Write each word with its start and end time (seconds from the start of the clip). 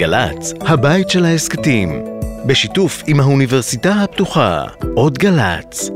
גל"צ, 0.00 0.52
הבית 0.60 1.10
של 1.10 1.24
ההסכתים, 1.24 2.04
בשיתוף 2.46 3.02
עם 3.06 3.20
האוניברסיטה 3.20 3.92
הפתוחה, 3.92 4.64
עוד 4.94 5.18
גל"צ. 5.18 5.90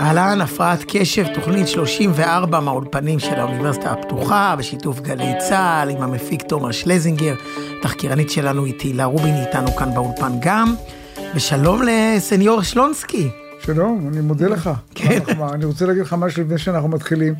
אהלן, 0.00 0.40
הפרעת 0.40 0.84
קשב, 0.88 1.24
תוכנית 1.34 1.68
34 1.68 2.60
מהאולפנים 2.60 3.18
של 3.18 3.34
האוניברסיטה 3.34 3.92
הפתוחה, 3.92 4.54
בשיתוף 4.58 5.00
גלי 5.00 5.32
צה"ל, 5.48 5.90
עם 5.90 6.02
המפיק 6.02 6.42
תומר 6.42 6.70
שלזינגר, 6.70 7.34
תחקירנית 7.82 8.30
שלנו 8.30 8.64
היא 8.64 8.74
תהילה 8.78 9.04
רובין, 9.04 9.34
איתנו 9.34 9.76
כאן 9.76 9.94
באולפן 9.94 10.32
גם, 10.40 10.74
ושלום 11.34 11.82
לסניור 11.86 12.62
שלונסקי. 12.62 13.30
שלום, 13.64 14.08
אני 14.12 14.20
מודה 14.20 14.46
לך. 14.48 14.70
כן. 14.94 15.18
אני 15.52 15.64
רוצה 15.64 15.86
להגיד 15.86 16.02
לך 16.02 16.12
משהו 16.18 16.42
לפני 16.42 16.58
שאנחנו 16.58 16.88
מתחילים. 16.88 17.34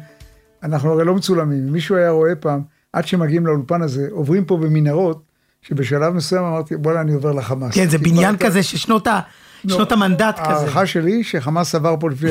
אנחנו 0.62 0.92
הרי 0.92 1.04
לא 1.04 1.14
מצולמים, 1.14 1.72
מישהו 1.72 1.96
היה 1.96 2.10
רואה 2.10 2.34
פעם, 2.34 2.60
עד 2.92 3.06
שמגיעים 3.06 3.46
לאולפן 3.46 3.82
הזה, 3.82 4.06
עוברים 4.10 4.44
פה 4.44 4.56
במנהרות, 4.56 5.22
שבשלב 5.62 6.12
מסוים 6.14 6.44
אמרתי, 6.44 6.76
בוא'נה, 6.76 7.00
אני 7.00 7.12
עובר 7.12 7.32
לחמאס. 7.32 7.74
כן, 7.74 7.88
זה 7.88 7.98
כי 7.98 8.04
בניין 8.04 8.36
כזה 8.36 8.62
ששנות 8.62 9.06
ה- 9.06 9.20
לא, 9.64 9.74
שנות 9.76 9.92
המנדט 9.92 10.34
כזה. 10.38 10.48
ההערכה 10.48 10.86
שלי 10.86 11.24
שחמאס 11.24 11.74
עבר 11.74 11.94
פה 12.00 12.10
לפני 12.10 12.30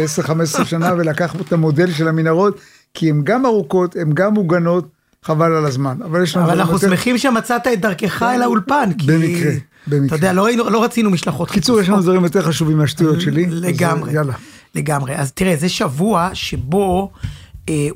10-15 0.62 0.66
שנה 0.66 0.94
ולקח 0.98 1.36
את 1.42 1.54
המודל 1.54 1.92
של 1.92 2.08
המנהרות, 2.08 2.60
כי 2.94 3.10
הן 3.10 3.22
גם 3.24 3.46
ארוכות, 3.46 3.96
הן 3.96 4.12
גם 4.14 4.34
מוגנות, 4.34 4.88
חבל 5.24 5.54
על 5.54 5.66
הזמן. 5.66 5.98
אבל 6.06 6.24
יש 6.24 6.36
לנו... 6.38 6.46
אבל 6.46 6.60
אנחנו 6.60 6.74
יותר- 6.74 6.88
שמחים 6.90 7.18
שמצאת 7.18 7.68
את 7.68 7.82
דרכך 7.82 8.24
אל 8.24 8.42
האולפן, 8.42 8.90
כי... 8.98 9.08
במקרה, 9.08 9.52
במקרה. 9.88 10.06
אתה 10.08 10.16
יודע, 10.16 10.34
לא 10.34 10.46
ראינו- 10.46 10.70
לא 10.70 10.84
רצינו 10.84 11.10
משלחות. 11.10 11.52
קיצור, 11.52 11.80
יש 11.82 11.90
לנו. 11.90 12.02
דברים 12.02 12.24
יותר 12.24 12.42
חשובים 12.42 12.78
מהשטויות 12.78 13.22
שלי. 13.22 13.46
אז, 13.46 13.54
לגמרי, 13.54 14.14
יאללה. 14.14 14.34
לגמרי. 14.76 15.16
אז 15.16 15.32
תראה, 15.32 15.56
זה 15.56 15.70
שבוע 15.70 16.30
שבו 16.34 17.12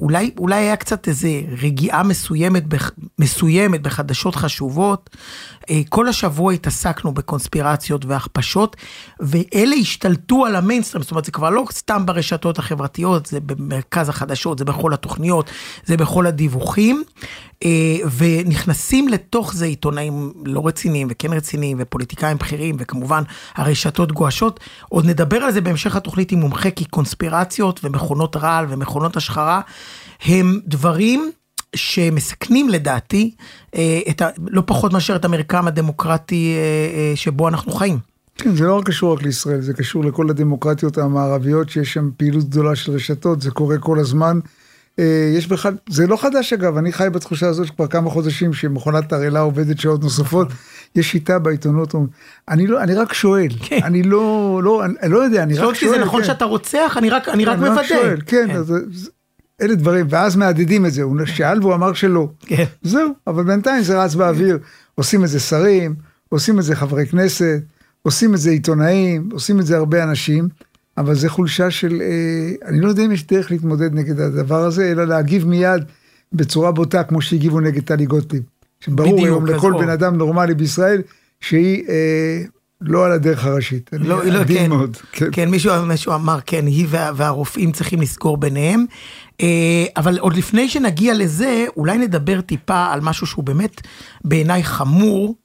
אולי, 0.01 0.31
אולי 0.37 0.55
היה 0.55 0.75
קצת 0.75 1.07
איזה 1.07 1.41
רגיעה 1.61 2.03
מסוימת, 2.03 2.63
מסוימת 3.19 3.81
בחדשות 3.81 4.35
חשובות. 4.35 5.09
אה, 5.69 5.81
כל 5.89 6.07
השבוע 6.07 6.53
התעסקנו 6.53 7.13
בקונספירציות 7.13 8.05
והכפשות, 8.05 8.75
ואלה 9.19 9.75
השתלטו 9.75 10.45
על 10.45 10.55
המיינסטרים, 10.55 11.03
זאת 11.03 11.11
אומרת, 11.11 11.25
זה 11.25 11.31
כבר 11.31 11.49
לא 11.49 11.63
סתם 11.71 12.05
ברשתות 12.05 12.59
החברתיות, 12.59 13.25
זה 13.25 13.39
במרכז 13.39 14.09
החדשות, 14.09 14.59
זה 14.59 14.65
בכל 14.65 14.93
התוכניות, 14.93 15.49
זה 15.85 15.97
בכל 15.97 16.27
הדיווחים, 16.27 17.03
אה, 17.63 17.97
ונכנסים 18.17 19.07
לתוך 19.07 19.53
זה 19.53 19.65
עיתונאים 19.65 20.33
לא 20.45 20.67
רציניים 20.67 21.07
וכן 21.11 21.33
רציניים, 21.33 21.77
ופוליטיקאים 21.79 22.37
בכירים, 22.37 22.75
וכמובן 22.79 23.23
הרשתות 23.55 24.11
גועשות. 24.11 24.59
עוד 24.89 25.05
נדבר 25.05 25.37
על 25.37 25.51
זה 25.51 25.61
בהמשך 25.61 25.95
התוכנית 25.95 26.31
עם 26.31 26.39
מומחה, 26.39 26.71
כי 26.71 26.85
קונספירציות 26.85 27.79
ומכונות 27.83 28.35
רעל 28.35 28.65
ומכונות 28.69 29.17
השחרה 29.17 29.61
הם 30.25 30.59
דברים 30.67 31.31
שמסכנים 31.75 32.69
לדעתי 32.69 33.31
אה, 33.75 33.99
את 34.09 34.21
ה, 34.21 34.29
לא 34.47 34.63
פחות 34.65 34.93
מאשר 34.93 35.15
את 35.15 35.25
המרקם 35.25 35.67
הדמוקרטי 35.67 36.55
אה, 36.55 36.99
אה, 36.99 37.15
שבו 37.15 37.47
אנחנו 37.47 37.71
חיים. 37.71 37.97
כן, 38.37 38.55
זה 38.55 38.63
לא 38.63 38.77
רק 38.77 38.85
קשור 38.87 39.13
רק 39.13 39.23
לישראל, 39.23 39.61
זה 39.61 39.73
קשור 39.73 40.05
לכל 40.05 40.29
הדמוקרטיות 40.29 40.97
המערביות, 40.97 41.69
שיש 41.69 41.93
שם 41.93 42.09
פעילות 42.17 42.43
גדולה 42.43 42.75
של 42.75 42.91
רשתות, 42.91 43.41
זה 43.41 43.51
קורה 43.51 43.77
כל 43.77 43.99
הזמן. 43.99 44.39
יש 45.37 45.47
בכלל, 45.47 45.75
זה 45.89 46.07
לא 46.07 46.17
חדש 46.17 46.53
אגב, 46.53 46.77
אני 46.77 46.91
חי 46.91 47.07
בתחושה 47.11 47.47
הזאת 47.47 47.69
כבר 47.69 47.87
כמה 47.87 48.09
חודשים 48.09 48.53
שמכונת 48.53 49.09
תרעלה 49.09 49.39
עובדת 49.39 49.79
שעות 49.79 50.03
נוספות. 50.03 50.47
יש 50.95 51.11
שיטה 51.11 51.39
בעיתונות, 51.39 51.95
אני 52.49 52.67
לא, 52.67 52.83
אני 52.83 52.93
רק 52.93 53.13
שואל, 53.13 53.47
כן. 53.61 53.79
אני 53.83 54.03
לא, 54.03 54.59
לא, 54.63 54.85
אני 54.85 55.11
לא 55.11 55.17
יודע, 55.17 55.43
אני 55.43 55.57
רק 55.57 55.75
שואל. 55.75 55.91
זה 55.91 56.05
נכון 56.05 56.21
כן. 56.21 56.27
שאתה 56.27 56.45
רוצח? 56.45 56.95
אני 56.97 57.09
רק, 57.09 57.29
אני 57.29 57.45
רק 57.45 57.57
אני 57.57 57.69
מוודא. 57.69 57.87
שואל, 57.87 58.17
כן, 58.25 58.51
אז 58.51 58.73
אלה 59.61 59.75
דברים, 59.75 60.05
ואז 60.09 60.35
מהדהדים 60.35 60.85
את 60.85 60.93
זה, 60.93 61.01
הוא 61.01 61.25
שאל 61.25 61.59
והוא 61.61 61.73
אמר 61.73 61.93
שלא. 61.93 62.29
כן. 62.39 62.63
זהו, 62.81 63.13
אבל 63.27 63.43
בינתיים 63.43 63.83
זה 63.83 64.03
רץ 64.03 64.15
באוויר, 64.15 64.57
עושים 64.95 65.23
את 65.23 65.29
זה 65.29 65.39
שרים, 65.39 65.95
עושים 66.29 66.59
את 66.59 66.63
זה 66.63 66.75
חברי 66.75 67.07
כנסת, 67.07 67.61
עושים 68.01 68.33
את 68.33 68.39
זה 68.39 68.49
עיתונאים, 68.49 69.29
עושים 69.31 69.59
את 69.59 69.65
זה 69.65 69.77
הרבה 69.77 70.03
אנשים, 70.03 70.47
אבל 70.97 71.15
זה 71.15 71.29
חולשה 71.29 71.71
של, 71.71 72.01
אה, 72.01 72.69
אני 72.69 72.79
לא 72.81 72.87
יודע 72.87 73.05
אם 73.05 73.11
יש 73.11 73.27
דרך 73.27 73.51
להתמודד 73.51 73.93
נגד 73.93 74.19
הדבר 74.19 74.63
הזה, 74.63 74.91
אלא 74.91 75.07
להגיב 75.07 75.47
מיד 75.47 75.83
בצורה 76.33 76.71
בוטה, 76.71 77.03
כמו 77.03 77.21
שהגיבו 77.21 77.59
נגד 77.59 77.83
טלי 77.83 78.05
גוטליב. 78.05 78.43
שברור 78.79 79.25
היום 79.25 79.45
לכל. 79.45 79.73
בן 79.79 79.89
אדם 79.89 80.15
נורמלי 80.15 80.53
בישראל, 80.53 81.01
שהיא 81.39 81.83
אה, 81.89 82.43
לא 82.87 83.05
על 83.05 83.11
הדרך 83.11 83.45
הראשית. 83.45 83.89
אני 83.93 84.07
לא, 84.07 84.25
לא, 84.25 84.39
עדין 84.39 84.57
כן, 84.57 84.69
מאוד, 84.69 84.97
כן. 85.11 85.27
כן, 85.31 85.49
מישהו, 85.49 85.85
מישהו 85.85 86.13
אמר, 86.13 86.39
כן, 86.45 86.67
היא 86.67 86.85
וה, 86.89 87.11
והרופאים 87.15 87.71
צריכים 87.71 88.01
לסגור 88.01 88.37
ביניהם. 88.37 88.85
אה, 89.41 89.85
אבל 89.97 90.17
עוד 90.19 90.35
לפני 90.35 90.69
שנגיע 90.69 91.13
לזה, 91.13 91.65
אולי 91.77 91.97
נדבר 91.97 92.41
טיפה 92.41 92.85
על 92.85 93.01
משהו 93.01 93.27
שהוא 93.27 93.43
באמת 93.43 93.81
בעיניי 94.23 94.63
חמור, 94.63 95.35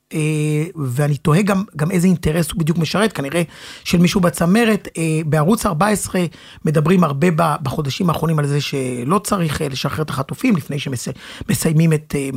ואני 0.87 1.17
תוהה 1.17 1.43
גם, 1.43 1.63
גם 1.77 1.91
איזה 1.91 2.07
אינטרס 2.07 2.51
הוא 2.51 2.61
בדיוק 2.61 2.79
משרת, 2.79 3.13
כנראה 3.13 3.43
של 3.85 3.99
מישהו 3.99 4.21
בצמרת. 4.21 4.89
אה, 4.99 5.03
בערוץ 5.27 5.67
14 5.67 6.21
מדברים 6.65 7.05
הרבה 7.05 7.27
בחודשים 7.63 8.09
האחרונים 8.09 8.39
על 8.39 8.47
זה 8.47 8.61
שלא 8.61 9.19
צריך 9.25 9.63
אה, 9.63 9.69
לשחרר 9.69 10.03
את 10.03 10.11
החטופים 10.11 10.57
לפני 10.57 10.77
שמסיימים 10.79 11.93
את 11.93 12.15
אה, 12.19 12.29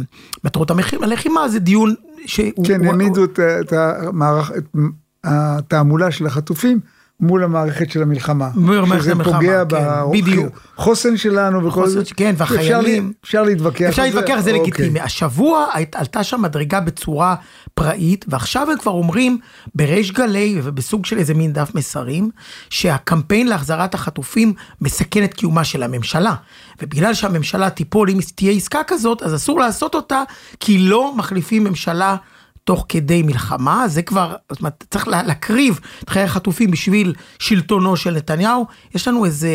מטרות 0.44 0.72
המח- 0.72 1.04
הלחימה, 1.04 1.50
זה 1.50 1.60
דיון 1.60 1.94
שהוא... 2.26 2.66
כן, 2.66 2.80
הוא- 2.80 2.88
העמידו 2.88 3.24
את, 3.24 3.40
את, 3.40 3.74
המערך, 3.74 4.52
את 4.58 4.64
התעמולה 5.24 6.12
של 6.12 6.26
החטופים 6.26 6.80
מול 7.20 7.44
המערכת 7.44 7.92
של 7.92 8.02
המלחמה. 8.02 8.50
מול 8.56 8.78
המערכת 8.78 9.02
שזה 9.04 9.12
המלחמה, 9.12 9.34
פוגע 9.36 9.64
כן, 9.70 10.12
בדיוק. 10.14 10.60
בחוסן 10.78 11.18
שלנו 11.18 11.66
וכל 11.68 11.88
זה. 11.88 12.02
כן, 12.18 12.36
והחיילים. 12.38 13.08
לי- 13.08 13.14
אפשר 13.26 13.44
להתווכח 13.44 13.82
אפשר. 13.90 14.04
להתווכח, 14.04 14.40
זה 14.40 14.52
אוקיי. 14.52 14.62
לגיטימי. 14.62 15.00
השבוע 15.00 15.66
עלתה 15.94 16.24
שם 16.24 16.42
מדרגה 16.42 16.80
בצורה 16.80 17.36
פראית, 17.74 18.26
ועכשיו 18.28 18.72
הם 18.72 18.78
כבר 18.78 18.92
אומרים 18.92 19.38
בריש 19.76 20.12
גלי 20.12 20.60
ובסוג 20.64 21.06
של 21.06 21.18
איזה 21.18 21.34
מין 21.34 21.54
דף 21.54 21.72
מסרים, 21.76 22.30
שהקמפיין 22.70 23.48
להחזרת 23.48 23.94
החטופים 23.94 24.54
מסכן 24.82 25.24
את 25.24 25.34
קיומה 25.34 25.64
של 25.64 25.84
הממשלה. 25.84 26.34
ובגלל 26.82 27.14
שהממשלה 27.14 27.70
תיפול, 27.70 28.10
אם 28.10 28.18
תהיה 28.36 28.52
עסקה 28.52 28.80
כזאת, 28.88 29.22
אז 29.24 29.36
אסור 29.36 29.60
לעשות 29.60 29.96
אותה, 29.96 30.22
כי 30.60 30.78
לא 30.78 31.14
מחליפים 31.18 31.64
ממשלה. 31.64 32.16
תוך 32.64 32.86
כדי 32.90 33.22
מלחמה, 33.22 33.84
זה 33.88 34.02
כבר, 34.02 34.36
זאת 34.52 34.60
אומרת, 34.60 34.84
צריך 34.92 35.08
לה- 35.08 35.24
להקריב 35.24 35.80
את 36.04 36.10
חיי 36.10 36.24
החטופים 36.24 36.72
בשביל 36.72 37.14
שלטונו 37.40 37.98
של 37.98 38.12
נתניהו. 38.16 38.66
יש 38.96 39.08
לנו 39.08 39.26
איזה 39.26 39.50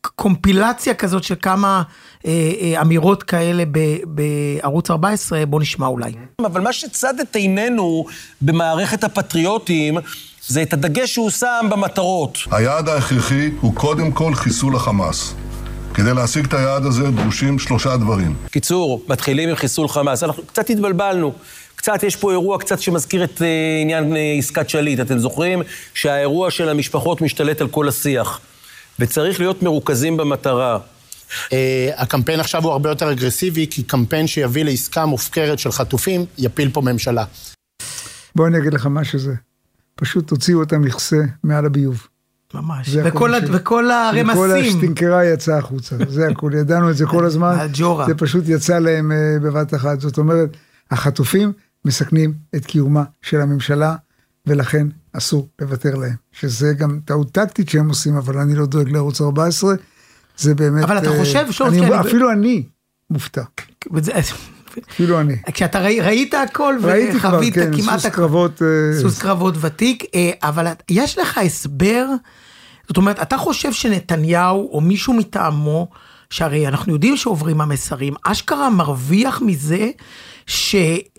קומפילציה 0.00 0.94
כזאת 0.94 1.24
של 1.24 1.34
כמה 1.42 1.82
אה, 2.26 2.30
אה, 2.60 2.80
אמירות 2.80 3.22
כאלה 3.22 3.64
ב- 3.72 3.96
בערוץ 4.06 4.90
14, 4.90 5.46
בוא 5.46 5.60
נשמע 5.60 5.86
אולי. 5.86 6.12
אבל 6.46 6.60
מה 6.60 6.72
שצד 6.72 7.20
את 7.20 7.36
עינינו 7.36 8.04
במערכת 8.42 9.04
הפטריוטים, 9.04 9.94
זה 10.46 10.62
את 10.62 10.72
הדגש 10.72 11.12
שהוא 11.12 11.30
שם 11.30 11.66
במטרות. 11.70 12.38
היעד 12.50 12.88
ההכרחי 12.88 13.50
הוא 13.60 13.74
קודם 13.74 14.12
כל 14.12 14.34
חיסול 14.34 14.76
החמאס. 14.76 15.34
כדי 15.94 16.14
להשיג 16.14 16.44
את 16.44 16.54
היעד 16.54 16.86
הזה 16.86 17.10
דרושים 17.10 17.58
שלושה 17.58 17.96
דברים. 17.96 18.34
קיצור, 18.50 19.02
מתחילים 19.08 19.48
עם 19.48 19.54
חיסול 19.56 19.88
חמאס. 19.88 20.22
אנחנו 20.22 20.42
קצת 20.46 20.70
התבלבלנו. 20.70 21.32
קצת, 21.78 22.02
יש 22.02 22.16
פה 22.16 22.30
אירוע 22.30 22.58
קצת 22.58 22.80
שמזכיר 22.80 23.24
את 23.24 23.42
אה, 23.42 23.46
עניין 23.82 24.16
אה, 24.16 24.34
עסקת 24.38 24.68
שליט. 24.68 25.00
אתם 25.00 25.18
זוכרים 25.18 25.62
שהאירוע 25.94 26.50
של 26.50 26.68
המשפחות 26.68 27.20
משתלט 27.20 27.60
על 27.60 27.68
כל 27.68 27.88
השיח. 27.88 28.40
וצריך 28.98 29.40
להיות 29.40 29.62
מרוכזים 29.62 30.16
במטרה. 30.16 30.78
אה, 31.52 31.90
הקמפיין 31.96 32.40
עכשיו 32.40 32.62
הוא 32.64 32.72
הרבה 32.72 32.88
יותר 32.88 33.12
אגרסיבי, 33.12 33.66
כי 33.70 33.82
קמפיין 33.82 34.26
שיביא 34.26 34.64
לעסקה 34.64 35.06
מופקרת 35.06 35.58
של 35.58 35.72
חטופים, 35.72 36.24
יפיל 36.38 36.70
פה 36.72 36.80
ממשלה. 36.80 37.24
בוא 38.36 38.46
אני 38.46 38.58
אגיד 38.58 38.74
לך 38.74 38.86
מה 38.86 39.04
שזה. 39.04 39.34
פשוט 39.94 40.28
תוציאו 40.28 40.62
את 40.62 40.72
המכסה 40.72 41.16
מעל 41.44 41.66
הביוב. 41.66 42.06
ממש. 42.54 42.88
וכל, 43.04 43.08
הכל 43.08 43.34
ה- 43.34 43.40
ש- 43.40 43.44
וכל 43.44 43.54
וכל 43.56 43.90
הרמסים. 43.90 44.74
השטינקרה 44.76 45.24
יצאה 45.24 45.58
החוצה, 45.58 45.96
זה 46.08 46.28
הכול, 46.28 46.54
ידענו 46.54 46.90
את 46.90 46.96
זה 46.96 47.06
כל 47.06 47.24
הזמן. 47.30 47.56
הג'ורה. 47.60 48.06
זה 48.06 48.14
פשוט 48.14 48.44
יצא 48.48 48.78
להם 48.78 49.12
בבת 49.42 49.74
אחת. 49.74 50.00
זאת 50.00 50.18
אומרת, 50.18 50.48
החטופים 50.90 51.52
מסכנים 51.84 52.34
את 52.56 52.66
קיומה 52.66 53.04
של 53.22 53.40
הממשלה, 53.40 53.94
ולכן 54.46 54.86
אסור 55.12 55.48
לוותר 55.60 55.94
להם. 55.94 56.14
שזה 56.32 56.72
גם 56.72 57.00
טעות 57.04 57.30
טקטית 57.32 57.68
שהם 57.68 57.88
עושים, 57.88 58.16
אבל 58.16 58.38
אני 58.38 58.54
לא 58.54 58.66
דואג 58.66 58.88
לערוץ 58.88 59.20
14. 59.20 59.74
זה 60.38 60.54
באמת... 60.54 60.84
אבל 60.84 60.98
אתה 60.98 61.10
אה, 61.10 61.18
חושב, 61.18 61.46
שלום, 61.50 61.68
אני- 61.70 61.80
כן, 61.80 61.92
אני- 61.92 62.00
אפילו 62.08 62.32
אני 62.32 62.62
מופתע. 63.10 63.42
אפילו 64.90 65.20
אני. 65.20 65.36
כשאתה 65.52 65.80
ראי- 65.80 66.00
ראית 66.00 66.34
הכל 66.34 66.76
ראיתי 66.82 67.18
כבר, 67.20 67.40
כן, 67.54 67.76
כמעט 67.76 68.00
סוס. 68.00 68.06
קרבות... 68.12 68.62
אה, 68.62 69.00
סוס 69.02 69.18
קרבות 69.18 69.54
ותיק, 69.60 70.04
אה, 70.14 70.30
אבל 70.42 70.66
יש 70.90 71.18
לך 71.18 71.38
הסבר, 71.38 72.06
זאת 72.88 72.96
אומרת, 72.96 73.22
אתה 73.22 73.36
חושב 73.38 73.72
שנתניהו 73.72 74.68
או 74.72 74.80
מישהו 74.80 75.14
מטעמו 75.14 75.88
שהרי 76.30 76.68
אנחנו 76.68 76.92
יודעים 76.92 77.16
שעוברים 77.16 77.60
המסרים, 77.60 78.14
אשכרה 78.24 78.70
מרוויח 78.70 79.42
מזה 79.46 79.90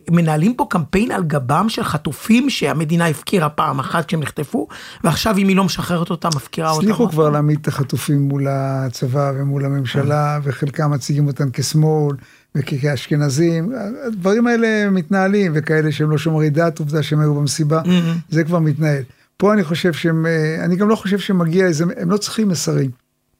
שמנהלים 0.10 0.54
פה 0.54 0.68
קמפיין 0.70 1.12
על 1.12 1.24
גבם 1.24 1.66
של 1.70 1.84
חטופים 1.84 2.50
שהמדינה 2.50 3.08
הפקירה 3.08 3.50
פעם 3.50 3.80
אחת 3.80 4.06
כשהם 4.06 4.20
נחטפו, 4.20 4.68
ועכשיו 5.04 5.38
אם 5.38 5.48
היא 5.48 5.56
לא 5.56 5.64
משחררת 5.64 6.10
אותם, 6.10 6.30
מפקירה 6.36 6.72
אותם. 6.72 6.82
הצליחו 6.82 7.10
כבר 7.10 7.30
להעמיד 7.30 7.58
את 7.62 7.68
החטופים 7.68 8.22
מול 8.22 8.48
הצבא 8.50 9.32
ומול 9.36 9.66
הממשלה, 9.66 10.40
וחלקם 10.44 10.92
מציגים 10.92 11.28
אותם 11.28 11.50
כשמאל 11.54 12.16
וכאשכנזים. 12.56 13.72
הדברים 14.08 14.48
האלה 14.48 14.90
מתנהלים, 14.90 15.52
וכאלה 15.56 15.92
שהם 15.92 16.12
לא 16.12 16.18
שומרי 16.18 16.50
דת, 16.50 16.80
עובדה 16.80 17.04
שהם 17.04 17.20
היו 17.20 17.36
במסיבה, 17.36 17.82
זה 18.30 18.44
כבר 18.44 18.60
מתנהל. 18.60 19.04
פה 19.38 19.54
אני 19.54 19.64
חושב 19.64 19.94
שהם, 19.94 20.26
אה, 20.26 20.66
אני 20.66 20.76
גם 20.76 20.90
לא 20.90 20.96
חושב 20.96 21.20
שמגיע 21.20 21.66
איזה, 21.66 21.86
הם 21.98 22.12
לא 22.12 22.18
צריכים 22.18 22.48
מסרים. 22.48 22.92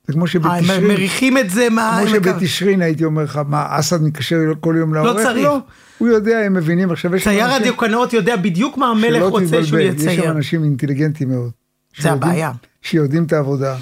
זה 0.10 0.14
כמו 0.14 0.24
אה, 0.24 0.28
שבתשרין, 0.28 0.88
מריחים 0.88 1.38
את 1.38 1.50
זה 1.50 1.70
מה... 1.70 2.00
כמו 2.02 2.10
שבתשרין 2.10 2.82
הייתי 2.82 3.04
אומר 3.06 3.24
לך, 3.24 3.40
מה, 3.48 3.66
אסד 3.70 4.02
מתקשר 4.02 4.38
כל 4.60 4.76
יום 4.78 4.94
לעורך? 4.94 5.24
צריך. 5.24 5.44
לא, 5.46 5.60
הוא 5.98 6.08
יודע, 6.08 6.40
הם 6.40 6.54
מבינים. 6.54 6.92
עכשיו 6.92 7.12
צייר 7.24 7.46
הדיוקנאות 7.46 8.14
יודע 8.14 8.36
בדיוק 8.36 8.78
מה 8.78 8.88
המלך 8.88 9.24
רוצה 9.24 9.48
שהוא 9.48 9.64
תתבלבל, 9.64 9.96
יש 9.96 10.02
שם 10.02 10.10
יצייר. 10.10 10.32
אנשים 10.32 10.64
אינטליגנטים 10.64 11.30
מאוד. 11.30 11.52
זה 12.00 12.12
הבעיה. 12.12 12.52
שיודעים 12.82 13.24
את 13.24 13.34
העבודה, 13.34 13.76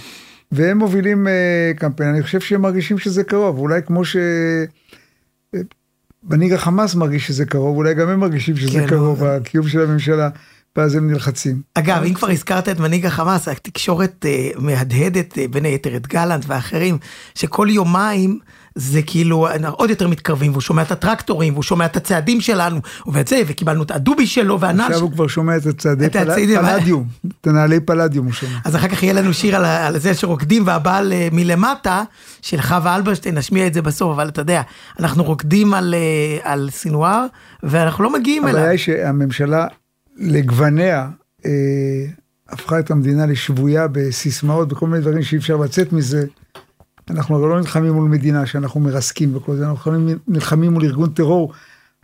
והם 0.52 0.78
מובילים 0.78 1.28
אה, 1.28 1.72
קמפיין, 1.76 2.10
אני 2.10 2.24
חושב 2.24 2.40
שהם 2.40 2.62
מרגישים 2.62 2.98
שזה 2.98 3.24
קרוב, 3.24 3.60
אולי 3.60 3.82
כמו 3.86 4.06
ש... 4.06 4.16
אה, 5.56 5.62
מנהיג 6.30 6.54
החמאס 6.54 6.96
מרגיש 6.96 7.28
שזה 7.28 7.46
קרוב, 7.46 7.78
אולי 7.78 7.94
גם 7.94 8.10
הם 8.10 8.20
מרגישים 8.20 8.56
שזה 8.56 8.80
כן, 8.80 8.88
קרוב, 8.88 9.24
הקיום 9.24 9.68
של 9.68 9.82
הממשלה, 9.82 10.30
ואז 10.78 10.96
הם 10.96 11.12
נלחצים. 11.12 11.62
אגב, 11.74 12.04
אם 12.04 12.14
כבר 12.14 12.30
הזכרת 12.30 12.70
את 12.70 12.80
מנהיג 12.80 13.06
החמאס, 13.06 13.48
התקשורת 13.48 14.26
אה, 14.26 14.50
מהדהדת, 14.58 15.38
אה, 15.38 15.46
בין 15.52 15.66
היתר 15.66 15.96
את 15.96 16.08
גלנט 16.08 16.46
ואחרים, 16.48 16.98
שכל 17.36 17.68
יומיים 17.70 18.40
זה 18.76 19.02
כאילו 19.02 19.48
עוד 19.72 19.90
יותר 19.90 20.08
מתקרבים, 20.08 20.52
והוא 20.52 20.62
שומע 20.62 20.82
את 20.82 20.92
הטרקטורים, 20.92 21.54
והוא 21.54 21.64
שומע 21.64 21.86
את 21.86 21.98
הצעדים 21.98 22.42
שלנו, 22.42 22.80
ואת 23.08 23.28
זה, 23.28 23.42
וקיבלנו 23.48 23.84
את 23.84 23.92
הדובי 23.92 24.28
שלו, 24.28 24.60
והנעל 24.60 24.88
עכשיו. 24.88 25.02
הוא 25.02 25.12
כבר 25.12 25.28
שומע 25.28 25.58
את 25.58 25.66
הצעדי 25.66 26.10
פל- 26.10 26.20
הצעדים, 26.32 26.60
פלדיום, 26.62 27.08
את 27.42 27.48
הנעלי 27.48 27.80
פלדיום 27.80 28.26
הוא 28.26 28.34
שומע. 28.34 28.58
אז 28.66 28.76
אחר 28.76 28.88
כך 28.88 29.04
יהיה 29.04 29.14
לנו 29.14 29.34
שיר 29.34 29.56
על, 29.56 29.66
על 29.66 29.98
זה 29.98 30.14
שרוקדים 30.14 30.64
והבעל 30.68 31.14
אה, 31.14 31.28
מלמטה, 31.32 32.04
של 32.42 32.62
חווה 32.62 32.96
אלברשטיין, 32.96 33.38
נשמיע 33.38 33.68
את 33.68 33.74
זה 33.74 33.82
בסוף, 33.82 34.12
אבל 34.16 34.28
אתה 34.28 34.42
יודע, 34.42 34.62
אנחנו 35.00 35.24
רוקדים 35.24 35.74
על, 35.74 35.94
אה, 35.98 36.52
על 36.52 36.70
סינואר, 36.72 37.26
ואנחנו 37.64 38.04
לא 38.04 38.14
מגיעים 38.14 38.44
הבעיה 38.44 38.58
אליו. 38.58 38.70
היא 38.70 38.78
שהממשלה 38.80 39.68
לגווניה 40.18 41.10
אה, 41.46 41.52
הפכה 42.50 42.80
את 42.80 42.92
המדינה 42.92 43.26
לשבויה 43.26 43.88
בסיסמאות, 43.92 44.68
בכל 44.68 44.88
מיני 44.88 45.02
דברים 45.02 45.24
שאי 45.24 45.38
אפשר 45.38 45.58
לצאת 45.58 45.94
מזה. 45.94 46.26
אנחנו 47.10 47.36
הרי 47.36 47.50
לא 47.50 47.60
נלחמים 47.60 47.94
מול 47.94 48.10
מדינה 48.10 48.46
שאנחנו 48.46 48.80
מרסקים 48.80 49.36
וכל 49.36 49.56
זה, 49.56 49.70
אנחנו 49.70 49.92
נלחמים- 50.28 50.72
מול 50.74 50.84
ארגון 50.86 51.10
טרור, 51.10 51.54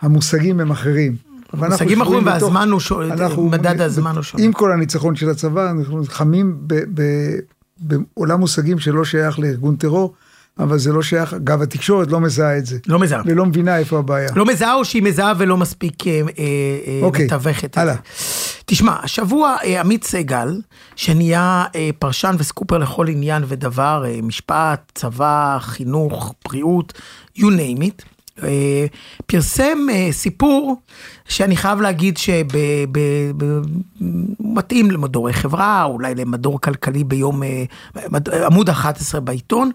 המושגים 0.02 0.60
הם 0.60 0.72
אחרים. 0.72 1.16
אבל 1.54 1.68
אנחנו 1.68 1.86
מושגים 1.86 2.06
שבויים 2.06 2.28
אחרים 2.28 2.44
והזמן 2.44 2.70
הוא 2.72 2.80
שונה, 2.80 3.16
מדד 3.38 3.82
הזמן 3.82 4.16
הוא 4.16 4.24
שונה. 4.24 4.44
עם 4.44 4.54
כל 4.54 4.72
הניצחון 4.72 5.16
של 5.16 5.30
הצבא, 5.30 5.72
אנחנו 5.72 6.00
נלחמים 6.00 6.58
בעולם 7.80 8.40
מושגים 8.40 8.80
שלא 8.80 9.06
שייך 9.06 9.40
לארגון 9.40 9.76
טרור, 9.76 10.14
אבל 10.60 10.78
זה 10.78 10.94
לא 10.94 11.02
שייך, 11.02 11.34
אגב, 11.34 11.62
התקשורת 11.62 12.12
לא 12.12 12.20
מזהה 12.20 12.58
את 12.58 12.66
זה. 12.66 12.78
לא 12.88 13.00
מזהה. 13.00 13.22
ולא 13.26 13.46
מבינה 13.46 13.78
איפה 13.78 14.00
הבעיה. 14.00 14.30
לא 14.36 14.46
מזהה 14.46 14.74
או 14.76 14.86
שהיא 14.86 15.04
מזהה 15.04 15.34
ולא 15.38 15.58
מספיק 15.58 16.08
אה, 16.08 16.12
אה, 16.12 16.22
אה, 16.88 17.00
אוקיי, 17.02 17.26
מתווכת 17.26 17.78
הלאה. 17.78 17.96
תשמע, 18.66 18.96
השבוע 19.04 19.56
אה, 19.64 19.80
עמית 19.80 20.04
סגל, 20.04 20.62
שנהיה 20.96 21.66
אה, 21.76 21.90
פרשן 22.00 22.36
וסקופר 22.40 22.78
לכל 22.78 23.08
עניין 23.08 23.44
ודבר, 23.48 24.04
אה, 24.08 24.20
משפט, 24.24 24.92
צבא, 24.96 25.58
חינוך, 25.62 26.34
בריאות, 26.46 26.94
you 27.38 27.42
name 27.42 27.82
it, 27.82 28.04
אה, 28.44 28.86
פרסם 29.26 29.78
אה, 29.92 30.08
סיפור 30.12 30.82
שאני 31.28 31.56
חייב 31.56 31.82
להגיד 31.82 32.18
שהוא 32.18 32.46
מתאים 34.40 34.92
למדורי 34.92 35.34
חברה, 35.34 35.84
אולי 35.84 36.16
למדור 36.16 36.62
כלכלי 36.62 37.04
ביום, 37.04 37.44
אה, 37.44 37.64
עמוד 38.46 38.70
11 38.70 39.22
בעיתון, 39.22 39.72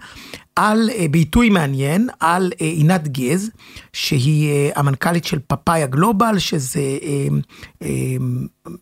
על, 0.57 0.91
אה, 0.95 1.07
בעיתוי 1.11 1.51
מעניין, 1.51 2.09
על 2.21 2.53
אה, 2.61 2.67
עינת 2.67 3.09
גז, 3.09 3.51
שהיא 3.93 4.73
המנכ"לית 4.77 5.25
של 5.25 5.39
פאפאיה 5.47 5.87
גלובל, 5.87 6.39
שזה 6.39 6.81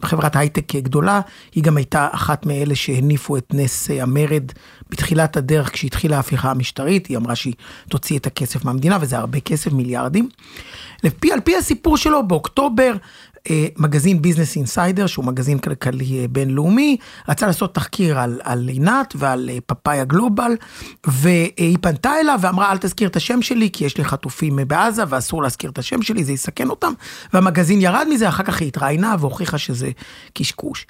חברת 0.02 0.36
הייטק 0.36 0.76
גדולה, 0.76 1.20
היא 1.54 1.64
גם 1.64 1.76
הייתה 1.76 2.08
אחת 2.12 2.46
מאלה 2.46 2.74
שהניפו 2.74 3.36
את 3.36 3.54
נס 3.54 3.90
המרד 3.90 4.52
בתחילת 4.90 5.36
הדרך 5.36 5.72
כשהתחילה 5.72 6.16
ההפיכה 6.16 6.50
המשטרית, 6.50 7.06
היא 7.06 7.16
אמרה 7.16 7.36
שהיא 7.36 7.54
תוציא 7.88 8.18
את 8.18 8.26
הכסף 8.26 8.64
מהמדינה, 8.64 8.98
וזה 9.00 9.18
הרבה 9.18 9.40
כסף, 9.40 9.72
מיליארדים. 9.72 10.28
לפי, 11.04 11.32
על 11.32 11.40
פי 11.40 11.56
הסיפור 11.56 11.96
שלו, 11.96 12.22
באוקטובר, 12.28 12.55
אה, 13.50 13.66
מגזין 13.76 14.22
ביזנס 14.22 14.56
אינסיידר, 14.56 15.06
שהוא 15.06 15.24
מגזין 15.24 15.58
כלכלי 15.58 16.20
אה, 16.20 16.28
בינלאומי, 16.28 16.96
רצה 17.28 17.46
לעשות 17.46 17.74
תחקיר 17.74 18.18
על, 18.18 18.40
על 18.44 18.68
עינת 18.68 19.14
ועל 19.16 19.50
אה, 19.52 19.58
פאפאיה 19.66 20.04
גלובל, 20.04 20.52
והיא 21.06 21.78
פנתה 21.80 22.20
אליו 22.20 22.38
ואמרה, 22.42 22.72
אל 22.72 22.78
תזכיר 22.78 23.08
את 23.08 23.16
השם 23.16 23.42
שלי, 23.42 23.70
כי 23.72 23.84
יש 23.84 23.96
לי 23.98 24.04
חטופים 24.04 24.58
בעזה 24.66 25.02
ואסור 25.08 25.42
להזכיר 25.42 25.70
את 25.70 25.78
השם 25.78 26.02
שלי, 26.02 26.24
זה 26.24 26.32
יסכן 26.32 26.70
אותם. 26.70 26.92
והמגזין 27.32 27.80
ירד 27.80 28.06
מזה, 28.10 28.28
אחר 28.28 28.42
כך 28.42 28.60
היא 28.60 28.68
התראיינה 28.68 29.16
והוכיחה 29.20 29.58
שזה 29.58 29.90
קשקוש. 30.34 30.86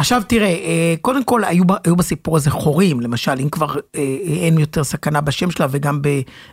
עכשיו 0.00 0.22
תראה, 0.26 0.46
אה, 0.46 0.94
קודם 1.00 1.24
כל 1.24 1.44
היו, 1.44 1.64
היו 1.84 1.96
בסיפור 1.96 2.36
הזה 2.36 2.50
חורים, 2.50 3.00
למשל, 3.00 3.32
אם 3.40 3.48
כבר 3.48 3.74
אה, 3.96 4.16
אין 4.26 4.58
יותר 4.58 4.84
סכנה 4.84 5.20
בשם 5.20 5.50
שלה, 5.50 5.66
וגם 5.70 6.00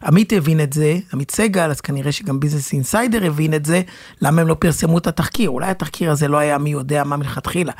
עמית 0.03 0.33
הבין 0.33 0.61
את 0.61 0.73
זה, 0.73 0.97
עמית 1.13 1.31
סגל, 1.31 1.69
אז 1.69 1.81
כנראה 1.81 2.11
שגם 2.11 2.39
ביזנס 2.39 2.73
אינסיידר 2.73 3.25
הבין 3.25 3.53
את 3.53 3.65
זה, 3.65 3.81
למה 4.21 4.41
הם 4.41 4.47
לא 4.47 4.55
פרסמו 4.59 4.97
את 4.97 5.07
התחקיר? 5.07 5.49
אולי 5.49 5.67
התחקיר 5.67 6.11
הזה 6.11 6.27
לא 6.27 6.37
היה 6.37 6.57
מי 6.57 6.69
יודע 6.69 7.03
מה 7.03 7.17
מלכתחילה. 7.17 7.73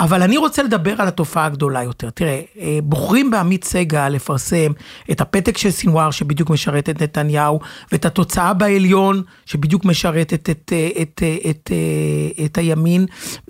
אבל 0.00 0.22
אני 0.22 0.36
רוצה 0.36 0.62
לדבר 0.62 0.94
על 0.98 1.08
התופעה 1.08 1.44
הגדולה 1.44 1.82
יותר. 1.82 2.10
תראה, 2.10 2.42
אה, 2.60 2.78
בוחרים 2.82 3.30
בעמית 3.30 3.64
סגל 3.64 4.08
לפרסם 4.08 4.72
את 5.10 5.20
הפתק 5.20 5.58
של 5.58 5.70
סינואר, 5.70 6.10
שבדיוק 6.10 6.50
משרת 6.50 6.88
את 6.88 7.02
נתניהו, 7.02 7.60
ואת 7.92 8.04
התוצאה 8.04 8.54
בעליון, 8.54 9.22
שבדיוק 9.46 9.84
משרתת 9.84 10.50
את, 10.50 10.72
אה, 10.72 10.88
את, 11.02 11.22
אה, 11.22 11.50
את, 11.50 11.70
אה, 11.72 12.44
את 12.44 12.58
הימין, 12.58 13.06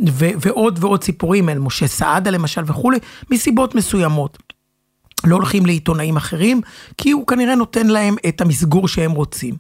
ו- 0.09 0.31
ועוד 0.41 0.79
ועוד 0.83 1.05
סיפורים, 1.05 1.46
על 1.49 1.59
משה 1.59 1.87
סעדה 1.87 2.31
למשל 2.31 2.63
וכולי, 2.67 2.99
מסיבות 3.31 3.75
מסוימות. 3.75 4.39
לא 5.25 5.37
הולכים 5.37 5.67
לעיתונאים 5.67 6.17
אחרים, 6.17 6.61
כי 6.99 7.11
הוא 7.11 7.27
כנראה 7.27 7.55
נותן 7.55 7.87
להם 7.87 8.17
את 8.29 8.41
המסגור 8.41 8.89
שהם 8.89 9.11
רוצים. 9.11 9.55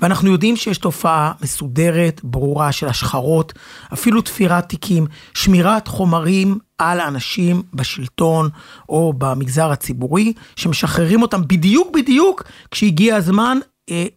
ואנחנו 0.00 0.32
יודעים 0.32 0.56
שיש 0.56 0.78
תופעה 0.78 1.32
מסודרת, 1.42 2.20
ברורה 2.24 2.72
של 2.72 2.88
השחרות, 2.88 3.52
אפילו 3.92 4.22
תפירת 4.22 4.68
תיקים, 4.68 5.06
שמירת 5.34 5.88
חומרים 5.88 6.58
על 6.78 7.00
האנשים 7.00 7.62
בשלטון 7.74 8.48
או 8.88 9.12
במגזר 9.18 9.70
הציבורי, 9.70 10.32
שמשחררים 10.56 11.22
אותם 11.22 11.42
בדיוק 11.46 11.88
בדיוק 11.94 12.42
כשהגיע 12.70 13.16
הזמן 13.16 13.58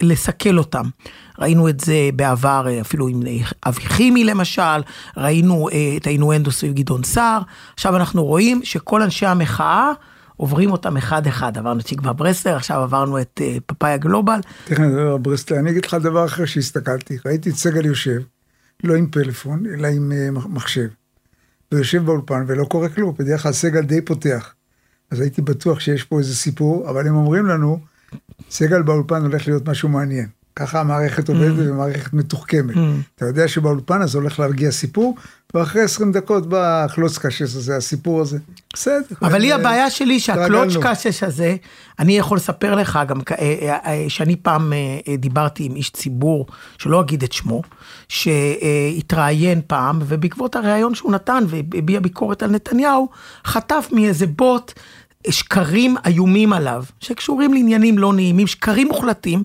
לסכל 0.04 0.58
אותם. 0.58 0.84
ראינו 1.40 1.70
את 1.70 1.80
זה 1.80 2.10
בעבר 2.16 2.66
אה, 2.68 2.82
אפילו 2.82 3.08
עם 3.08 3.28
אה, 3.28 3.38
אבי 3.66 3.82
חימי 3.82 4.24
למשל, 4.24 4.82
ראינו 5.18 5.70
אה, 5.70 5.94
את 5.98 6.08
האינואנדו 6.08 6.52
סביב 6.52 6.74
גדעון 6.74 7.04
סער, 7.04 7.42
עכשיו 7.74 7.96
אנחנו 7.96 8.26
רואים 8.26 8.62
שכל 8.64 9.02
אנשי 9.02 9.26
המחאה 9.26 9.92
עוברים 10.38 10.72
אותם 10.72 10.98
אחד-אחד, 10.98 11.58
עברנו 11.58 11.80
את 11.80 11.86
תקווה 11.86 12.14
ברסלר, 12.14 12.56
עכשיו 12.56 12.82
עברנו 12.82 13.22
את 13.22 13.42
אה, 13.44 13.58
פאפאיה 13.66 13.98
גלובל. 13.98 14.40
תכף 14.66 14.80
נדבר 14.80 15.12
על 15.12 15.18
ברסלר, 15.18 15.60
אני 15.60 15.70
אגיד 15.72 15.86
לך 15.86 15.94
דבר 15.94 16.26
אחר 16.26 16.46
שהסתכלתי, 16.46 17.18
ראיתי 17.26 17.50
את 17.50 17.56
סגל 17.56 17.86
יושב, 17.86 18.22
לא 18.84 18.96
עם 18.96 19.08
פלאפון, 19.12 19.64
אלא 19.74 19.88
עם 19.88 20.12
אה, 20.12 20.32
מח- 20.32 20.46
מחשב. 20.46 20.88
הוא 21.72 21.80
יושב 21.80 22.06
באולפן 22.06 22.44
ולא 22.48 22.66
קורה 22.66 22.90
כלום, 22.90 23.14
בדרך 23.20 23.44
כלל 23.44 23.52
סגל 23.52 23.82
די 23.82 24.02
פותח. 24.02 24.54
אז 25.12 25.20
הייתי 25.20 25.42
בטוח 25.42 25.80
שיש 25.80 26.04
פה 26.04 26.20
איזה 26.20 26.36
סיפור, 26.36 26.90
אבל 26.90 27.08
הם 27.08 27.16
אומרים 27.16 27.46
לנו, 27.46 27.80
סגל 28.50 28.82
באולפן 28.82 29.22
הולך 29.22 29.48
להיות 29.48 29.70
משהו 29.70 29.90
מעניין. 29.90 30.28
ככה 30.56 30.80
המערכת 30.80 31.30
עובדת 31.30 31.54
ומערכת 31.58 32.14
מתוחכמת. 32.14 32.76
אתה 33.16 33.26
יודע 33.26 33.48
שבאולפן 33.48 34.02
אז 34.02 34.16
הולך 34.16 34.40
להגיע 34.40 34.72
סיפור, 34.72 35.16
ואחרי 35.54 35.82
20 35.82 36.12
דקות 36.12 36.50
בא 36.50 36.84
החלוץ 36.86 37.18
קשס 37.18 37.56
הזה, 37.56 37.78
הסיפור 37.78 38.22
הזה. 38.22 38.38
בסדר. 38.74 39.02
אבל 39.22 39.40
לי 39.40 39.52
אה, 39.52 39.56
הבעיה 39.56 39.90
שלי. 39.90 40.20
קשש 40.82 41.24
הזה, 41.24 41.56
אני 42.00 42.18
יכול 42.18 42.38
לספר 42.38 42.76
לך 42.76 43.00
גם 43.08 43.20
אה, 43.32 43.36
אה, 43.38 43.78
אה, 43.86 44.06
שאני 44.10 44.36
פעם 44.36 44.74
דיברתי 45.18 45.64
עם 45.64 45.76
איש 45.76 45.90
ציבור, 45.90 46.46
שלא 46.78 47.02
אגיד 47.02 47.24
את 47.24 47.34
שמו, 47.34 47.62
שהתראיין 48.08 49.62
פעם, 49.68 50.00
ובעקבות 50.08 50.56
הריאיון 50.56 50.96
שהוא 50.96 51.12
נתן 51.12 51.44
והביע 51.48 52.00
ביקורת 52.00 52.44
על 52.44 52.52
נתניהו, 52.52 53.10
חטף 53.46 53.88
מאיזה 53.92 54.28
בוט 54.28 54.74
שקרים 55.30 55.96
איומים 56.06 56.54
עליו, 56.54 56.84
שקשורים 57.00 57.54
לעניינים 57.54 57.98
לא 57.98 58.14
נעימים, 58.14 58.48
שקרים 58.48 58.88
מוחלטים, 58.88 59.44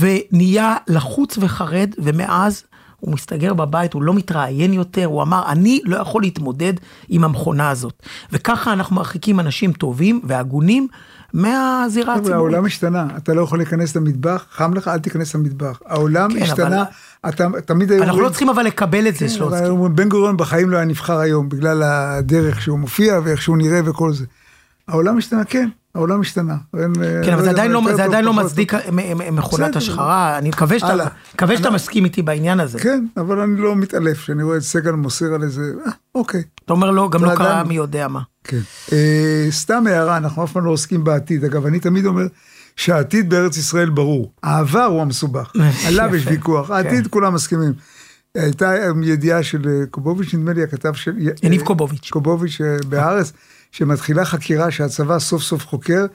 ונהיה 0.00 0.76
לחוץ 0.88 1.38
וחרד, 1.40 1.90
ומאז 1.98 2.64
הוא 3.00 3.14
מסתגר 3.14 3.54
בבית, 3.54 3.92
הוא 3.92 4.02
לא 4.02 4.14
מתראיין 4.14 4.72
יותר, 4.72 5.04
הוא 5.04 5.22
אמר, 5.22 5.42
אני 5.48 5.80
לא 5.84 5.96
יכול 5.96 6.22
להתמודד 6.22 6.72
עם 7.08 7.24
המכונה 7.24 7.70
הזאת. 7.70 8.02
וככה 8.32 8.72
אנחנו 8.72 8.96
מרחיקים 8.96 9.40
אנשים 9.40 9.72
טובים 9.72 10.20
והגונים 10.24 10.88
מהזירה 11.32 12.12
הציבורית. 12.14 12.34
העולם 12.34 12.64
השתנה, 12.64 13.06
אתה 13.16 13.34
לא 13.34 13.42
יכול 13.42 13.58
להיכנס 13.58 13.96
למטבח, 13.96 14.46
חם 14.50 14.74
לך, 14.74 14.88
אל 14.88 14.98
תיכנס 14.98 15.34
למטבח. 15.34 15.80
העולם 15.86 16.34
כן, 16.34 16.42
השתנה, 16.42 16.82
אבל- 17.24 17.30
אתה 17.32 17.48
תמיד 17.66 17.92
היו 17.92 18.02
אנחנו 18.02 18.20
לא 18.20 18.28
צריכים 18.28 18.48
אבל 18.48 18.62
לקבל 18.62 19.08
את 19.08 19.16
זה, 19.16 19.26
כן. 19.28 19.66
אומרים, 19.66 19.96
בן 19.96 20.08
גוריון 20.08 20.36
בחיים 20.36 20.70
לא 20.70 20.76
היה 20.76 20.86
נבחר 20.86 21.18
היום, 21.18 21.48
בגלל 21.48 21.82
הדרך 21.82 22.62
שהוא 22.62 22.78
מופיע 22.78 23.20
ואיך 23.24 23.42
שהוא 23.42 23.56
נראה 23.56 23.80
וכל 23.84 24.12
זה. 24.12 24.24
העולם 24.88 25.18
השתנה, 25.18 25.44
כן, 25.44 25.68
העולם 25.94 26.20
השתנה. 26.20 26.56
אין, 26.76 26.92
כן, 27.24 27.32
אבל 27.32 27.42
זה 27.42 27.50
עדיין 27.50 27.70
לא- 27.70 27.82
זה 27.96 28.04
עדיין 28.04 28.24
לא 28.24 28.32
מצדיק. 28.32 28.74
מ- 28.74 28.80
מ- 28.92 29.36
מכונת. 29.36 29.76
השחרה, 29.76 30.38
אני 30.38 30.48
מקווה 30.48 30.78
שאתה. 30.78 30.94
מקווה 31.34 31.56
שאתה 31.56 31.70
מסכים 31.70 32.04
איתי 32.04 32.22
בעניין 32.22 32.60
הזה. 32.60 32.78
כן, 32.78 33.06
אבל 33.16 33.40
אני 33.40 33.60
לא 33.60 33.76
מתעלף, 33.76 34.18
שאני 34.18 34.42
רואה 34.42 34.56
את 34.56 34.62
סגל 34.62 34.90
מוסר 34.92 35.34
על 35.34 35.42
איזה, 35.42 35.62
אה, 35.86 35.90
אוקיי. 36.14 36.42
אתה 36.64 36.72
אומר 36.72 36.90
לא, 36.90 37.08
גם 37.10 37.24
לא 37.24 37.34
קרה 37.34 37.64
מי 37.64 37.74
יודע 37.74 38.08
מה. 38.08 38.20
כן. 38.44 38.60
אה, 38.92 39.46
סתם 39.50 39.84
הערה, 39.86 40.16
אנחנו 40.16 40.44
אף 40.44 40.52
פעם 40.52 40.64
לא 40.64 40.70
עוסקים 40.70 41.04
בעתיד. 41.04 41.44
אגב, 41.44 41.66
אני 41.66 41.80
תמיד 41.80 42.06
אומר 42.06 42.26
שהעתיד 42.76 43.30
בארץ 43.30 43.56
ישראל 43.56 43.90
ברור. 43.90 44.32
העבר 44.42 44.84
הוא 44.84 45.02
המסובך. 45.02 45.52
עליו 45.88 46.16
יש. 46.16 46.26
ויכוח. 46.26 46.70
העתיד 46.70 47.04
כן. 47.04 47.10
כולם 47.10 47.34
מסכימים. 47.34 47.72
הייתה 48.34 48.72
ידיעה 49.02 49.42
של 49.42 49.62
אה, 49.68 49.86
קובוביץ', 49.90 50.34
נדמה 50.34 50.52
לי, 50.52 50.62
הכתב 50.62 50.92
של... 50.94 51.12
יניב 51.42 51.60
אה, 51.60 51.66
קובוביץ'. 51.66 52.10
קובוביץ' 52.10 52.60
אה, 52.60 52.76
בהארץ, 52.88 53.32
שמתחילה 53.72 54.24
חקירה 54.24 54.70
שהצבא 54.70 55.18
סוף 55.18 55.42
סוף 55.42 55.66
חוקר 55.66 56.06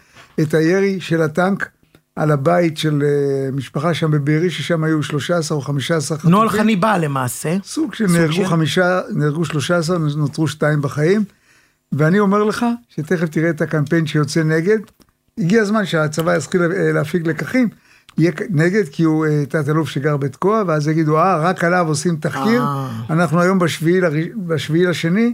את 0.41 0.53
הירי 0.53 1.01
של 1.01 1.21
הטנק 1.21 1.69
על 2.15 2.31
הבית 2.31 2.77
של 2.77 3.03
אה, 3.05 3.51
משפחה 3.51 3.93
שם 3.93 4.11
בבארי, 4.11 4.49
ששם 4.49 4.83
היו 4.83 5.03
13 5.03 5.57
או 5.57 5.61
15 5.61 6.17
חטופים. 6.17 6.31
נוהל 6.31 6.49
חניבעל 6.49 7.05
למעשה. 7.05 7.57
סוג 7.63 7.93
של 7.93 8.05
נהרגו 8.07 8.33
של- 8.33 8.45
חמישה, 8.47 9.01
נהרגו 9.15 9.45
13, 9.45 9.97
נותרו 10.15 10.47
שתיים 10.47 10.81
בחיים. 10.81 11.23
ואני 11.91 12.19
אומר 12.19 12.43
לך, 12.43 12.65
שתכף 12.89 13.29
תראה 13.29 13.49
את 13.49 13.61
הקמפיין 13.61 14.05
שיוצא 14.07 14.43
נגד, 14.43 14.77
הגיע 15.37 15.61
הזמן 15.61 15.85
שהצבא 15.85 16.35
יתחיל 16.37 16.61
אה, 16.61 16.91
להפיק 16.91 17.27
לקחים, 17.27 17.69
יהיה 18.17 18.31
נגד 18.49 18.83
כי 18.91 19.03
הוא 19.03 19.25
אה, 19.25 19.43
תת-אלוף 19.49 19.89
שגר 19.89 20.17
בתקוע, 20.17 20.63
ואז 20.67 20.87
יגידו, 20.87 21.17
אה, 21.17 21.37
רק 21.37 21.63
עליו 21.63 21.87
עושים 21.87 22.15
תחקיר. 22.15 22.63
אנחנו 23.09 23.41
היום 23.41 23.59
בשביעי 24.47 24.85
לשני. 24.85 25.33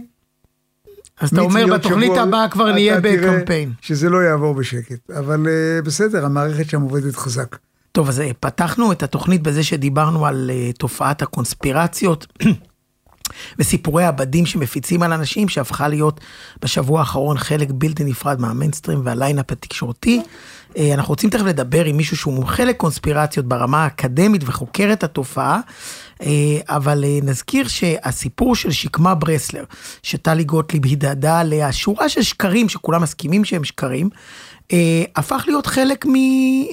אז 1.20 1.28
אתה 1.28 1.40
אומר, 1.40 1.66
בתוכנית 1.74 2.16
הבאה 2.16 2.48
כבר 2.48 2.72
נהיה 2.72 3.00
בקמפיין. 3.00 3.72
שזה 3.80 4.10
לא 4.10 4.18
יעבור 4.18 4.54
בשקט, 4.54 5.10
אבל 5.18 5.46
אה, 5.48 5.82
בסדר, 5.82 6.24
המערכת 6.24 6.70
שם 6.70 6.80
עובדת 6.80 7.16
חזק. 7.16 7.56
טוב, 7.92 8.08
אז 8.08 8.20
אה, 8.20 8.30
פתחנו 8.40 8.92
את 8.92 9.02
התוכנית 9.02 9.42
בזה 9.42 9.62
שדיברנו 9.62 10.26
על 10.26 10.50
אה, 10.52 10.72
תופעת 10.72 11.22
הקונספירציות 11.22 12.26
וסיפורי 13.58 14.04
הבדים 14.04 14.46
שמפיצים 14.46 15.02
על 15.02 15.12
אנשים, 15.12 15.48
שהפכה 15.48 15.88
להיות 15.88 16.20
בשבוע 16.62 17.00
האחרון 17.00 17.38
חלק 17.38 17.68
בלתי 17.74 18.04
נפרד 18.04 18.40
מהמיינסטרים 18.40 19.00
והליינאפ 19.04 19.52
התקשורתי. 19.52 20.22
אנחנו 20.94 21.12
רוצים 21.12 21.30
תכף 21.30 21.44
לדבר 21.44 21.84
עם 21.84 21.96
מישהו 21.96 22.16
שהוא 22.16 22.34
מומחה 22.34 22.64
לקונספירציות 22.64 23.46
ברמה 23.46 23.84
האקדמית 23.84 24.42
וחוקר 24.46 24.92
את 24.92 25.04
התופעה, 25.04 25.60
אבל 26.68 27.04
אה, 27.04 27.18
נזכיר 27.22 27.68
שהסיפור 27.68 28.54
של 28.54 28.70
שקמה 28.70 29.14
ברסלר, 29.14 29.64
שטלי 30.02 30.44
גוטליב 30.44 30.86
הדהדה 30.86 31.40
עליה 31.40 31.72
שורה 31.72 32.08
של 32.08 32.22
שקרים 32.22 32.68
שכולם 32.68 33.02
מסכימים 33.02 33.44
שהם 33.44 33.64
שקרים, 33.64 34.10
אה, 34.72 34.78
הפך 35.16 35.44
להיות 35.46 35.66
חלק 35.66 36.06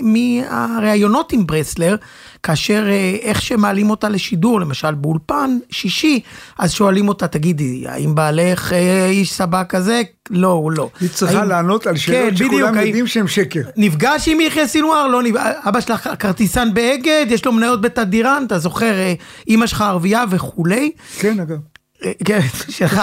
מהראיונות 0.01 1.32
עם 1.34 1.48
ברסלר, 1.48 1.96
כאשר 2.44 2.86
אה, 2.89 3.16
איך 3.22 3.42
שמעלים 3.42 3.89
אותה 3.89 4.10
לשידור, 4.10 4.60
למשל 4.62 4.94
באולפן 4.94 5.58
שישי, 5.70 6.20
אז 6.60 6.72
שואלים 6.72 7.08
אותה, 7.08 7.27
תגידי, 7.27 7.84
האם 7.88 8.16
בעלך 8.16 8.74
אה, 8.74 9.06
איש 9.06 9.34
סבא 9.34 9.63
כזה? 9.70 10.01
לא, 10.30 10.48
הוא 10.48 10.72
לא. 10.72 10.89
היא 11.01 11.10
צריכה 11.10 11.39
האם- 11.39 11.50
לענות 11.50 11.88
על 11.88 11.94
כן, 11.94 12.00
שאלות 12.00 12.34
בדיוק, 12.34 12.51
שכולם 12.54 12.77
האם- 12.77 12.86
יודעים 12.88 13.08
שהם 13.08 13.27
שקר. 13.27 13.62
נפגש 13.77 14.27
עם 14.27 14.42
יחיא 14.42 14.66
סינואר? 14.66 15.08
לא 15.08 15.24
נפגש. 15.24 15.42
אבא 15.68 15.80
שלך 15.82 16.10
כרטיסן 16.20 16.74
באגד, 16.74 17.25
יש 17.30 17.46
לו 17.46 17.51
מניות 17.51 17.82
בתדירן, 17.82 18.44
אתה 18.48 18.60
זוכר, 18.60 18.94
אה, 18.94 19.13
אימא 19.48 19.68
שלך 19.68 19.82
ערבייה 19.82 20.24
וכולי. 20.30 20.92
כן, 21.20 21.39
אגב. 21.39 21.58
אה, 22.06 22.12
כן, 22.25 22.39
שלך. 22.70 23.01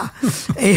אה, 0.58 0.74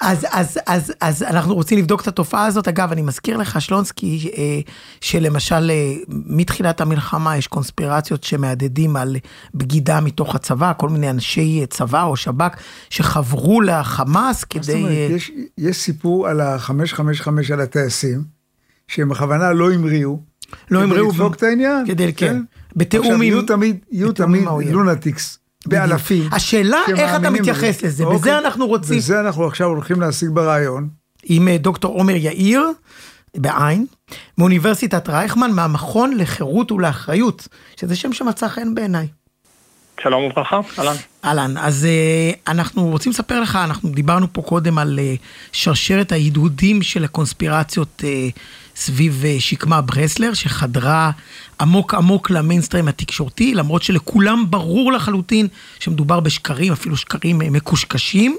אז, 0.00 0.26
אז, 0.30 0.58
אז, 0.66 0.92
אז 1.00 1.22
אנחנו 1.22 1.54
רוצים 1.54 1.78
לבדוק 1.78 2.00
את 2.02 2.08
התופעה 2.08 2.46
הזאת. 2.46 2.68
אגב, 2.68 2.92
אני 2.92 3.02
מזכיר 3.02 3.36
לך, 3.36 3.60
שלונסקי, 3.60 4.30
אה, 4.38 4.60
שלמשל 5.00 5.70
מתחילת 6.08 6.80
המלחמה 6.80 7.36
יש 7.36 7.46
קונספירציות 7.46 8.24
שמהדהדים 8.24 8.96
על 8.96 9.16
בגידה 9.54 10.00
מתוך 10.00 10.34
הצבא, 10.34 10.72
כל 10.76 10.88
מיני 10.88 11.10
אנשי 11.10 11.64
צבא 11.70 12.02
או 12.04 12.16
שב"כ 12.16 12.56
שחברו 12.90 13.60
לחמאס 13.60 14.36
זאת 14.40 14.48
כדי... 14.50 14.74
אומרת, 14.74 14.90
אה, 14.92 14.96
יש, 15.16 15.30
יש 15.58 15.76
סיפור 15.76 16.28
על 16.28 16.40
ה-555 16.40 16.72
על 17.52 17.60
הטייסים, 17.60 18.22
שהם 18.88 19.08
בכוונה 19.08 19.52
לא 19.52 19.72
המריאו. 19.72 20.18
לא 20.70 20.82
המריאו 20.82 21.08
כדי 21.10 21.18
לדפוק 21.18 21.32
ב- 21.32 21.36
את 21.36 21.42
העניין. 21.42 21.86
כדי- 21.86 22.12
כן. 22.12 22.42
בתיאום 22.76 23.04
עכשיו, 23.06 23.16
עם- 23.16 23.22
יהיו 23.22 23.42
תמיד, 23.42 23.76
יהיו 23.92 24.08
בתיאום 24.08 24.30
תמיד. 24.58 24.72
לונטיקס, 24.72 25.38
באלפים. 25.66 26.28
השאלה 26.32 26.78
איך 26.96 27.14
אתה 27.16 27.30
מתייחס 27.30 27.76
בזה. 27.76 27.86
לזה, 27.86 28.04
אוקיי. 28.04 28.18
בזה 28.18 28.38
אנחנו 28.38 28.66
רוצים. 28.66 28.98
וזה 28.98 29.20
אנחנו 29.20 29.46
עכשיו 29.46 29.68
הולכים 29.68 30.00
להשיג 30.00 30.28
ברעיון. 30.28 30.88
עם 31.24 31.48
אה, 31.48 31.58
דוקטור 31.58 31.94
עומר 31.94 32.14
יאיר, 32.16 32.62
בעין, 33.36 33.86
מאוניברסיטת 34.38 35.08
רייכמן, 35.08 35.50
מהמכון 35.50 36.16
לחירות 36.16 36.72
ולאחריות, 36.72 37.48
שזה 37.80 37.96
שם 37.96 38.12
שמצא 38.12 38.48
חן 38.48 38.74
בעיניי. 38.74 39.06
שלום 40.02 40.24
וברכה, 40.24 40.60
אהלן. 40.78 40.94
אהלן, 41.24 41.56
אז 41.58 41.86
uh, 41.86 42.50
אנחנו 42.50 42.88
רוצים 42.88 43.12
לספר 43.12 43.40
לך, 43.40 43.58
אנחנו 43.64 43.90
דיברנו 43.90 44.26
פה 44.32 44.42
קודם 44.42 44.78
על 44.78 44.98
uh, 44.98 45.18
שרשרת 45.52 46.12
ההדהודים 46.12 46.82
של 46.82 47.04
הקונספירציות 47.04 48.02
uh, 48.02 48.38
סביב 48.76 49.22
uh, 49.22 49.40
שקמה 49.40 49.80
ברסלר, 49.80 50.34
שחדרה 50.34 51.10
עמוק 51.60 51.94
עמוק 51.94 52.30
למיינסטרים 52.30 52.88
התקשורתי, 52.88 53.54
למרות 53.54 53.82
שלכולם 53.82 54.44
ברור 54.50 54.92
לחלוטין 54.92 55.48
שמדובר 55.80 56.20
בשקרים, 56.20 56.72
אפילו 56.72 56.96
שקרים 56.96 57.40
uh, 57.40 57.44
מקושקשים. 57.50 58.36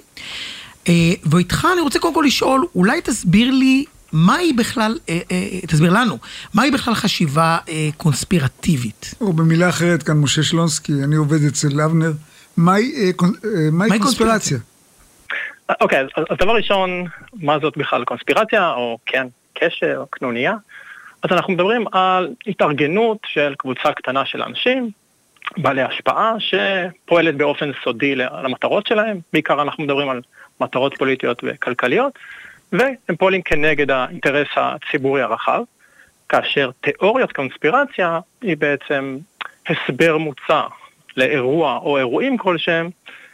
Uh, 0.85 0.89
ואיתך 1.25 1.67
אני 1.73 1.81
רוצה 1.81 1.99
קודם 1.99 2.13
כל 2.13 2.23
לשאול, 2.27 2.65
אולי 2.75 3.01
תסביר 3.01 3.51
לי 3.51 3.85
מהי 4.11 4.53
בכלל, 4.53 4.97
uh, 5.05 5.09
uh, 5.09 5.67
תסביר 5.67 5.93
לנו, 5.93 6.17
מהי 6.53 6.71
בכלל 6.71 6.95
חשיבה 6.95 7.57
קונספירטיבית? 7.97 9.13
או 9.21 9.33
במילה 9.33 9.69
אחרת 9.69 10.03
כאן, 10.03 10.17
משה 10.17 10.43
שלונסקי, 10.43 10.93
אני 11.03 11.15
עובד 11.15 11.43
אצל 11.43 11.81
אבנר. 11.81 12.11
מהי 12.57 12.91
אה, 12.95 13.27
אה, 13.45 13.71
מהי 13.71 13.99
קונספירציה? 13.99 14.57
אוקיי, 15.81 15.99
אז, 15.99 16.07
אז 16.29 16.37
דבר 16.39 16.55
ראשון, 16.55 17.05
מה 17.33 17.59
זאת 17.59 17.77
בכלל 17.77 18.05
קונספירציה, 18.05 18.69
או 18.69 18.97
כן, 19.05 19.27
קשר, 19.53 20.03
קנוניה? 20.09 20.55
אז 21.23 21.31
אנחנו 21.31 21.53
מדברים 21.53 21.85
על 21.91 22.33
התארגנות 22.47 23.17
של 23.25 23.53
קבוצה 23.57 23.93
קטנה 23.93 24.25
של 24.25 24.41
אנשים, 24.41 24.91
בעלי 25.57 25.81
השפעה, 25.81 26.33
שפועלת 26.39 27.35
באופן 27.35 27.71
סודי 27.83 28.15
למטרות 28.15 28.87
שלהם, 28.87 29.19
בעיקר 29.33 29.61
אנחנו 29.61 29.83
מדברים 29.83 30.09
על 30.09 30.21
מטרות 30.61 30.97
פוליטיות 30.97 31.41
וכלכליות, 31.43 32.19
והם 32.71 33.15
פועלים 33.19 33.41
כנגד 33.41 33.91
האינטרס 33.91 34.47
הציבורי 34.55 35.21
הרחב, 35.21 35.61
כאשר 36.29 36.69
תיאוריית 36.81 37.31
קונספירציה 37.31 38.19
היא 38.41 38.57
בעצם 38.57 39.17
הסבר 39.67 40.17
מוצע 40.17 40.61
לאירוע 41.17 41.77
או 41.77 41.97
אירועים 41.97 42.37
כלשהם, 42.37 42.89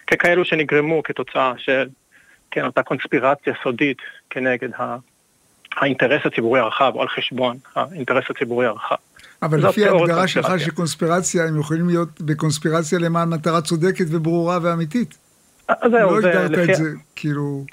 ככאלו 0.07 0.45
שנגרמו 0.45 1.03
כתוצאה 1.03 1.53
של 1.57 1.87
כן, 2.51 2.65
אותה 2.65 2.83
קונספירציה 2.83 3.53
סודית 3.63 3.97
כנגד 4.29 4.69
ה... 4.73 4.97
האינטרס 5.81 6.21
הציבורי 6.25 6.59
הרחב, 6.59 6.91
או 6.95 7.01
על 7.01 7.07
חשבון 7.07 7.57
האינטרס 7.75 8.23
הציבורי 8.29 8.65
הרחב. 8.65 8.95
אבל 9.41 9.67
לפי 9.67 9.85
ההגדרה 9.85 10.27
שלך 10.27 10.45
קונספירציה. 10.45 10.73
שקונספירציה, 10.73 11.47
הם 11.47 11.59
יכולים 11.59 11.87
להיות 11.87 12.21
בקונספירציה 12.21 12.99
למען 12.99 13.29
מטרה 13.29 13.61
צודקת 13.61 14.05
וברורה 14.09 14.59
ואמיתית. 14.61 15.17
אז 15.67 15.91
זהו, 15.91 16.11
לא 16.11 16.17
הגדרת 16.17 16.51
לפי, 16.51 16.71
את 16.71 16.77
זה, 16.77 16.89
כאילו... 17.15 17.65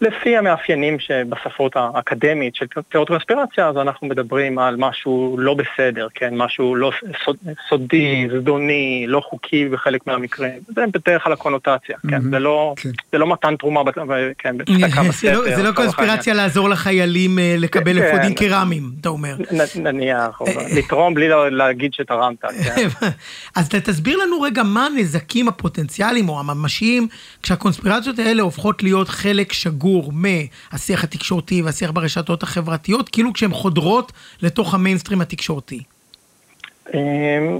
לפי 0.00 0.36
המאפיינים 0.36 0.98
שבספרות 0.98 1.72
האקדמית 1.76 2.54
של 2.54 2.66
תיאוריות 2.88 3.08
קונספירציה, 3.08 3.68
אז 3.68 3.76
אנחנו 3.76 4.06
מדברים 4.06 4.58
על 4.58 4.76
משהו 4.78 5.36
לא 5.38 5.54
בסדר, 5.54 6.06
כן, 6.14 6.34
משהו 6.36 6.74
לא 6.74 6.92
סוד, 7.24 7.36
סודי, 7.68 8.28
זדוני, 8.40 9.04
לא 9.08 9.20
חוקי 9.30 9.68
בחלק 9.68 10.06
מהמקרים. 10.06 10.52
זה 10.74 10.84
בדרך 10.94 11.24
כלל 11.24 11.32
הקונוטציה, 11.32 11.96
כן, 12.10 12.22
זה 12.30 12.38
לא, 12.38 12.74
כן. 12.76 12.90
זה 13.12 13.18
לא 13.18 13.32
מתן 13.32 13.56
תרומה, 13.56 13.84
ב- 13.84 13.90
כן, 14.38 14.58
בצדקה 14.58 15.02
לא- 15.02 15.08
בסתר. 15.08 15.40
זה 15.56 15.62
לא 15.62 15.72
קונספירציה 15.72 16.34
לעזור 16.34 16.68
לחיילים 16.68 17.38
אה, 17.38 17.54
לקבל 17.58 18.00
כן. 18.00 18.06
אפודים 18.06 18.34
קרמיים, 18.34 18.90
אתה 19.00 19.08
אומר. 19.08 19.34
נניח, 19.76 20.40
או 20.40 20.46
לתרום 20.76 21.14
בלי 21.14 21.28
לה- 21.28 21.50
להגיד 21.50 21.94
שתרמת, 21.94 22.40
כן. 22.40 22.88
אז 23.56 23.68
תסביר 23.68 24.18
לנו 24.18 24.40
רגע 24.40 24.62
מה 24.62 24.86
הנזקים 24.86 25.48
הפוטנציאליים 25.48 26.28
או 26.28 26.40
הממשיים 26.40 27.08
כשהקונספירציות 27.42 28.18
האלה 28.18 28.42
הופכות 28.42 28.82
להיות 28.82 29.08
חלק 29.08 29.52
שגור 29.80 30.12
מהשיח 30.12 31.04
התקשורתי 31.04 31.62
והשיח 31.62 31.90
ברשתות 31.90 32.42
החברתיות, 32.42 33.08
כאילו 33.08 33.32
כשהן 33.32 33.50
חודרות 33.50 34.12
לתוך 34.42 34.74
המיינסטרים 34.74 35.20
התקשורתי. 35.20 35.82
אמ, 36.94 36.98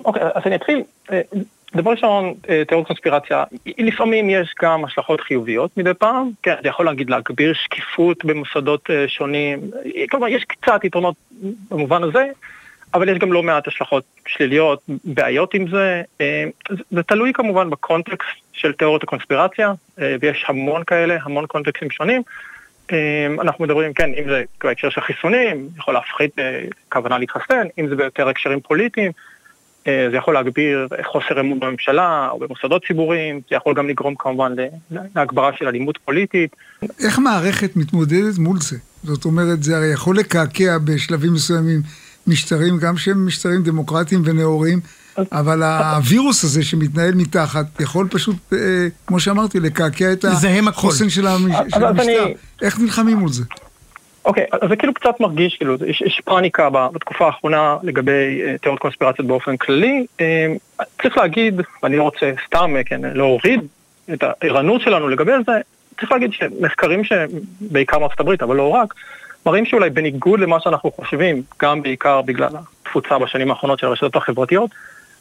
אוקיי, 0.05 0.23
אז 0.35 0.43
אני 0.47 0.55
אתחיל. 0.55 0.83
אה, 1.13 1.21
דבר 1.75 1.91
ראשון, 1.91 2.35
אה, 2.49 2.63
תיאוריות 2.69 2.87
קונספירציה, 2.87 3.45
לפעמים 3.79 4.31
יש 4.31 4.55
גם 4.63 4.85
השלכות 4.85 5.21
חיוביות 5.21 5.77
מדי 5.77 5.95
פעם, 5.95 6.31
כן, 6.43 6.55
זה 6.63 6.69
יכול 6.69 6.87
להגיד 6.87 7.11
להגביר 7.11 7.53
שקיפות 7.55 8.25
במוסדות 8.25 8.91
אה, 8.91 9.09
שונים, 9.09 9.71
כלומר 10.11 10.29
יש 10.29 10.45
קצת 10.45 10.85
יתרונות 10.85 11.15
במובן 11.71 12.03
הזה, 12.03 12.25
אבל 12.95 13.09
יש 13.09 13.19
גם 13.19 13.33
לא 13.33 13.43
מעט 13.43 13.69
השלכות 13.69 14.05
שליליות, 14.27 14.81
בעיות 15.05 15.55
עם 15.55 15.71
זה, 15.71 16.03
זה 16.91 17.03
תלוי 17.03 17.33
כמובן 17.33 17.71
בקונטקסט 17.71 18.29
של 18.53 18.73
תיאוריות 18.73 19.03
הקונספירציה, 19.03 19.73
ויש 19.99 20.45
המון 20.49 20.85
כאלה, 20.85 21.19
המון 21.23 21.47
קונטקסטים 21.47 21.91
שונים. 21.91 22.23
אנחנו 23.41 23.65
מדברים, 23.65 23.93
כן, 23.93 24.11
אם 24.19 24.25
זה 24.29 24.43
בהקשר 24.65 24.91
של 24.91 25.01
חיסונים, 25.01 25.69
יכול 25.77 25.95
להפחית 25.95 26.37
כוונה 26.93 27.19
להתחסן, 27.19 27.67
אם 27.79 27.89
זה 27.89 27.97
ביותר 27.97 28.29
הקשרים 28.29 28.61
פוליטיים. 28.61 29.13
אה, 29.87 30.09
זה 30.11 30.17
יכול 30.17 30.35
להגביר 30.35 30.89
חוסר 31.03 31.41
אמון 31.41 31.61
בממשלה 31.61 32.29
או 32.31 32.39
במוסדות 32.39 32.85
ציבוריים, 32.87 33.41
זה 33.51 33.57
יכול 33.57 33.75
גם 33.75 33.89
לגרום 33.89 34.15
כמובן 34.19 34.53
להגברה 34.91 35.51
של 35.59 35.69
אלימות 35.69 35.99
פוליטית. 36.05 36.57
איך 37.05 37.19
מערכת 37.19 37.77
מתמודדת 37.77 38.39
מול 38.39 38.61
זה? 38.61 38.77
זאת 39.03 39.25
אומרת, 39.25 39.63
זה 39.63 39.77
הרי 39.77 39.93
יכול 39.93 40.19
לקעקע 40.19 40.79
בשלבים 40.85 41.33
מסוימים 41.33 41.81
משטרים, 42.27 42.79
גם 42.79 42.97
שהם 42.97 43.27
משטרים 43.27 43.63
דמוקרטיים 43.63 44.23
ונאורים, 44.25 44.81
אבל 45.33 45.63
הווירוס 45.63 46.45
הזה 46.45 46.65
שמתנהל 46.65 47.15
מתחת 47.15 47.81
יכול 47.81 48.09
פשוט, 48.11 48.37
אה, 48.53 48.59
כמו 49.07 49.21
שאמרתי, 49.21 49.61
לקעקע 49.61 50.13
את 50.13 50.25
החוסן 50.69 51.09
של 51.09 51.27
המשטר. 51.27 52.27
איך 52.63 52.81
נלחמים 52.81 53.17
מול 53.17 53.33
זה? 53.33 53.45
אוקיי, 54.25 54.45
okay, 54.45 54.59
אז 54.63 54.69
זה 54.69 54.77
כאילו 54.77 54.95
קצת 54.95 55.21
מרגיש, 55.21 55.57
כאילו, 55.57 55.77
יש, 55.87 56.03
יש 56.07 56.21
פאניקה 56.25 56.71
בתקופה 56.71 57.27
האחרונה 57.27 57.77
לגבי 57.83 58.43
uh, 58.43 58.59
תיאוריות 58.63 58.81
קונספירציות 58.83 59.29
באופן 59.29 59.57
כללי. 59.57 60.07
Uh, 60.19 60.83
צריך 61.03 61.17
להגיד, 61.17 61.61
ואני 61.83 61.97
לא 61.97 62.03
רוצה 62.03 62.33
סתם, 62.47 62.75
כן, 62.87 63.01
להוריד 63.15 63.61
את 64.13 64.23
הערנות 64.23 64.81
שלנו 64.81 65.09
לגבי 65.09 65.33
זה, 65.47 65.53
צריך 66.01 66.13
להגיד 66.13 66.33
שמחקרים 66.33 67.03
שבעיקר 67.05 67.99
מארצות 67.99 68.21
הברית, 68.21 68.43
אבל 68.43 68.57
לא 68.57 68.69
רק, 68.69 68.95
מראים 69.47 69.67
שאולי 69.67 69.91
בניגוד 69.91 70.41
למה 70.41 70.61
שאנחנו 70.61 70.91
חושבים, 70.91 71.43
גם 71.63 71.83
בעיקר 71.83 72.23
בגלל 72.23 72.49
התפוצה 72.83 73.19
בשנים 73.19 73.51
האחרונות 73.51 73.79
של 73.79 73.87
הרשתות 73.87 74.17
החברתיות, 74.17 74.71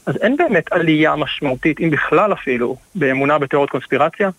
אז 0.06 0.18
אין 0.22 0.38
באמת 0.38 0.72
עלייה 0.72 1.16
משמעותית, 1.16 1.80
אם 1.80 1.90
בכלל 1.90 2.34
אפילו, 2.34 2.76
באמונה 2.96 3.38
בתיאוריות 3.38 3.70
קונספירציה. 3.70 4.30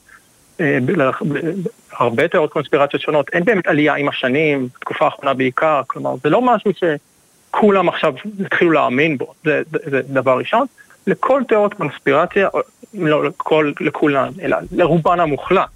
הרבה 1.92 2.28
תיאוריות 2.28 2.52
קונספירציות 2.52 3.02
שונות, 3.02 3.30
אין 3.32 3.44
באמת 3.44 3.66
עלייה 3.66 3.94
עם 3.94 4.08
השנים, 4.08 4.68
בתקופה 4.76 5.04
האחרונה 5.04 5.34
בעיקר, 5.34 5.82
כלומר 5.86 6.14
זה 6.22 6.30
לא 6.30 6.42
משהו 6.42 6.70
שכולם 6.72 7.88
עכשיו 7.88 8.14
התחילו 8.44 8.70
להאמין 8.70 9.18
בו, 9.18 9.34
זה, 9.44 9.62
זה, 9.72 9.78
זה 9.90 10.00
דבר 10.02 10.38
ראשון. 10.38 10.66
לכל 11.06 11.42
תיאוריות 11.48 11.74
קונספירציה, 11.74 12.48
לא 12.94 13.24
לכל, 13.24 13.72
לכולן, 13.80 14.32
אלא 14.42 14.56
לרובן 14.72 15.20
המוחלט, 15.20 15.68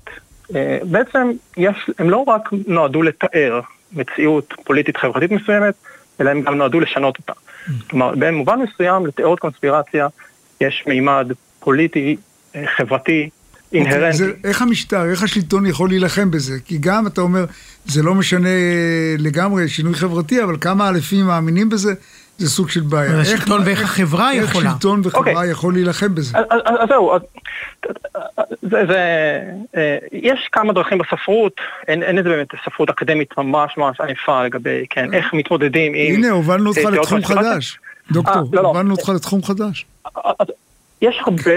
אה, 0.55 0.79
בעצם 0.83 1.31
יש, 1.57 1.91
הם 1.99 2.11
לא 2.11 2.25
רק 2.27 2.49
נועדו 2.67 3.03
לתאר 3.03 3.61
מציאות 3.95 4.55
פוליטית 4.65 4.97
חברתית 4.97 5.31
מסוימת, 5.31 5.75
אלא 6.21 6.31
הם 6.31 6.41
גם 6.41 6.55
נועדו 6.55 6.81
לשנות 6.81 7.19
אותה. 7.19 7.33
כלומר, 7.91 8.15
במובן 8.19 8.59
מסוים 8.61 9.07
לתיאוריות 9.07 9.41
קונספירציה 9.41 10.07
יש 10.61 10.85
מימד 10.87 11.33
פוליטי, 11.61 12.17
אה, 12.57 12.65
חברתי, 12.77 13.31
אינהרנטי. 13.73 14.17
זה, 14.17 14.33
איך 14.45 14.63
המשטר, 14.63 15.11
איך 15.11 15.23
השלטון 15.23 15.67
יכול 15.67 15.89
להילחם 15.89 16.31
בזה? 16.31 16.59
כי 16.65 16.79
גם, 16.81 17.07
אתה 17.07 17.21
אומר, 17.21 17.45
זה 17.87 18.03
לא 18.03 18.15
משנה 18.15 18.49
לגמרי 19.19 19.69
שינוי 19.69 19.95
חברתי, 19.95 20.43
אבל 20.43 20.57
כמה 20.61 20.89
אלפים 20.89 21.27
מאמינים 21.27 21.69
בזה, 21.69 21.95
זה 22.39 22.51
סוג 22.51 22.71
של 22.71 22.81
בעיה. 22.81 23.21
השלטון 23.21 23.63
ואיך 23.65 23.83
החברה 23.83 24.35
יכולה. 24.35 24.71
איך 24.71 24.75
שלטון 24.75 25.01
וחברה 25.05 25.25
okay. 25.25 25.29
אוקיי. 25.29 25.51
יכול 25.51 25.75
להילחם 25.75 26.15
בזה. 26.15 26.39
אז, 26.51 26.89
זהו, 26.89 27.15
אז, 27.15 27.21
זה, 28.63 28.87
זה, 28.89 29.41
אה, 29.77 29.99
יש 30.13 30.49
כמה 30.53 30.73
דרכים 30.73 30.99
בספרות, 30.99 31.53
אין, 31.89 32.03
איזה 32.03 32.29
באמת 32.29 32.49
ספרות 32.65 32.91
אקדמית 32.91 33.39
ממש 33.39 33.77
ממש 33.77 34.01
ענפה 34.01 34.45
לגבי, 34.45 34.85
כן, 34.91 35.15
איך 35.15 35.35
מתמודדים 35.35 35.93
עם... 35.95 36.15
הנה, 36.15 36.31
הובלנו 36.31 36.71
אותך 36.71 36.85
לתחום 36.85 37.25
חדש. 37.25 37.79
דוקטור, 38.13 38.37
אה, 38.37 38.43
לא, 38.53 38.63
לא. 38.63 38.69
הובלנו 38.69 38.95
אותך 38.95 39.09
לתחום 39.09 39.43
חדש. 39.43 39.87
יש 41.03 41.21
הרבה. 41.21 41.53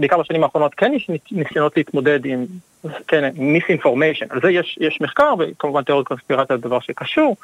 בעיקר 0.00 0.18
בשנים 0.18 0.44
האחרונות, 0.44 0.74
כן 0.74 0.92
יש 0.94 1.10
ניסיונות 1.32 1.76
להתמודד 1.76 2.26
עם, 2.26 2.46
כן, 3.08 3.30
מיס-אינפורמיישן, 3.34 4.26
על 4.30 4.40
זה 4.42 4.50
יש, 4.50 4.78
יש 4.80 4.98
מחקר, 5.00 5.34
וכמובן 5.38 5.82
תיאוריות 5.82 6.08
קונספירציה 6.08 6.56
זה 6.56 6.62
דבר 6.62 6.80
שקשור. 6.80 7.36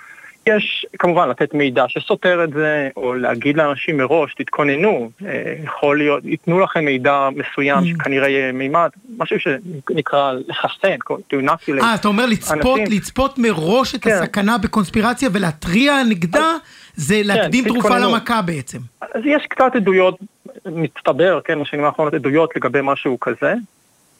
יש 0.47 0.87
כמובן 0.99 1.29
לתת 1.29 1.55
מידע 1.55 1.85
שסותר 1.89 2.45
את 2.45 2.51
זה, 2.53 2.89
או 2.97 3.15
להגיד 3.15 3.57
לאנשים 3.57 3.97
מראש, 3.97 4.35
תתכוננו, 4.35 5.11
אה, 5.27 5.55
יכול 5.65 5.99
להיות, 5.99 6.25
ייתנו 6.25 6.61
לכם 6.61 6.85
מידע 6.85 7.29
מסוים 7.37 7.79
mm. 7.79 7.87
שכנראה 7.87 8.29
יהיה 8.29 8.53
מימד, 8.53 8.89
משהו 9.19 9.37
שנקרא 9.41 10.33
לחסן, 10.49 10.97
to 11.11 11.37
inoculate. 11.45 11.83
אה, 11.83 11.95
אתה 11.95 12.09
אומר 12.09 12.27
לצפות, 12.27 12.81
לצפות 12.91 13.39
מראש 13.39 13.95
את 13.95 14.03
כן. 14.03 14.11
הסכנה 14.11 14.59
בקונספירציה 14.59 15.29
ולהתריע 15.33 16.03
נגדה, 16.09 16.57
זה 16.95 17.15
כן, 17.15 17.27
להקדים 17.27 17.65
כן, 17.65 17.71
תרופה 17.71 17.99
למכה 17.99 18.43
בעצם. 18.43 18.79
אז 19.01 19.23
יש 19.25 19.47
קצת 19.49 19.77
עדויות 19.77 20.19
מצטבר, 20.67 21.41
כן, 21.45 21.63
בשנים 21.63 21.85
האחרונות 21.85 22.15
עדויות 22.15 22.57
לגבי 22.57 22.81
משהו 22.83 23.21
כזה. 23.21 23.55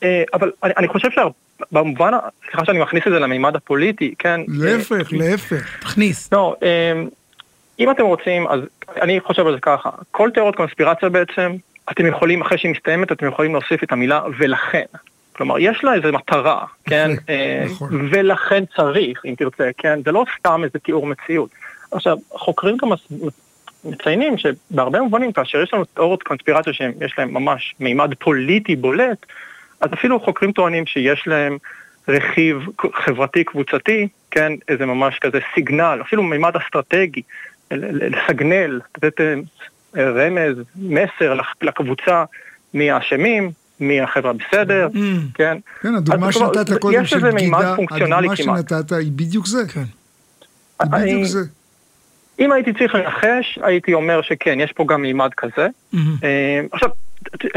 אה, 0.03 0.23
אבל 0.35 0.53
אני, 0.63 0.73
אני 0.77 0.89
חושב 0.89 1.09
שבמובן, 1.11 2.13
סליחה 2.45 2.65
שאני 2.65 2.79
מכניס 2.79 3.07
את 3.07 3.13
זה 3.13 3.19
למימד 3.19 3.57
הפוליטי, 3.57 4.15
כן? 4.19 4.41
להפך, 4.49 5.13
אה, 5.13 5.19
להפך. 5.19 5.79
תכניס. 5.81 6.33
לא, 6.33 6.57
אה, 6.63 7.03
אם 7.79 7.91
אתם 7.91 8.03
רוצים, 8.03 8.47
אז 8.47 8.61
אני 9.03 9.21
חושב 9.21 9.47
על 9.47 9.55
זה 9.55 9.61
ככה, 9.61 9.91
כל 10.11 10.31
תיאוריות 10.35 10.57
קונספירציה 10.57 11.09
בעצם, 11.09 11.53
אתם 11.91 12.07
יכולים, 12.07 12.43
אחרי 12.43 12.59
שהיא 12.59 12.73
מסתיימת, 12.73 13.13
אתם 13.13 13.27
יכולים 13.27 13.53
להוסיף 13.53 13.83
את 13.83 13.93
המילה 13.93 14.23
ולכן. 14.39 14.85
כלומר, 15.33 15.59
יש 15.59 15.85
לה 15.85 15.95
איזה 15.95 16.13
מטרה, 16.13 16.65
כן? 16.85 17.11
נכון. 17.65 18.09
ולכן 18.11 18.65
צריך, 18.77 19.23
אם 19.25 19.35
תרצה, 19.39 19.71
כן? 19.79 20.01
זה 20.05 20.13
לא 20.13 20.25
סתם 20.39 20.65
איזה 20.65 20.79
תיאור 20.79 21.07
מציאות. 21.07 21.51
עכשיו, 21.93 22.17
חוקרים 22.31 22.77
גם 22.77 22.89
מציינים 23.85 24.35
שבהרבה 24.39 25.01
מובנים, 25.01 25.33
כאשר 25.33 25.63
יש 25.63 25.75
לנו 25.75 25.85
תיאוריות 25.85 26.23
קונספירציה 26.23 26.73
שיש 26.73 27.15
להן 27.19 27.31
ממש 27.31 27.75
מימד 27.81 28.15
פוליטי 28.15 28.77
בולט, 28.77 29.27
אז 29.83 29.89
אפילו 29.95 30.21
חוקרים 30.21 30.53
טוענים 30.53 30.87
שיש 30.87 31.23
להם 31.27 31.59
רכיב 32.09 32.57
חברתי 32.95 33.45
קבוצתי, 33.45 34.09
כן, 34.31 34.53
איזה 34.69 34.87
ממש 34.87 35.19
כזה 35.19 35.39
סיגנל, 35.55 35.99
אפילו 36.03 36.23
מימד 36.23 36.57
אסטרטגי, 36.57 37.23
לסגנל, 37.71 38.81
לתת 38.97 39.21
אה, 39.21 40.11
רמז, 40.11 40.57
מסר 40.77 41.35
לקבוצה 41.63 42.25
מי 42.75 42.91
האשמים, 42.91 43.51
מי 43.81 44.01
החברה 44.01 44.33
בסדר, 44.33 44.89
mm. 44.95 44.99
כן. 45.35 45.59
כן, 45.83 45.95
הדוגמה 45.95 46.33
שנתת 46.33 46.79
קודם 46.79 47.05
של 47.05 47.31
בגידה, 47.31 47.75
הדוגמה 47.91 48.37
שנתת 48.37 48.93
היא 48.93 49.13
בדיוק 49.13 49.47
זה. 49.47 49.63
כן. 49.69 49.85
היא 50.81 50.91
בדיוק 50.91 51.25
זה. 51.25 51.41
אם 52.39 52.53
הייתי 52.53 52.73
צריך 52.73 52.95
לנחש, 52.95 53.59
הייתי 53.63 53.95
אומר 53.95 54.23
שכן, 54.23 54.61
יש 54.61 54.73
פה 54.73 54.85
גם 54.89 55.03
מימד 55.03 55.31
כזה. 55.37 55.69
Mm-hmm. 55.95 55.99
עכשיו, 56.73 56.89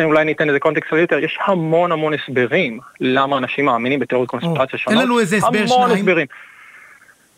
אולי 0.04 0.25
ניתן 0.25 0.47
איזה 0.47 0.60
קונטקסט 0.60 0.91
יותר, 0.91 1.17
יש 1.19 1.38
המון 1.45 1.91
המון 1.91 2.13
הסברים 2.13 2.80
למה 3.01 3.38
אנשים 3.38 3.65
מאמינים 3.65 3.99
בתיאוריות 3.99 4.30
קונספירציה 4.30 4.80
שונות. 4.80 4.99
אין 4.99 5.08
לנו 5.08 5.19
איזה 5.19 5.36
הסבר 5.36 5.67
שניים. 5.67 5.82
המון 5.82 5.91
הסברים. 5.91 6.28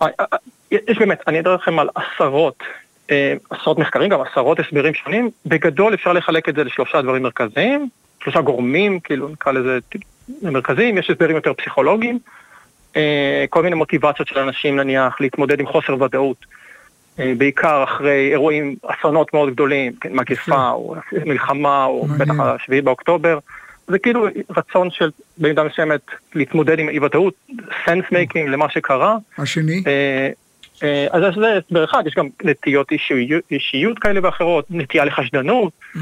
אה, 0.01 0.07
אה, 0.19 0.25
יש 0.71 0.97
באמת, 0.97 1.21
אני 1.27 1.39
אדבר 1.39 1.55
לכם 1.55 1.79
על 1.79 1.89
עשרות, 1.95 2.63
עשרות 3.49 3.79
מחקרים, 3.79 4.09
גם 4.09 4.19
עשרות 4.21 4.59
הסברים 4.59 4.93
שונים. 4.93 5.29
בגדול 5.45 5.93
אפשר 5.93 6.13
לחלק 6.13 6.49
את 6.49 6.55
זה 6.55 6.63
לשלושה 6.63 7.01
דברים 7.01 7.23
מרכזיים, 7.23 7.89
שלושה 8.23 8.41
גורמים, 8.41 8.99
כאילו 8.99 9.29
נקרא 9.29 9.51
לזה 9.51 9.79
מרכזיים, 10.41 10.97
יש 10.97 11.09
הסברים 11.09 11.35
יותר 11.35 11.53
פסיכולוגיים, 11.53 12.19
כל 13.49 13.63
מיני 13.63 13.75
מוטיבציות 13.75 14.27
של 14.27 14.39
אנשים 14.39 14.75
נניח 14.75 15.21
להתמודד 15.21 15.59
עם 15.59 15.67
חוסר 15.67 16.01
ודאות. 16.03 16.45
אה, 17.19 17.33
בעיקר 17.37 17.83
אחרי 17.83 18.31
אירועים, 18.31 18.75
אסונות 18.85 19.33
מאוד 19.33 19.49
גדולים, 19.49 19.93
כן, 20.01 20.13
מגפה 20.13 20.51
כן. 20.51 20.51
או 20.51 20.95
מלחמה 21.25 21.85
או 21.85 22.05
בטח 22.05 22.39
השביעי 22.39 22.81
באוקטובר. 22.81 23.39
זה 23.87 23.99
כאילו 23.99 24.27
רצון 24.57 24.91
של 24.91 25.09
במידה 25.37 25.63
מסוימת 25.63 26.01
להתמודד 26.35 26.79
עם 26.79 26.89
אי 26.89 26.99
ודאות, 26.99 27.33
sense 27.85 28.05
making 28.11 28.49
למה 28.49 28.69
שקרה. 28.69 29.17
השני? 29.37 29.83
אה, 29.87 30.29
אה, 30.83 31.07
אז 31.11 31.33
זה 31.35 31.57
הסבר 31.57 31.83
אחד, 31.83 32.03
יש 32.07 32.13
גם 32.15 32.27
נטיות 32.43 32.91
אישיות, 32.91 33.43
אישיות 33.51 33.99
כאלה 33.99 34.19
ואחרות, 34.23 34.65
נטייה 34.69 35.05
לחשדנות. 35.05 35.73
Mm. 35.95 35.99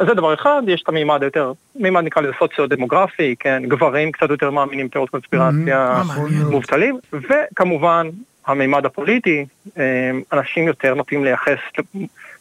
אז 0.00 0.06
זה 0.08 0.14
דבר 0.14 0.34
אחד, 0.34 0.62
יש 0.68 0.82
את 0.82 0.88
המימד 0.88 1.22
היותר, 1.22 1.52
מימד 1.76 2.04
נקרא 2.04 2.22
לזה 2.22 2.32
סוציו-דמוגרפי, 2.38 3.34
כן, 3.38 3.62
גברים 3.68 4.12
קצת 4.12 4.30
יותר 4.30 4.50
מאמינים 4.50 4.88
תיאוריות 4.88 5.10
קונספירציה, 5.10 6.02
mm-hmm. 6.02 6.50
מובטלים, 6.50 6.98
וכמובן 7.12 8.08
המימד 8.46 8.86
הפוליטי, 8.86 9.46
אה, 9.78 10.10
אנשים 10.32 10.66
יותר 10.66 10.94
נוטים 10.94 11.24
לייחס 11.24 11.58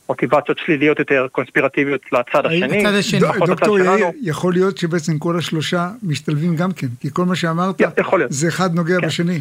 מוטיבציות 0.10 0.58
שליליות 0.58 1.00
יותר, 1.00 1.28
קונספירטיביות 1.32 2.02
לצד 2.12 2.46
השני. 2.46 2.80
לצד 2.80 2.94
השני. 2.94 3.20
דוקטור 3.48 3.80
יאיר, 3.80 4.08
יכול 4.22 4.54
להיות 4.54 4.78
שבעצם 4.78 5.20
כל 5.20 5.38
השלושה 5.38 5.90
משתלבים 6.04 6.56
גם 6.56 6.72
כן, 6.72 6.88
כי 7.00 7.10
כל 7.14 7.26
מה 7.26 7.36
שאמרת, 7.36 7.82
זה 8.30 8.48
אחד 8.48 8.74
נוגע 8.74 9.02
כן. 9.02 9.08
בשני. 9.08 9.40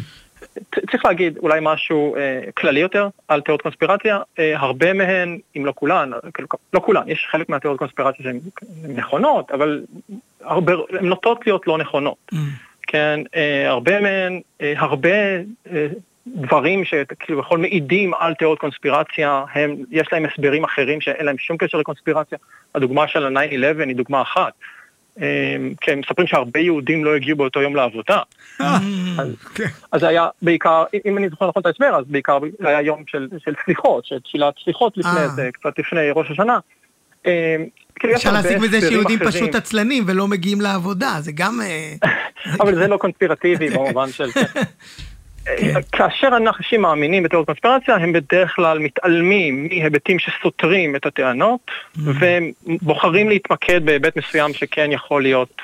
צריך 0.91 1.05
להגיד 1.05 1.37
אולי 1.37 1.59
משהו 1.61 2.15
אה, 2.15 2.39
כללי 2.57 2.79
יותר 2.79 3.07
על 3.27 3.41
תיאוריות 3.41 3.61
קונספירציה, 3.61 4.19
אה, 4.39 4.59
הרבה 4.59 4.93
מהן, 4.93 5.37
אם 5.57 5.65
לא 5.65 5.73
כולן, 5.75 6.11
כאילו, 6.33 6.47
לא 6.73 6.79
כולן, 6.79 7.01
יש 7.07 7.27
חלק 7.31 7.49
מהתיאוריות 7.49 7.79
קונספירציה 7.79 8.23
שהן 8.23 8.39
נכונות, 8.95 9.51
אבל 9.51 9.81
הרבה, 10.41 10.73
הן 10.99 11.05
נוטות 11.05 11.39
להיות 11.45 11.67
לא 11.67 11.77
נכונות. 11.77 12.17
Mm. 12.33 12.37
כן, 12.87 13.19
אה, 13.35 13.69
הרבה 13.69 13.99
מהן, 13.99 14.41
אה, 14.61 14.73
הרבה 14.77 15.09
אה, 15.71 15.87
דברים 16.27 16.85
שכאילו 16.85 17.41
בכל 17.41 17.57
מעידים 17.57 18.13
על 18.19 18.33
תיאוריות 18.33 18.59
קונספירציה, 18.59 19.43
הם, 19.53 19.75
יש 19.91 20.07
להם 20.11 20.25
הסברים 20.25 20.63
אחרים 20.63 21.01
שאין 21.01 21.25
להם 21.25 21.37
שום 21.37 21.57
קשר 21.57 21.77
לקונספירציה. 21.77 22.37
הדוגמה 22.75 23.07
של 23.07 23.37
ה-9-11 23.37 23.83
היא 23.87 23.95
דוגמה 23.95 24.21
אחת. 24.21 24.53
כן, 25.81 25.99
מספרים 25.99 26.27
שהרבה 26.27 26.59
יהודים 26.59 27.05
לא 27.05 27.15
הגיעו 27.15 27.37
באותו 27.37 27.61
יום 27.61 27.75
לעבודה. 27.75 28.19
כן. 29.55 29.67
אז 29.91 30.01
זה 30.01 30.07
היה 30.07 30.27
בעיקר, 30.41 30.83
אם 31.05 31.17
אני 31.17 31.29
זוכר 31.29 31.47
נכון 31.47 31.61
את 31.61 31.65
ההסבר, 31.65 31.95
אז 31.95 32.05
בעיקר 32.07 32.39
זה 32.59 32.67
היה 32.67 32.81
יום 32.81 33.03
של 33.07 33.27
סליחות, 33.65 34.05
של 34.05 34.19
תפילת 34.19 34.53
סליחות 34.63 34.97
לפני 34.97 35.27
זה, 35.35 35.49
קצת 35.53 35.79
לפני 35.79 36.09
ראש 36.15 36.31
השנה. 36.31 36.59
כאילו, 37.99 38.15
אפשר 38.15 38.33
להסיק 38.33 38.57
מזה 38.57 38.81
שיהודים 38.81 39.19
פשוט 39.19 39.55
עצלנים 39.55 40.03
ולא 40.07 40.27
מגיעים 40.27 40.61
לעבודה, 40.61 41.15
זה 41.19 41.31
גם... 41.31 41.59
אבל 42.61 42.75
זה 42.75 42.87
לא 42.87 42.97
קונספירטיבי 42.97 43.69
במובן 43.69 44.09
של... 44.09 44.29
כן. 45.45 45.81
כאשר 45.91 46.29
אנשים 46.37 46.81
מאמינים 46.81 47.23
בתיאוריות 47.23 47.47
קונספירציה, 47.47 47.95
הם 47.95 48.13
בדרך 48.13 48.55
כלל 48.55 48.79
מתעלמים 48.79 49.63
מהיבטים 49.63 50.19
שסותרים 50.19 50.95
את 50.95 51.05
הטענות, 51.05 51.59
mm-hmm. 51.67 51.99
והם 52.19 52.51
בוחרים 52.67 53.29
להתמקד 53.29 53.85
בהיבט 53.85 54.17
מסוים 54.17 54.53
שכן 54.53 54.91
יכול 54.91 55.21
להיות 55.21 55.61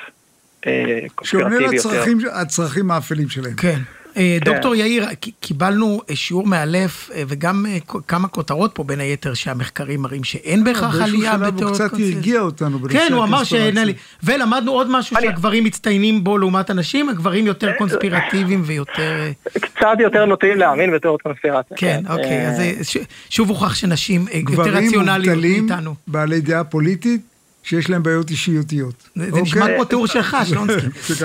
אה, 0.66 0.98
קונספירטיבי 1.14 1.64
יותר. 1.64 1.78
שעונה 1.78 2.42
לצרכים 2.42 2.90
האפלים 2.90 3.28
שלהם. 3.28 3.54
כן. 3.54 3.78
אה, 4.16 4.38
כן. 4.40 4.52
דוקטור 4.52 4.74
יאיר, 4.74 5.06
קיבלנו 5.40 6.00
אה, 6.10 6.16
שיעור 6.16 6.46
מאלף 6.46 7.10
אה, 7.14 7.22
וגם 7.28 7.66
כמה 8.08 8.28
כותרות 8.28 8.70
פה 8.74 8.84
בין 8.84 9.00
היתר 9.00 9.34
שהמחקרים 9.34 10.02
מראים 10.02 10.24
שאין 10.24 10.64
בהכרח 10.64 11.00
עלייה 11.00 11.38
בתיאוריות 11.38 11.60
קונספירציה. 11.60 11.84
הוא 11.84 12.10
קצת 12.10 12.16
הרגיע 12.16 12.40
אותנו 12.40 12.78
בנושא 12.78 12.98
כן, 12.98 13.12
הוא 13.12 13.24
אמר 13.24 13.44
שאין 13.44 13.78
לי. 13.78 13.94
ולמדנו 14.22 14.72
עוד 14.72 14.90
משהו 14.90 15.16
שהגברים 15.20 15.64
מצטיינים 15.64 16.24
בו 16.24 16.38
לעומת 16.38 16.70
הנשים, 16.70 17.08
הגברים 17.08 17.46
יותר 17.46 17.72
קונספירטיביים 17.78 18.62
ויותר... 18.64 19.30
קצת 19.60 19.96
יותר 19.98 20.24
נוטים 20.24 20.58
להאמין 20.58 20.92
בתיאוריות 20.92 21.22
קונספירציה. 21.22 21.76
כן, 21.76 22.02
אוקיי, 22.08 22.48
אז 22.48 22.62
שוב 23.30 23.48
הוכח 23.48 23.74
שנשים 23.74 24.24
יותר 24.32 24.62
רציונליות 24.62 25.38
מאיתנו. 25.38 25.66
גברים 25.66 25.68
מובטלים, 25.68 25.94
בעלי 26.06 26.40
דעה 26.40 26.64
פוליטית, 26.64 27.31
שיש 27.62 27.90
להם 27.90 28.02
בעיות 28.02 28.30
אישיותיות. 28.30 29.08
זה 29.16 29.42
נשמע 29.42 29.60
אוקיי? 29.60 29.76
כמו 29.76 29.84
תיאור 29.84 30.06
שלך, 30.06 30.36
שלונסקי. 30.44 30.86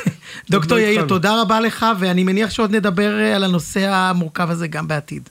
דוקטור 0.50 0.78
יאיר, 0.78 1.06
תודה 1.06 1.40
רבה 1.42 1.60
לך, 1.60 1.86
ואני 2.00 2.24
מניח 2.24 2.50
שעוד 2.50 2.74
נדבר 2.74 3.18
אה, 3.18 3.36
על 3.36 3.44
הנושא 3.44 3.88
המורכב 3.88 4.50
הזה 4.50 4.66
גם 4.66 4.88
בעתיד. 4.88 5.28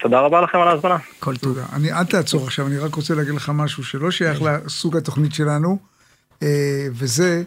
תודה 0.00 0.20
רבה 0.20 0.40
לכם 0.40 0.58
על 0.58 0.68
ההזמנה. 0.68 0.96
כל 1.18 1.36
טוב. 1.36 1.58
אני, 1.72 1.92
אל 1.92 2.04
תעצור 2.04 2.44
עכשיו, 2.44 2.66
אני 2.66 2.78
רק 2.78 2.94
רוצה 2.94 3.14
להגיד 3.14 3.34
לך 3.34 3.52
משהו 3.54 3.84
שלא 3.84 4.10
שייך 4.10 4.42
לסוג 4.42 4.96
התוכנית 4.96 5.34
שלנו, 5.34 5.78
אה, 6.42 6.86
וזה 6.92 7.42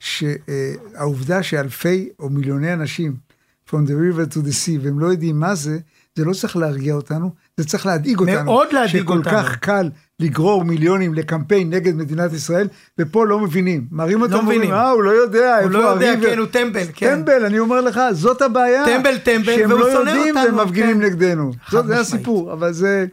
שהעובדה 0.00 1.42
שאלפי 1.42 2.08
או 2.18 2.30
מיליוני 2.30 2.72
אנשים, 2.72 3.26
From 3.70 3.84
the 3.88 3.94
river 3.94 4.26
to 4.34 4.36
the 4.36 4.52
sea, 4.52 4.80
והם 4.82 5.00
לא 5.00 5.06
יודעים 5.06 5.40
מה 5.40 5.54
זה, 5.54 5.78
זה 6.14 6.24
לא 6.24 6.32
צריך 6.32 6.56
להרגיע 6.56 6.94
אותנו, 6.94 7.30
זה 7.56 7.66
צריך 7.66 7.86
להדאיג 7.86 8.18
אותנו. 8.18 8.44
מאוד 8.44 8.68
להדאיג 8.72 9.08
אותנו. 9.08 9.22
שכל 9.24 9.30
כך 9.30 9.56
קל 9.56 9.90
לגרור 10.20 10.64
מיליונים 10.64 11.14
לקמפיין 11.14 11.70
נגד 11.70 11.94
מדינת 11.94 12.32
ישראל, 12.32 12.68
ופה 12.98 13.26
לא 13.26 13.38
מבינים. 13.38 13.86
מראים 13.90 14.22
אותם 14.22 14.34
ואומרים, 14.34 14.72
אה, 14.72 14.90
הוא 14.90 15.02
לא 15.02 15.10
יודע, 15.10 15.58
הוא 15.62 15.70
לא 15.70 15.78
יודע, 15.78 16.14
כן, 16.22 16.38
הוא 16.38 16.46
טמבל, 16.46 16.84
כן. 16.94 17.16
טמבל, 17.16 17.44
אני 17.44 17.58
אומר 17.58 17.80
לך, 17.80 18.00
זאת 18.12 18.42
הבעיה. 18.42 18.84
טמבל, 18.84 19.18
טמבל, 19.18 19.52
והוא 19.68 19.80
שונא 19.80 19.90
אותנו. 19.90 19.92
שהם 19.92 20.06
לא 20.06 20.10
יודעים 20.10 20.36
והם 20.36 20.66
מפגינים 20.66 21.00
כן. 21.00 21.06
נגדנו. 21.06 21.52
זה 21.70 22.00
הסיפור, 22.00 22.52
אבל 22.52 22.72
זה... 22.72 23.06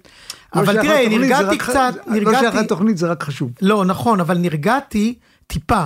לא 0.55 0.61
אבל 0.61 0.81
תראה, 0.81 1.09
נרגעתי 1.09 1.57
קצת, 1.57 1.93
נרגעתי... 2.07 2.35
לא 2.35 2.39
שייך 2.39 2.55
לתוכנית, 2.55 2.97
זה 2.97 3.07
רק 3.07 3.23
חשוב. 3.23 3.51
לא, 3.61 3.85
נכון, 3.85 4.19
אבל 4.19 4.37
נרגעתי 4.37 5.15
טיפה, 5.47 5.85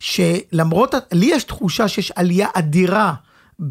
שלמרות, 0.00 0.94
לי 1.12 1.26
יש 1.26 1.44
תחושה 1.44 1.88
שיש 1.88 2.12
עלייה 2.16 2.48
אדירה. 2.54 3.14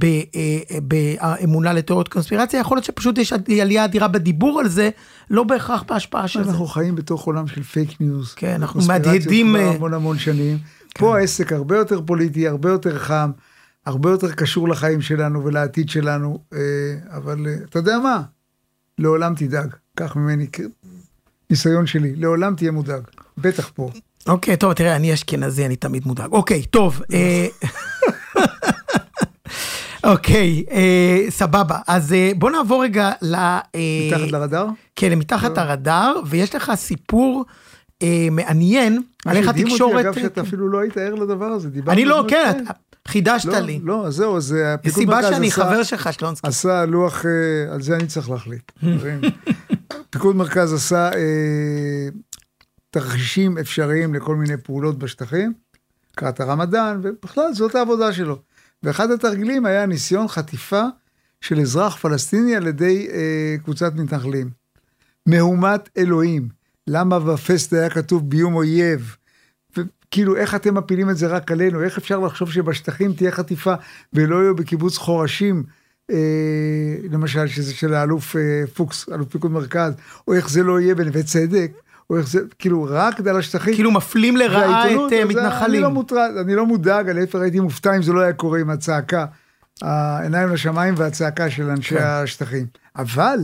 אה, 0.03 0.79
באמונה 0.83 1.73
לתיאוריות 1.73 2.07
קונספירציה, 2.07 2.59
יכול 2.59 2.77
להיות 2.77 2.85
שפשוט 2.85 3.17
יש 3.17 3.33
עלייה 3.33 3.85
אדירה 3.85 4.07
בדיבור 4.07 4.59
על 4.59 4.67
זה, 4.67 4.89
לא 5.29 5.43
בהכרח 5.43 5.83
בהשפעה 5.87 6.27
של 6.27 6.43
זה. 6.43 6.49
אנחנו 6.49 6.67
חיים 6.67 6.95
בתוך 6.95 7.23
עולם 7.23 7.47
של 7.47 7.63
פייק 7.63 8.01
ניוז. 8.01 8.33
כן, 8.33 8.53
אנחנו 8.53 8.81
מהדהדים... 8.87 9.55
אה, 9.55 9.71
המון 9.71 9.93
המון 9.93 10.17
שנים. 10.17 10.57
כן. 10.89 10.99
פה 10.99 11.17
העסק 11.17 11.53
הרבה 11.53 11.77
יותר 11.77 12.01
פוליטי, 12.05 12.47
הרבה 12.47 12.69
יותר 12.69 12.99
חם, 12.99 13.31
הרבה 13.85 14.09
יותר 14.09 14.31
קשור 14.31 14.69
לחיים 14.69 15.01
שלנו 15.01 15.45
ולעתיד 15.45 15.89
שלנו, 15.89 16.39
אה, 16.53 16.59
אבל 17.11 17.47
אתה 17.69 17.79
יודע 17.79 17.97
מה? 18.03 18.21
לעולם 18.97 19.35
תדאג, 19.35 19.75
קח 19.95 20.15
ממני 20.15 20.47
ניסיון 21.49 21.87
שלי, 21.87 22.15
לעולם 22.15 22.55
תהיה 22.55 22.71
מודאג, 22.71 23.01
בטח 23.37 23.71
פה. 23.73 23.89
אוקיי, 24.27 24.57
טוב, 24.57 24.73
תראה, 24.73 24.95
אני 24.95 25.13
אשכנזי, 25.13 25.65
אני 25.65 25.75
תמיד 25.75 26.05
מודאג. 26.05 26.31
אוקיי, 26.31 26.65
טוב. 26.65 27.01
אוקיי, 30.03 30.63
אה, 30.71 31.25
סבבה. 31.29 31.77
אז 31.87 32.13
אה, 32.13 32.31
בוא 32.35 32.51
נעבור 32.51 32.83
רגע 32.83 33.11
ל... 33.21 33.35
אה, 33.35 33.61
מתחת 34.07 34.31
לרדאר? 34.31 34.67
כן, 34.95 35.19
מתחת 35.19 35.57
לרדאר, 35.57 36.19
ויש 36.25 36.55
לך 36.55 36.71
סיפור 36.75 37.45
אה, 38.01 38.27
מעניין 38.31 39.01
על 39.25 39.37
איך 39.37 39.47
התקשורת... 39.47 40.05
אותי, 40.05 40.19
אגב, 40.19 40.21
שאתה 40.21 40.41
אפילו 40.41 40.69
לא 40.69 40.79
היית 40.79 40.97
ער 40.97 41.15
לדבר 41.15 41.45
הזה. 41.45 41.69
אני 41.87 42.05
לא, 42.05 42.25
כן, 42.27 42.63
חידשת 43.07 43.45
לא, 43.45 43.59
לי. 43.59 43.79
לא, 43.83 44.09
זהו, 44.09 44.39
זה 44.41 44.73
הפיקוד 44.73 45.05
מרכז 45.05 45.25
עשה... 45.25 45.27
סיבה 45.27 45.35
שאני 45.35 45.51
חבר 45.51 45.83
שלך, 45.83 46.13
שלונסקי. 46.13 46.47
עשה 46.47 46.85
לוח, 46.85 47.25
אה, 47.25 47.73
על 47.73 47.81
זה 47.81 47.95
אני 47.95 48.07
צריך 48.07 48.29
להחליט. 48.29 48.71
פיקוד 50.09 50.35
מרכז 50.35 50.73
עשה 50.73 51.09
אה, 51.15 52.09
תרחישים 52.89 53.57
אפשריים 53.57 54.13
לכל 54.13 54.35
מיני 54.35 54.57
פעולות 54.57 54.99
בשטחים, 54.99 55.53
לקראת 56.13 56.39
הרמדאן, 56.39 56.99
ובכלל 57.03 57.53
זאת 57.53 57.75
העבודה 57.75 58.13
שלו. 58.13 58.37
ואחד 58.83 59.11
התרגילים 59.11 59.65
היה 59.65 59.85
ניסיון 59.85 60.27
חטיפה 60.27 60.83
של 61.41 61.59
אזרח 61.59 61.95
פלסטיני 61.95 62.55
על 62.55 62.67
ידי 62.67 63.07
אה, 63.11 63.55
קבוצת 63.63 63.93
מתנחלים. 63.95 64.49
מהומת 65.25 65.89
אלוהים, 65.97 66.49
למה 66.87 67.19
בפסט 67.19 67.73
היה 67.73 67.89
כתוב 67.89 68.29
ביום 68.29 68.55
אויב? 68.55 69.15
וכאילו, 69.77 70.35
איך 70.35 70.55
אתם 70.55 70.77
מפילים 70.77 71.09
את 71.09 71.17
זה 71.17 71.27
רק 71.27 71.51
עלינו? 71.51 71.83
איך 71.83 71.97
אפשר 71.97 72.19
לחשוב 72.19 72.51
שבשטחים 72.51 73.13
תהיה 73.13 73.31
חטיפה 73.31 73.73
ולא 74.13 74.35
יהיו 74.35 74.55
בקיבוץ 74.55 74.97
חורשים, 74.97 75.63
אה, 76.11 76.95
למשל, 77.11 77.47
שזה 77.47 77.73
של 77.73 77.93
האלוף 77.93 78.35
אה, 78.35 78.63
פוקס, 78.73 79.09
אלוף 79.09 79.27
פיקוד 79.27 79.51
מרכז, 79.51 79.93
או 80.27 80.33
איך 80.33 80.49
זה 80.49 80.63
לא 80.63 80.79
יהיה 80.79 80.95
בנווה 80.95 81.23
צדק? 81.23 81.71
איך 82.17 82.27
זה, 82.27 82.39
כאילו, 82.59 82.87
רק 82.89 83.27
על 83.27 83.37
השטחים. 83.37 83.73
כאילו 83.73 83.91
מפלים 83.91 84.37
לרעה 84.37 84.91
את 84.91 85.13
אה, 85.13 85.25
מתנחלים. 85.25 85.75
אני 85.75 85.79
לא 85.79 85.89
מוטרד, 85.89 86.31
אני 86.41 86.55
לא 86.55 86.65
מודאג, 86.65 87.09
אני 87.09 87.19
להפך 87.19 87.39
הייתי 87.39 87.59
מופתע 87.59 87.95
אם 87.95 88.01
זה 88.01 88.13
לא 88.13 88.21
היה 88.21 88.33
קורה 88.33 88.59
עם 88.59 88.69
הצעקה, 88.69 89.25
העיניים 89.81 90.49
לשמיים 90.49 90.93
והצעקה 90.97 91.49
של 91.49 91.69
אנשי 91.69 91.95
כן. 91.95 92.03
השטחים. 92.03 92.65
אבל, 92.95 93.39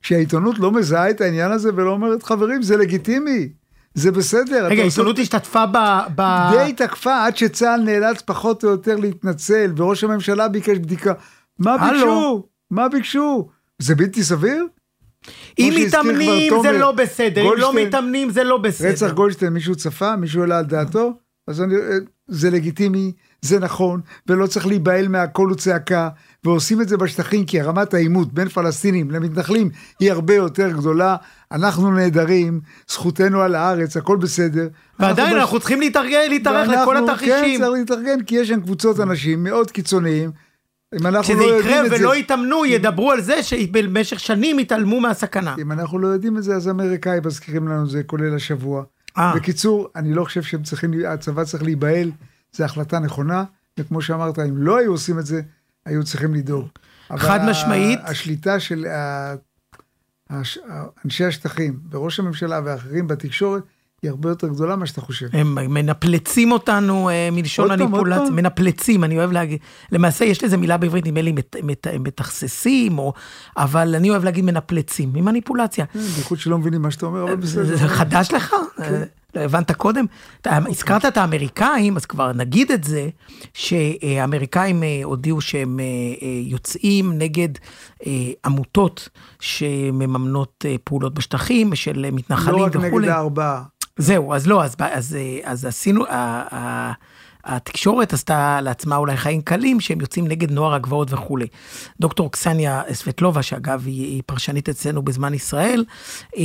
שהעיתונות 0.00 0.58
לא 0.58 0.72
מזהה 0.72 1.10
את 1.10 1.20
העניין 1.20 1.52
הזה 1.52 1.70
ולא 1.74 1.90
אומרת, 1.90 2.22
חברים, 2.22 2.62
זה 2.62 2.76
לגיטימי. 2.76 3.48
זה 3.94 4.12
בסדר. 4.12 4.66
רגע, 4.66 4.82
העיתונות 4.82 5.18
השתתפה 5.18 5.66
ב... 5.66 5.76
ב... 6.14 6.50
די 6.52 6.72
תקפה 6.72 7.24
עד 7.24 7.36
שצה"ל 7.36 7.80
נאלץ 7.80 8.22
פחות 8.22 8.64
או 8.64 8.68
יותר 8.68 8.96
להתנצל, 8.96 9.72
וראש 9.76 10.04
הממשלה 10.04 10.48
ביקש 10.48 10.78
בדיקה. 10.78 11.12
מה 11.58 11.76
ביקשו? 11.78 12.46
מה 12.70 12.88
ביקשו? 12.88 13.48
זה 13.78 13.94
בלתי 13.94 14.22
סביר? 14.22 14.66
אם 15.58 15.74
מתאמנים 15.76 16.52
זה 16.62 16.72
לא 16.72 16.92
בסדר, 16.92 17.42
אם 17.42 17.58
לא 17.58 17.74
מתאמנים 17.74 18.30
זה 18.30 18.44
לא 18.44 18.58
בסדר. 18.58 18.88
רצח 18.88 19.10
גולדשטיין, 19.10 19.52
מישהו 19.52 19.74
צפה? 19.74 20.16
מישהו 20.16 20.40
העלה 20.40 20.58
על 20.58 20.64
דעתו? 20.64 21.12
אז 21.48 21.62
אני, 21.62 21.74
זה 22.28 22.50
לגיטימי, 22.50 23.12
זה 23.40 23.58
נכון, 23.58 24.00
ולא 24.26 24.46
צריך 24.46 24.66
להיבהל 24.66 25.08
מהקול 25.08 25.52
וצעקה, 25.52 26.08
ועושים 26.44 26.80
את 26.80 26.88
זה 26.88 26.96
בשטחים 26.96 27.44
כי 27.44 27.60
רמת 27.60 27.94
העימות 27.94 28.32
בין 28.32 28.48
פלסטינים 28.48 29.10
למתנחלים 29.10 29.70
היא 30.00 30.12
הרבה 30.12 30.34
יותר 30.34 30.70
גדולה. 30.70 31.16
אנחנו 31.52 31.90
נהדרים, 31.90 32.60
זכותנו 32.88 33.40
על 33.40 33.54
הארץ, 33.54 33.96
הכל 33.96 34.16
בסדר. 34.16 34.68
ועדיין 34.98 35.28
אנחנו, 35.28 35.40
אנחנו 35.40 35.56
בש... 35.58 35.62
צריכים 35.62 35.80
להתארך 35.80 36.68
לכל 36.68 36.96
התרחישים. 36.96 37.60
כן, 37.60 37.64
צריך 37.64 37.72
להתארגן, 37.78 38.22
כי 38.22 38.34
יש 38.34 38.48
שם 38.48 38.60
קבוצות 38.60 39.00
אנשים 39.00 39.44
מאוד 39.44 39.70
קיצוניים. 39.70 40.30
אם 41.00 41.06
אנחנו 41.06 41.34
לא 41.34 41.44
יודעים 41.44 41.84
את 41.84 41.90
זה... 41.90 41.90
כשזה 41.90 41.94
יקרה 41.94 42.00
ולא 42.00 42.16
יתאמנו, 42.16 42.66
ידברו 42.66 43.12
על 43.12 43.20
זה 43.20 43.42
שבמשך 43.42 44.20
שנים 44.20 44.58
יתעלמו 44.58 45.00
מהסכנה. 45.00 45.54
אם 45.58 45.72
אנחנו 45.72 45.98
לא 45.98 46.08
יודעים 46.08 46.38
את 46.38 46.42
זה, 46.42 46.56
אז 46.56 46.66
האמריקאים 46.66 47.22
מזכירים 47.26 47.68
לנו 47.68 47.86
זה, 47.86 48.02
כולל 48.02 48.34
השבוע. 48.36 48.82
아. 48.82 49.18
אה. 49.18 49.32
בקיצור, 49.36 49.88
אני 49.96 50.14
לא 50.14 50.24
חושב 50.24 50.42
שהם 50.42 50.62
צריכים, 50.62 50.90
הצבא 51.08 51.44
צריך 51.44 51.62
להיבהל, 51.62 52.10
זו 52.52 52.64
החלטה 52.64 52.98
נכונה, 52.98 53.44
וכמו 53.78 54.02
שאמרת, 54.02 54.38
אם 54.38 54.56
לא 54.56 54.78
היו 54.78 54.90
עושים 54.90 55.18
את 55.18 55.26
זה, 55.26 55.40
היו 55.86 56.04
צריכים 56.04 56.34
לדאוג. 56.34 56.68
חד 57.16 57.40
משמעית. 57.50 58.00
השליטה 58.02 58.60
של 58.60 58.86
אנשי 61.04 61.24
השטחים, 61.24 61.78
וראש 61.90 62.20
הממשלה 62.20 62.60
ואחרים 62.64 63.08
בתקשורת, 63.08 63.62
היא 64.06 64.10
הרבה 64.10 64.28
יותר 64.28 64.48
גדולה 64.48 64.76
ממה 64.76 64.86
שאתה 64.86 65.00
חושב. 65.00 65.26
הם 65.32 65.54
מנפלצים 65.74 66.52
אותנו 66.52 67.10
אה, 67.10 67.28
מלשון 67.32 67.68
מניפולציה. 67.68 68.30
מנפלצים, 68.30 69.04
אני 69.04 69.18
אוהב 69.18 69.32
להגיד, 69.32 69.58
למעשה 69.92 70.24
יש 70.24 70.44
לזה 70.44 70.56
מילה 70.56 70.76
בעברית, 70.76 71.06
נדמה 71.06 71.22
לי 71.22 71.32
מת- 71.32 71.56
מת- 71.62 71.86
מתכססים, 72.00 72.98
או, 72.98 73.12
אבל 73.56 73.94
אני 73.94 74.10
אוהב 74.10 74.24
להגיד 74.24 74.44
מנפלצים, 74.44 75.10
ממניפולציה. 75.12 75.86
כן, 75.86 75.98
בייחוד 75.98 76.38
שלא 76.38 76.58
מבינים 76.58 76.82
מה 76.82 76.90
שאתה 76.90 77.06
אומר, 77.06 77.24
אבל 77.24 77.36
בסדר. 77.36 77.76
זה 77.76 77.88
חדש 77.88 78.32
לך? 78.32 78.54
אה, 78.80 79.02
לא 79.34 79.40
הבנת 79.40 79.72
קודם? 79.72 80.04
אתה 80.40 80.58
הזכרת 80.68 81.04
את 81.04 81.16
האמריקאים, 81.16 81.96
אז 81.96 82.06
כבר 82.06 82.32
נגיד 82.32 82.72
את 82.72 82.84
זה, 82.84 83.08
שהאמריקאים 83.54 84.82
אה, 84.82 85.00
הודיעו 85.04 85.40
שהם 85.40 85.80
יוצאים 86.44 87.12
נגד 87.18 87.48
עמותות 88.44 89.08
שמממנות 89.40 90.64
פעולות 90.84 91.14
בשטחים 91.14 91.74
של 91.74 92.06
מתנחלים 92.12 92.58
לא 92.58 92.64
רק 92.64 92.72
וכולי. 92.76 93.06
נגד 93.06 93.08
הארבעה. 93.08 93.62
זהו, 93.96 94.34
אז 94.34 94.46
לא, 94.46 94.64
אז, 94.64 94.76
אז, 94.78 95.16
אה, 95.16 95.38
אז 95.44 95.64
עשינו, 95.64 96.04
התקשורת 97.44 98.12
עשתה 98.12 98.60
לעצמה 98.60 98.96
אולי 98.96 99.16
חיים 99.16 99.42
קלים, 99.42 99.80
שהם 99.80 100.00
יוצאים 100.00 100.28
נגד 100.28 100.50
נוער 100.50 100.74
הגבעות 100.74 101.12
וכולי. 101.12 101.46
דוקטור 102.00 102.32
קסניה 102.32 102.82
סבטלובה, 102.92 103.42
שאגב 103.42 103.82
היא, 103.86 104.04
היא 104.04 104.22
פרשנית 104.26 104.68
אצלנו 104.68 105.02
בזמן 105.02 105.34
ישראל, 105.34 105.84
אה, 106.36 106.42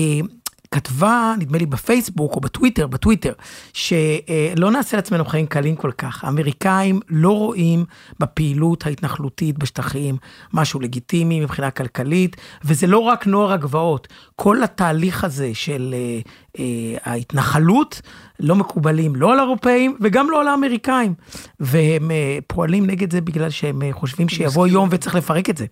כתבה, 0.75 1.33
נדמה 1.39 1.57
לי 1.57 1.65
בפייסבוק 1.65 2.35
או 2.35 2.41
בטוויטר, 2.41 2.87
בטוויטר, 2.87 3.33
שלא 3.73 4.71
נעשה 4.71 4.97
לעצמנו 4.97 5.25
חיים 5.25 5.45
קלים 5.45 5.75
כל 5.75 5.91
כך. 5.91 6.23
האמריקאים 6.23 6.99
לא 7.09 7.37
רואים 7.37 7.85
בפעילות 8.19 8.85
ההתנחלותית 8.85 9.57
בשטחים 9.57 10.17
משהו 10.53 10.79
לגיטימי 10.79 11.39
מבחינה 11.39 11.71
כלכלית, 11.71 12.35
וזה 12.63 12.87
לא 12.87 12.99
רק 12.99 13.27
נוער 13.27 13.51
הגבעות, 13.51 14.07
כל 14.35 14.63
התהליך 14.63 15.23
הזה 15.23 15.49
של 15.53 15.95
אה, 15.97 16.19
אה, 16.59 16.97
ההתנחלות 17.11 18.01
לא 18.39 18.55
מקובלים 18.55 19.15
לא 19.15 19.33
על 19.33 19.39
האירופאים 19.39 19.97
וגם 20.01 20.29
לא 20.29 20.41
על 20.41 20.47
האמריקאים. 20.47 21.13
והם 21.59 22.11
אה, 22.11 22.39
פועלים 22.47 22.85
נגד 22.85 23.11
זה 23.11 23.21
בגלל 23.21 23.49
שהם 23.49 23.81
אה, 23.81 23.93
חושבים 23.93 24.29
שיבוא 24.29 24.67
יום 24.67 24.89
וצריך 24.91 25.15
לפרק 25.15 25.49
את 25.49 25.57
זה. 25.57 25.65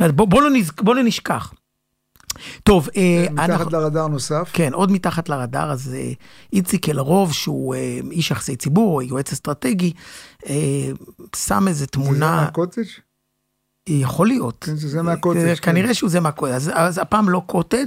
אומרת, 0.00 0.14
בוא, 0.14 0.26
בוא, 0.26 0.42
לא, 0.42 0.50
נז, 0.50 0.70
בוא 0.80 0.94
לא 0.94 1.02
נשכח. 1.02 1.52
טוב, 2.62 2.88
אה, 2.96 3.26
מתחת 3.30 3.50
אנחנו- 3.50 3.70
לרדאר 3.70 4.06
נוסף. 4.06 4.50
כן, 4.52 4.72
עוד 4.72 4.92
מתחת 4.92 5.28
לרדאר, 5.28 5.70
אז 5.72 5.94
אה, 5.94 6.12
איציק 6.52 6.88
אלרוב, 6.88 7.32
שהוא 7.32 7.74
אה, 7.74 7.98
איש 8.10 8.30
יחסי 8.30 8.56
ציבור, 8.56 9.02
יועץ 9.02 9.32
אסטרטגי, 9.32 9.92
שם 11.36 11.68
איזה 11.68 11.78
זה 11.80 11.86
תמונה, 11.86 12.36
מהקוטג'? 12.36 12.82
יכול 13.88 14.26
להיות. 14.26 14.64
כן, 14.64 14.76
זה 14.76 15.02
מהקוטג', 15.02 15.54
כן. 15.54 15.72
כנראה 15.72 15.94
שהוא 15.94 16.10
זה 16.10 16.20
מהקוטג'. 16.20 16.52
אז, 16.52 16.70
אז 16.74 16.98
הפעם 16.98 17.28
לא 17.28 17.42
קוטג', 17.46 17.86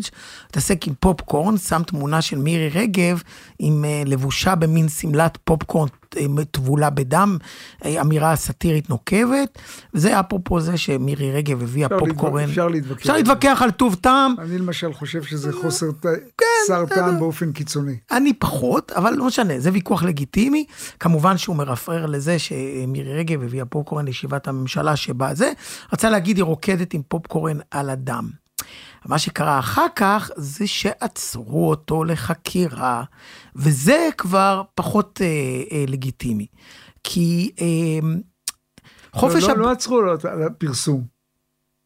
מתעסק 0.50 0.88
עם 0.88 0.94
פופקורן, 1.00 1.58
שם 1.58 1.82
תמונה 1.88 2.22
של 2.22 2.38
מירי 2.38 2.70
רגב, 2.70 3.22
עם 3.60 3.86
לבושה 4.06 4.56
במין 4.56 4.90
שמלת 4.90 5.38
פופקורן 5.44 5.88
טבולה 6.52 6.90
בדם, 6.90 7.38
אה, 7.86 8.02
אמירה 8.02 8.36
סאטירית 8.36 8.90
נוקבת, 8.90 9.58
וזה 9.94 10.20
אפרופו 10.20 10.60
זה 10.60 10.78
שמירי 10.78 11.32
רגב 11.32 11.64
הביאה 11.64 11.90
פופקורן. 11.90 12.44
אפשר 12.44 12.68
להתווכח. 12.68 13.00
אפשר 13.02 13.14
להתווכח 13.18 13.60
על 13.64 13.72
טוב 13.72 13.96
טעם. 13.96 14.36
אני 14.40 14.58
למשל 14.58 14.94
חושב 14.94 15.24
שזה 15.24 15.54
חוסר 15.54 15.92
ט- 15.92 16.06
כן, 16.38 16.46
שר. 16.68 16.86
טעם 16.86 17.20
באופן 17.20 17.52
קיצוני. 17.52 17.98
אני 18.12 18.34
פחות, 18.34 18.92
אבל 18.92 19.14
לא 19.14 19.26
משנה, 19.26 19.60
זה 19.60 19.70
ויכוח 19.74 20.04
לגיטימי. 20.04 20.66
כמובן 21.00 21.38
שהוא 21.38 21.56
מרפרר 21.56 22.06
לזה 22.06 22.40
שמירי 22.40 23.14
רגב 23.14 23.44
הביאה 23.44 23.66
פופקורן 23.66 24.06
לישיבת 24.06 24.48
הממשלה 24.48 24.96
שבה 24.96 25.34
זה, 25.36 25.52
רצה 25.94 26.10
להגיד 26.10 26.38
היא 26.38 26.44
רוקדת 26.44 26.94
עם 26.94 27.02
פופקורן 27.08 27.58
על 27.72 27.90
הדם. 27.90 28.43
מה 29.06 29.20
שקרה 29.20 29.60
אחר 29.60 29.86
כך 29.96 30.32
זה 30.36 30.68
שעצרו 30.68 31.70
אותו 31.70 32.04
לחקירה, 32.04 33.04
וזה 33.56 34.10
כבר 34.18 34.64
פחות 34.76 35.22
אה, 35.24 35.28
אה, 35.72 35.86
לגיטימי. 35.88 36.48
כי 37.04 37.52
אה, 37.62 38.08
חופש... 39.14 39.44
לא, 39.44 39.52
הב- 39.52 39.58
לא, 39.58 39.64
לא 39.66 39.72
עצרו 39.72 40.02
לו 40.02 40.12
על 40.30 40.44
הפרסום. 40.44 41.04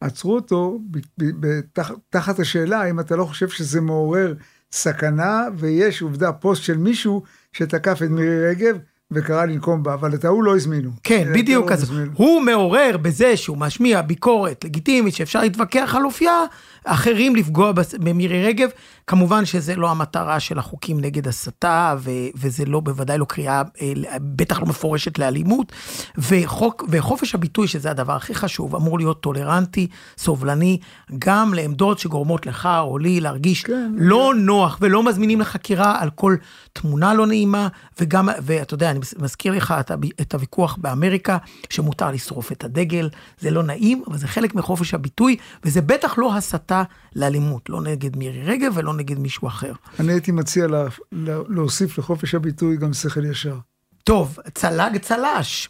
עצרו 0.00 0.34
אותו 0.34 0.78
ב- 0.90 0.98
ב- 0.98 1.46
ב- 1.46 1.60
תח- 1.72 1.92
תחת 2.10 2.38
השאלה 2.38 2.80
האם 2.80 3.00
אתה 3.00 3.16
לא 3.16 3.24
חושב 3.24 3.48
שזה 3.48 3.80
מעורר 3.80 4.34
סכנה, 4.72 5.42
ויש 5.58 6.02
עובדה 6.02 6.32
פוסט 6.32 6.62
של 6.62 6.76
מישהו 6.76 7.22
שתקף 7.52 8.02
את 8.04 8.08
מירי 8.10 8.48
רגב 8.50 8.78
וקרא 9.12 9.44
לנקום 9.44 9.82
בה, 9.82 9.94
אבל 9.94 10.14
את 10.14 10.24
ההוא 10.24 10.44
לא 10.44 10.56
הזמינו. 10.56 10.90
כן, 11.02 11.32
בדיוק. 11.34 11.72
אז 11.72 11.82
הזמינו. 11.82 12.10
הוא 12.14 12.42
מעורר 12.42 12.96
בזה 13.02 13.36
שהוא 13.36 13.56
משמיע 13.58 14.02
ביקורת 14.02 14.64
לגיטימית 14.64 15.14
שאפשר 15.14 15.40
להתווכח 15.40 15.94
על 15.96 16.04
אופייה, 16.04 16.44
אחרים 16.84 17.36
לפגוע 17.36 17.72
במירי 17.98 18.44
רגב. 18.44 18.68
כמובן 19.06 19.44
שזה 19.44 19.76
לא 19.76 19.90
המטרה 19.90 20.40
של 20.40 20.58
החוקים 20.58 21.00
נגד 21.00 21.28
הסתה, 21.28 21.94
ו- 21.98 22.10
וזה 22.36 22.64
לא, 22.64 22.80
בוודאי 22.80 23.18
לא 23.18 23.24
קריאה, 23.24 23.62
אה, 23.80 23.92
בטח 24.20 24.60
לא 24.60 24.66
מפורשת 24.66 25.18
לאלימות. 25.18 25.72
וחוק, 26.18 26.84
וחופש 26.88 27.34
הביטוי, 27.34 27.68
שזה 27.68 27.90
הדבר 27.90 28.12
הכי 28.12 28.34
חשוב, 28.34 28.76
אמור 28.76 28.98
להיות 28.98 29.20
טולרנטי, 29.20 29.86
סובלני, 30.18 30.78
גם 31.18 31.54
לעמדות 31.54 31.98
שגורמות 31.98 32.46
לך 32.46 32.68
או 32.80 32.98
לי 32.98 33.20
להרגיש 33.20 33.64
כן. 33.64 33.92
לא 33.96 34.32
נוח 34.36 34.78
ולא 34.80 35.02
מזמינים 35.02 35.40
לחקירה 35.40 36.02
על 36.02 36.10
כל 36.10 36.36
תמונה 36.72 37.14
לא 37.14 37.26
נעימה, 37.26 37.68
וגם, 38.00 38.28
ואתה 38.42 38.74
יודע, 38.74 38.90
אני 38.90 38.98
מזכיר 39.18 39.52
לך 39.52 39.74
את, 39.80 39.90
את 40.20 40.34
הוויכוח 40.34 40.76
באמריקה, 40.80 41.36
שמותר 41.70 42.10
לשרוף 42.10 42.52
את 42.52 42.64
הדגל, 42.64 43.08
זה 43.38 43.50
לא 43.50 43.62
נעים, 43.62 44.02
אבל 44.06 44.18
זה 44.18 44.28
חלק 44.28 44.54
מחופש 44.54 44.94
הביטוי, 44.94 45.36
וזה 45.64 45.80
בטח 45.82 46.18
לא 46.18 46.36
הסתה 46.36 46.67
לאלימות, 47.16 47.68
לא 47.68 47.80
נגד 47.80 48.16
מירי 48.16 48.42
רגב 48.42 48.72
ולא 48.74 48.94
נגד 48.94 49.18
מישהו 49.18 49.48
אחר. 49.48 49.72
אני 50.00 50.12
הייתי 50.12 50.32
מציע 50.32 50.66
לה, 50.66 50.84
לה, 51.12 51.38
להוסיף 51.48 51.98
לחופש 51.98 52.34
הביטוי 52.34 52.76
גם 52.76 52.92
שכל 52.92 53.24
ישר. 53.24 53.58
טוב, 54.04 54.38
צלג 54.54 54.96
צל"ש. 54.96 55.68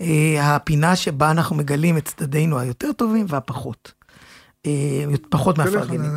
אה, 0.00 0.56
הפינה 0.56 0.96
שבה 0.96 1.30
אנחנו 1.30 1.56
מגלים 1.56 1.98
את 1.98 2.08
צדדינו 2.08 2.58
היותר 2.58 2.92
טובים 2.92 3.26
והפחות. 3.28 3.92
אה, 4.66 5.04
פחות 5.28 5.58
מהפרגנים. 5.58 6.10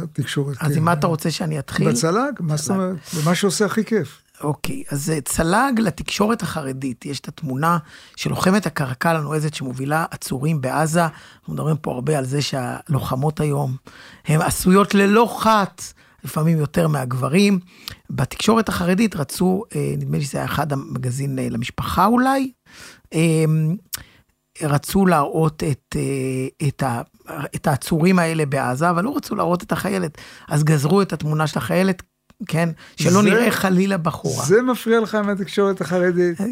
אז 0.59 0.71
כן. 0.71 0.77
עם 0.77 0.85
מה 0.85 0.93
אתה 0.93 1.07
רוצה 1.07 1.31
שאני 1.31 1.59
אתחיל? 1.59 1.89
בצלג? 1.89 2.33
מה 2.39 2.57
זאת 2.57 2.69
אומרת? 2.69 2.95
במה 3.21 3.35
שעושה 3.35 3.65
הכי 3.65 3.85
כיף. 3.85 4.22
אוקיי, 4.43 4.83
אז 4.89 5.09
אה, 5.09 5.21
צלג 5.21 5.79
לתקשורת 5.79 6.41
החרדית, 6.41 7.05
יש 7.05 7.19
את 7.19 7.27
התמונה 7.27 7.77
של 8.15 8.29
לוחמת 8.29 8.65
הקרקל 8.65 9.15
הנועזת 9.15 9.53
שמובילה 9.53 10.05
עצורים 10.11 10.61
בעזה. 10.61 11.03
אנחנו 11.03 11.53
מדברים 11.53 11.77
פה 11.77 11.91
הרבה 11.91 12.17
על 12.17 12.25
זה 12.25 12.41
שהלוחמות 12.41 13.39
היום 13.39 13.75
הן 14.25 14.41
עשויות 14.41 14.93
ללא 14.95 15.35
חת, 15.39 15.81
לפעמים 16.23 16.57
יותר 16.57 16.87
מהגברים. 16.87 17.59
בתקשורת 18.09 18.69
החרדית 18.69 19.15
רצו, 19.15 19.63
אה, 19.75 19.93
נדמה 19.97 20.17
לי 20.17 20.23
שזה 20.23 20.37
היה 20.37 20.45
אחד 20.45 20.73
המגזין 20.73 21.39
אה, 21.39 21.47
למשפחה 21.49 22.05
אולי, 22.05 22.51
אה, 23.13 23.45
רצו 24.61 25.05
להראות 25.05 25.63
את, 25.63 25.95
את, 26.67 26.83
ה, 26.83 27.01
את 27.55 27.67
העצורים 27.67 28.19
האלה 28.19 28.45
בעזה, 28.45 28.89
אבל 28.89 29.03
לא 29.03 29.15
רצו 29.17 29.35
להראות 29.35 29.63
את 29.63 29.71
החיילת. 29.71 30.17
אז 30.47 30.63
גזרו 30.63 31.01
את 31.01 31.13
התמונה 31.13 31.47
של 31.47 31.59
החיילת, 31.59 32.03
כן? 32.47 32.69
שלא 32.95 33.11
זה- 33.11 33.21
נראה 33.21 33.51
חלילה 33.51 33.97
בחורה. 33.97 34.45
זה 34.45 34.61
מפריע 34.61 34.99
לך 34.99 35.15
עם 35.15 35.29
התקשורת 35.29 35.81
החרדית. 35.81 36.37
זה, 36.37 36.45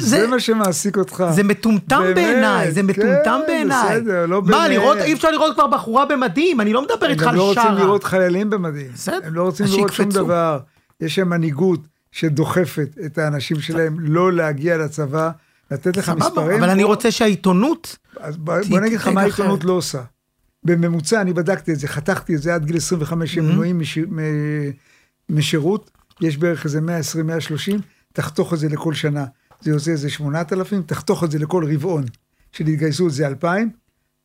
זה 0.00 0.06
זה, 0.08 0.26
מה 0.26 0.40
שמעסיק 0.40 0.96
אותך. 0.96 1.24
זה 1.34 1.42
מטומטם 1.42 2.02
בעיניי, 2.14 2.72
זה 2.72 2.82
מטומטם 2.82 3.08
כן, 3.24 3.40
בעיניי. 3.46 4.00
בסדר, 4.00 4.26
לא 4.26 4.42
מה, 4.42 4.48
באמת. 4.48 4.70
לראות, 4.70 4.98
אי 4.98 5.12
אפשר 5.12 5.30
לראות 5.30 5.54
כבר 5.54 5.66
בחורה 5.66 6.04
במדים, 6.06 6.60
אני 6.60 6.72
לא 6.72 6.82
מדבר 6.82 7.06
הם 7.06 7.10
איתך 7.10 7.22
על 7.26 7.34
לא 7.36 7.42
רוצים 7.48 7.62
שרה. 7.62 7.72
לראות 7.84 8.04
חיילים 8.04 8.50
במדים. 8.50 8.86
בסדר, 8.94 9.18
הם 9.26 9.34
לא 9.34 9.42
רוצים 9.42 9.66
לראות 9.66 9.92
שום. 9.92 10.08
דבר. 10.08 10.58
יש 11.00 11.14
שם 11.14 11.28
מנהיגות 11.28 11.80
שדוחפת 12.12 12.88
את 13.06 13.18
האנשים 13.18 13.60
שלהם 13.60 13.96
לא 14.00 14.32
להגיע 14.32 14.76
לצבא, 14.78 15.30
לתת 15.70 15.96
לך 15.96 16.12
מספרים. 16.16 16.58
אבל 16.62 16.70
אני 16.70 16.84
רוצה 16.84 17.10
שהעיתונות, 17.10 17.96
אז 18.20 18.36
בוא 18.36 18.80
נגיד 18.80 18.98
לך 18.98 19.08
מה. 19.08 19.20
העיתונות 19.20 19.64
לא 19.64 19.72
עושה. 19.72 20.00
בממוצע, 20.64 21.20
אני 21.20 21.32
בדקתי 21.32 21.72
את 21.72 21.78
זה, 21.78 21.88
חתכתי 21.88 22.34
את 22.34 22.42
זה 22.42 22.54
עד 22.54 22.64
גיל 22.64 22.76
25 22.76 23.38
Mm-hmm. 23.38 23.40
משירות, 25.30 25.90
יש 26.20 26.36
בערך 26.36 26.64
איזה 26.64 26.80
120-130, 26.80 27.80
תחתוך 28.12 28.54
את 28.54 28.58
זה 28.58 28.68
לכל 28.68 28.94
שנה, 28.94 29.24
זה 29.60 29.70
יוצא 29.70 29.90
איזה 29.90 30.10
8,000, 30.10 30.82
תחתוך 30.82 31.24
את 31.24 31.30
זה 31.30 31.38
לכל 31.38 31.64
רבעון 31.72 32.04
של 32.52 32.66
התגייסות 32.66 33.12
זה 33.12 33.26
2,000, 33.26 33.70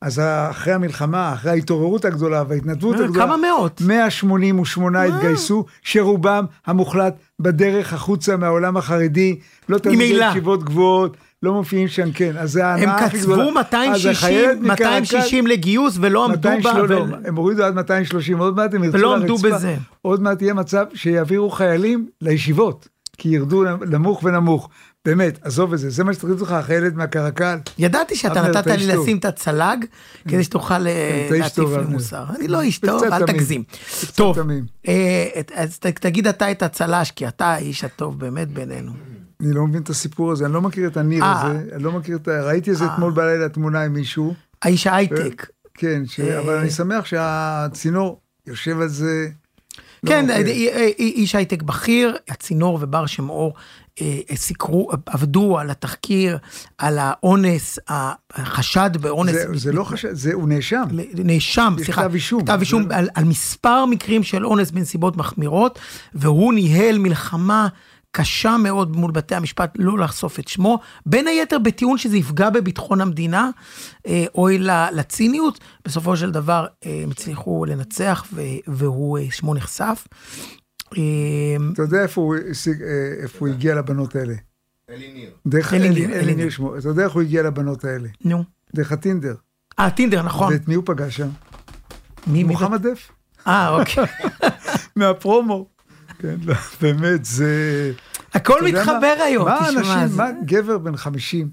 אז 0.00 0.20
אחרי 0.50 0.72
המלחמה, 0.72 1.32
אחרי 1.32 1.50
ההתעוררות 1.50 2.04
הגדולה 2.04 2.44
וההתנדבות 2.48 2.96
אה, 2.96 3.04
הגדולה, 3.04 3.26
כמה 3.26 3.36
מאות. 3.36 3.80
188 3.86 5.02
התגייסו, 5.02 5.64
שרובם 5.82 6.44
המוחלט 6.66 7.14
בדרך 7.40 7.92
החוצה 7.92 8.36
מהעולם 8.36 8.76
החרדי, 8.76 9.38
לא 9.68 9.78
תלמידי. 9.78 10.28
ישיבות 10.30 10.64
גבוהות, 10.64 11.16
לא 11.44 11.54
מופיעים 11.54 11.88
שם, 11.88 12.12
כן, 12.12 12.36
אז 12.36 12.52
זה 12.52 12.66
הם 12.66 12.78
ההנאה 12.88 13.04
הכי 13.06 13.18
גדולה. 13.18 13.42
קצבו 13.44 13.48
אז 13.48 13.54
260, 13.54 14.10
החיילת 14.10 14.60
מקרקל, 14.60 15.00
260 15.00 15.46
לגיוס 15.46 15.96
ולא 16.00 16.24
עמדו 16.24 16.48
200 16.48 16.62
בה, 16.62 16.72
שלא, 16.72 16.86
לא, 16.86 17.16
הם 17.24 17.36
הורידו 17.36 17.64
עד 17.64 17.74
230, 17.74 18.38
עוד 18.38 18.56
מעט 18.56 18.74
הם 18.74 18.84
ירצו 18.84 18.98
ולא 18.98 19.14
עמדו 19.14 19.32
לרצפה. 19.32 19.50
בזה. 19.50 19.76
עוד 20.02 20.22
מעט 20.22 20.42
יהיה 20.42 20.54
מצב 20.54 20.84
שיעבירו 20.94 21.50
חיילים 21.50 22.06
לישיבות, 22.20 22.88
כי 23.18 23.28
ירדו 23.28 23.64
נמוך 23.86 24.24
ונמוך. 24.24 24.68
באמת, 25.04 25.38
עזוב 25.42 25.72
את 25.72 25.78
זה, 25.78 25.90
זה 25.90 26.04
מה 26.04 26.14
שתגיד 26.14 26.40
לך 26.40 26.52
אחרי 26.52 26.76
ילד 26.76 26.96
מהקרקל. 26.96 27.58
ידעתי 27.78 28.16
שאתה 28.16 28.42
נתת 28.42 28.66
לי. 28.66 28.86
לשים 28.86 29.18
את 29.18 29.24
הצלג, 29.24 29.84
כדי 30.28 30.44
שתוכל 30.44 30.86
אה, 30.86 31.24
אתה 31.26 31.34
איש 31.34 31.42
להטיף 31.42 31.76
לי. 31.76 31.84
מוסר. 31.84 32.24
אני 32.38 32.48
לא 32.48 32.60
איש 32.60 32.78
טוב, 32.78 33.04
אל. 33.04 33.26
תגזים. 33.26 33.62
טוב. 34.14 34.38
אה, 34.88 35.26
אז 35.54 35.78
תגיד 35.78 36.26
אתה 36.26 36.50
את 36.50 36.62
הצל"ש, 36.62 37.10
כי 37.10 37.28
אתה 37.28 37.46
האיש 37.46 37.84
הטוב 37.84 38.18
באמת 38.18 38.48
בינינו. 38.48 38.92
אני 39.44 39.52
לא 39.52 39.66
מבין 39.66 39.82
את 39.82 39.90
הסיפור 39.90 40.32
הזה, 40.32 40.44
אני 40.46 40.52
לא 40.52 40.60
מכיר 40.60 40.86
את 40.88 40.96
הניר 40.96 41.24
אה. 41.24 41.42
הזה, 41.46 41.58
אני 41.74 41.82
לא 41.82 41.92
מכיר 41.92 42.16
את 42.16 42.28
ה... 42.28 42.42
ראיתי 42.42 42.70
איזה 42.70 42.84
אתמול 42.94 43.12
בלילה 43.12 43.48
תמונה 43.48 43.82
עם 43.82 43.92
מישהו, 43.92 44.34
האיש 44.62 44.86
ההייטק. 44.86 45.46
כן, 45.74 46.02
ש... 46.06 46.20
אה. 46.20 46.40
אבל 46.40 46.54
אני 46.56 46.70
שמח 46.70 47.04
שהצינור 47.04 48.20
יושב 48.46 48.80
על 48.80 48.88
זה. 48.88 49.28
לא 50.02 50.08
כן. 50.10 50.30
אה, 50.30 50.36
אה, 50.36 50.40
אה, 50.74 50.90
איש 50.98 51.34
הייטק 51.34 51.62
בכיר, 51.62 52.16
הצינור 52.28 52.78
ובר 52.82 53.06
שם 53.06 53.28
אור 53.30 53.54
אה, 54.00 54.18
אה, 54.30 54.36
סיקרו, 54.36 54.90
עבדו 55.06 55.58
על 55.58 55.70
התחקיר, 55.70 56.38
על 56.78 56.98
האונס, 57.00 57.78
החשד 58.34 58.90
באונס. 59.00 59.32
זה- 59.32 59.46
זה 59.54 59.72
לא 59.72 59.84
חשב, 59.84 60.08
זה 60.12 60.32
הוא 60.34 60.48
נאשם. 60.48 60.82
נאשם, 61.24 61.74
סליחה, 61.84 62.02
כתב 62.02 62.14
אישום. 62.14 62.42
כתב 62.42 62.56
אישום 62.60 62.82
זה- 62.88 62.96
על, 62.96 63.08
על 63.14 63.24
מספר 63.24 63.84
מקרים 63.86 64.22
של 64.22 64.46
אונס 64.46 64.70
בנסיבות 64.70 65.16
מחמירות, 65.16 65.78
והוא 66.14 66.54
ניהל 66.54 66.98
מלחמה 66.98 67.68
קשה 68.16 68.56
מאוד 68.56 68.96
מול 68.96 69.10
בתי 69.10 69.34
המשפט 69.34 69.76
לא 69.78 69.98
לחשוף 69.98 70.38
את 70.38 70.48
שמו, 70.48 70.78
בין 71.06 71.26
היתר 71.26 71.58
בטיעון 71.58 71.98
שזה 71.98 72.16
יפגע 72.16 72.50
בביטחון 72.50 73.00
המדינה, 73.00 73.50
אה, 74.06 74.24
אוי 74.34 74.58
לציניות, 74.92 75.60
בסופו 75.84 76.16
של 76.16 76.30
דבר 76.30 76.66
אה, 76.86 77.00
הם 77.02 77.10
הצליחו 77.10 77.64
לנצח 77.64 78.26
והוא, 78.66 79.18
אה, 79.18 79.24
שמו 79.30 79.54
נחשף. 79.54 80.06
אתה 80.92 81.82
יודע 81.82 82.02
איפה 82.02 82.20
הוא 82.20 82.36
איפה 83.22 83.38
הוא 83.38 83.48
הגיע 83.48 83.74
לבנות 83.74 84.16
האלה? 84.16 84.34
אלי 84.90 85.12
ניר. 85.12 85.30
דרך 85.46 85.74
אלי 85.74 86.34
ניר. 86.34 86.50
שמו, 86.50 86.78
אתה 86.78 86.88
יודע 86.88 87.04
איך 87.04 87.12
הוא 87.12 87.22
הגיע 87.22 87.42
לבנות 87.42 87.84
האלה? 87.84 88.08
נו. 88.24 88.44
דרך 88.74 88.92
הטינדר. 88.92 89.34
אה, 89.78 89.90
טינדר, 89.90 90.22
נכון. 90.22 90.52
ואת 90.52 90.68
מי 90.68 90.74
הוא 90.74 90.84
פגש 90.86 91.16
שם? 91.16 91.28
מי? 92.26 92.44
מוחמד 92.44 92.86
דף. 92.86 93.10
אה, 93.46 93.68
אוקיי. 93.68 94.04
מהפרומו. 94.96 95.73
כן, 96.24 96.36
לא, 96.44 96.54
באמת, 96.80 97.24
זה... 97.24 97.92
הכל 98.34 98.58
אתה 98.68 98.78
מתחבר 98.78 99.14
מה- 99.18 99.24
היום, 99.24 99.44
מה 99.48 99.58
תשמע. 99.68 99.80
אנשים, 99.80 100.08
זה- 100.08 100.16
מה 100.22 100.28
גבר 100.44 100.78
בן 100.78 100.96
50 100.96 101.48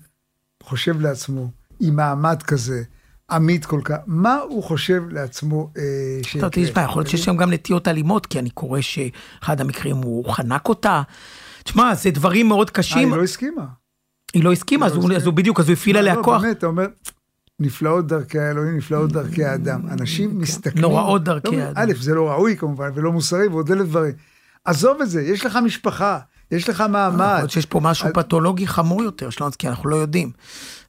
חושב 0.64 1.02
לעצמו, 1.02 1.52
עם 1.80 1.96
מעמד 1.96 2.44
כזה, 2.44 2.84
עמית 3.32 3.66
כל 3.66 3.82
כך, 3.84 3.96
מה 4.08 4.38
הוא 4.38 4.64
חושב 4.64 5.04
לעצמו 5.10 5.70
אה, 5.78 5.84
שיקרה? 6.24 6.50
טוב, 6.50 6.64
תשמע, 6.66 6.82
יכול 6.84 7.00
להיות 7.02 7.10
שיש 7.10 7.26
שם 7.26 7.38
גם 7.38 7.52
נטיות 7.52 7.88
אלימות, 7.88 8.26
כי 8.26 8.40
אני 8.40 8.50
קורא 8.50 8.82
שאחד 8.82 9.62
המקרים 9.62 9.96
הוא 9.96 10.34
חנק 10.34 10.70
אותה. 10.70 11.02
תשמע, 11.64 11.96
זה 11.96 12.12
דברים 12.12 12.48
מאוד 12.48 12.68
אה, 12.68 12.74
קשים. 12.74 13.10
היא 13.10 13.18
לא 13.18 13.24
הסכימה. 13.24 13.66
היא 14.34 14.44
לא 14.44 14.52
הסכימה, 14.52 14.86
אז 14.86 14.96
לא 14.96 15.02
הוא-. 15.02 15.14
אז 15.14 15.26
הוא 15.26 15.34
בדיוק, 15.34 15.60
אז 15.60 15.68
הוא 15.68 15.74
הפעיל 15.74 15.98
עליה 15.98 16.16
לא, 16.16 16.24
כוח. 16.24 16.42
באמת, 16.42 16.58
אתה 16.58 16.66
אומר, 16.66 16.86
נפלאות 17.60 18.08
דרכי 18.08 18.40
האלוהים, 18.40 18.78
נפלאות 18.78 19.12
דרכי 19.12 19.46
האדם. 19.46 19.82
אנשים 19.90 20.40
מסתכלים... 20.40 20.82
נוראות 20.82 21.24
דרכי 21.24 21.56
לא, 21.58 21.62
האדם. 21.62 21.74
א', 21.76 21.94
זה 22.00 22.14
לא 22.14 22.30
ראוי 22.30 22.58
כמובן, 22.58 22.90
ולא 22.96 23.12
מוסרי, 23.12 23.48
ועוד 23.48 23.72
אלף 23.72 23.88
דברים. 23.88 24.14
עזוב 24.66 25.02
את 25.02 25.10
זה, 25.10 25.22
יש 25.22 25.46
לך 25.46 25.60
משפחה, 25.66 26.20
יש 26.52 26.70
לך 26.70 26.76
יכול 26.76 26.88
מעמד. 26.88 27.36
להיות 27.38 27.52
שיש 27.52 27.66
פה 27.66 27.80
משהו 27.80 28.10
פתולוגי 28.14 28.68
חמור 28.68 29.04
יותר, 29.04 29.30
שלונסקי, 29.30 29.68
אנחנו 29.68 29.90
לא 29.90 29.96
יודעים. 29.96 30.32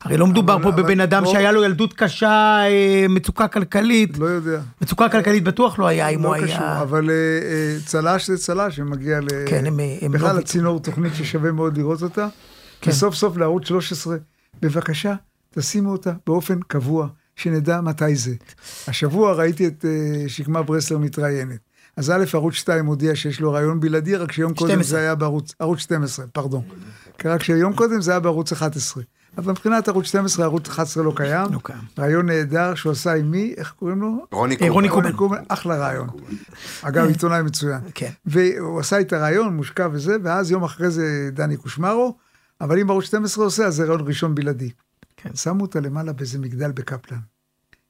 הרי 0.02 0.16
לא 0.16 0.26
מדובר 0.26 0.54
אבל- 0.54 0.62
פה 0.62 0.68
אבל 0.68 0.82
בבן 0.82 1.00
אדם 1.00 1.24
בוא- 1.24 1.32
שהיה 1.32 1.52
לו 1.52 1.64
ילדות 1.64 1.92
קשה, 1.92 2.28
אה, 2.66 3.06
מצוקה 3.08 3.48
כלכלית. 3.48 4.18
לא 4.18 4.26
יודע. 4.26 4.60
מצוקה 4.82 5.08
כלכלית 5.08 5.44
בטוח 5.44 5.78
לא 5.78 5.86
היה, 5.86 6.08
אם 6.08 6.22
הוא 6.22 6.36
לא 6.36 6.42
קשור, 6.42 6.56
היה... 6.56 6.82
אבל 6.82 7.10
אה, 7.10 7.14
צל"ש 7.86 8.30
זה 8.30 8.38
צל"ש 8.38 8.76
שמגיע 8.76 9.20
ל... 9.20 9.26
כן, 9.48 9.66
הם- 9.66 9.80
הם 10.00 10.12
לא 10.12 10.18
בכלל 10.18 10.26
ויתרו. 10.28 10.40
הצינור 10.40 10.80
תוכנית 10.80 11.14
ששווה 11.14 11.52
מאוד 11.52 11.76
לראות 11.78 12.02
אותה. 12.02 12.28
כן. 12.80 12.90
וסוף 12.90 13.14
סוף 13.14 13.36
לערוץ 13.36 13.66
13, 13.66 14.16
בבקשה, 14.62 15.14
תשימו 15.54 15.92
אותה 15.92 16.12
באופן 16.26 16.60
קבוע, 16.66 17.06
שנדע 17.36 17.80
מתי 17.80 18.14
זה. 18.16 18.34
השבוע 18.88 19.32
ראיתי 19.32 19.66
את 19.66 19.84
אה, 19.84 20.28
שקמה 20.28 20.62
ברסלר 20.62 20.98
מתראיינת. 20.98 21.58
אז 21.96 22.10
א', 22.10 22.24
ערוץ 22.34 22.54
2 22.54 22.86
הודיע 22.86 23.14
שיש 23.14 23.40
לו 23.40 23.52
רעיון 23.52 23.80
בלעדי, 23.80 24.16
רק 24.16 24.32
שיום 24.32 24.54
קודם 24.54 24.70
12. 24.70 24.90
זה 24.90 24.98
היה 24.98 25.14
בערוץ, 25.14 25.54
ערוץ 25.58 25.78
12, 25.78 26.26
פרדון. 26.26 26.62
רק 27.24 27.42
שיום 27.42 27.72
קודם 27.72 28.00
זה 28.00 28.10
היה 28.10 28.20
בערוץ 28.20 28.52
11. 28.52 29.02
אבל 29.38 29.52
מבחינת 29.52 29.88
ערוץ 29.88 30.06
12, 30.06 30.44
ערוץ 30.44 30.68
11 30.68 31.04
לא 31.04 31.12
קיים. 31.16 31.52
לא 31.52 31.58
קיים. 31.62 31.78
רעיון 31.98 32.26
נהדר 32.26 32.74
שהוא 32.74 32.92
עשה 32.92 33.14
עם 33.14 33.30
מי, 33.30 33.54
איך 33.56 33.74
קוראים 33.78 34.00
לו? 34.00 34.26
רוני 34.32 34.56
אה, 34.62 34.70
רוני. 34.70 34.88
קובן, 35.12 35.42
אחלה 35.48 35.76
רעיון. 35.76 36.08
אגב, 36.82 37.06
עיתונאי 37.06 37.42
מצוין. 37.42 37.80
כן. 37.94 38.10
והוא 38.26 38.80
עשה 38.80 39.00
את 39.00 39.12
הרעיון, 39.12 39.56
מושקע 39.56 39.88
וזה, 39.92 40.16
ואז 40.22 40.50
יום 40.50 40.64
אחרי 40.64 40.90
זה 40.90 41.30
דני 41.32 41.56
קושמרו, 41.56 42.16
אבל 42.60 42.80
אם 42.80 42.90
ערוץ 42.90 43.04
12 43.04 43.44
עושה, 43.44 43.66
אז 43.66 43.74
זה 43.74 43.84
רעיון 43.84 44.06
ראשון 44.06 44.34
בלעדי. 44.34 44.70
כן. 45.16 45.34
שמו 45.34 45.62
אותה 45.62 45.80
למעלה 45.80 46.12
באיזה 46.12 46.38
מגדל 46.38 46.72
בקפלן, 46.72 47.18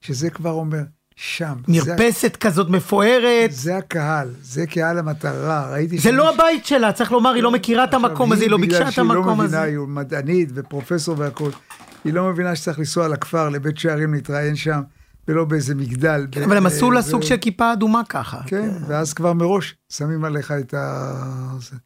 שזה 0.00 0.30
כבר 0.30 0.50
אומר, 0.50 0.82
שם. 1.16 1.54
זה, 1.66 1.72
מרפסת 1.94 2.36
כזאת 2.40 2.68
מפוארת. 2.68 3.52
זה 3.52 3.76
הקהל, 3.76 4.28
זה 4.42 4.66
קהל 4.66 4.98
המטרה, 4.98 5.70
ראיתי... 5.72 5.98
זה 5.98 6.12
לא 6.12 6.34
הבית 6.34 6.66
שלה, 6.66 6.92
צריך 6.92 7.12
לומר, 7.12 7.30
היא 7.30 7.42
לא 7.42 7.50
מכירה 7.50 7.84
את 7.84 7.94
המקום 7.94 8.32
הזה, 8.32 8.42
היא 8.42 8.50
לא 8.50 8.56
ביקשה 8.58 8.88
את 8.88 8.98
המקום 8.98 9.08
בגלל 9.08 9.24
שהיא 9.24 9.36
לא 9.38 9.44
הזה. 9.44 9.56
מבינה, 9.56 9.62
היא 9.62 9.88
מדענית 9.88 10.48
ופרופסור 10.54 11.14
והכול. 11.18 11.50
היא 12.04 12.12
לא 12.14 12.30
מבינה 12.30 12.56
שצריך 12.56 12.78
לנסוע 12.78 13.08
לכפר, 13.08 13.48
לבית 13.48 13.78
שערים, 13.78 14.14
להתראיין 14.14 14.56
שם, 14.56 14.80
ולא 15.28 15.44
באיזה 15.44 15.74
מגדל. 15.74 16.26
כן, 16.32 16.42
אבל 16.42 16.56
הם 16.56 16.66
עשו 16.66 16.90
לה 16.90 17.00
זה- 17.00 17.10
סוג 17.10 17.22
של 17.22 17.36
כיפה 17.36 17.72
אדומה 17.72 18.02
ככה. 18.08 18.40
כן, 18.46 18.70
ואז 18.88 19.12
כבר 19.14 19.32
מראש 19.32 19.74
שמים 19.88 20.24
עליך 20.24 20.52
את 20.60 20.74
ה... 20.74 21.12
זה. 21.60 21.76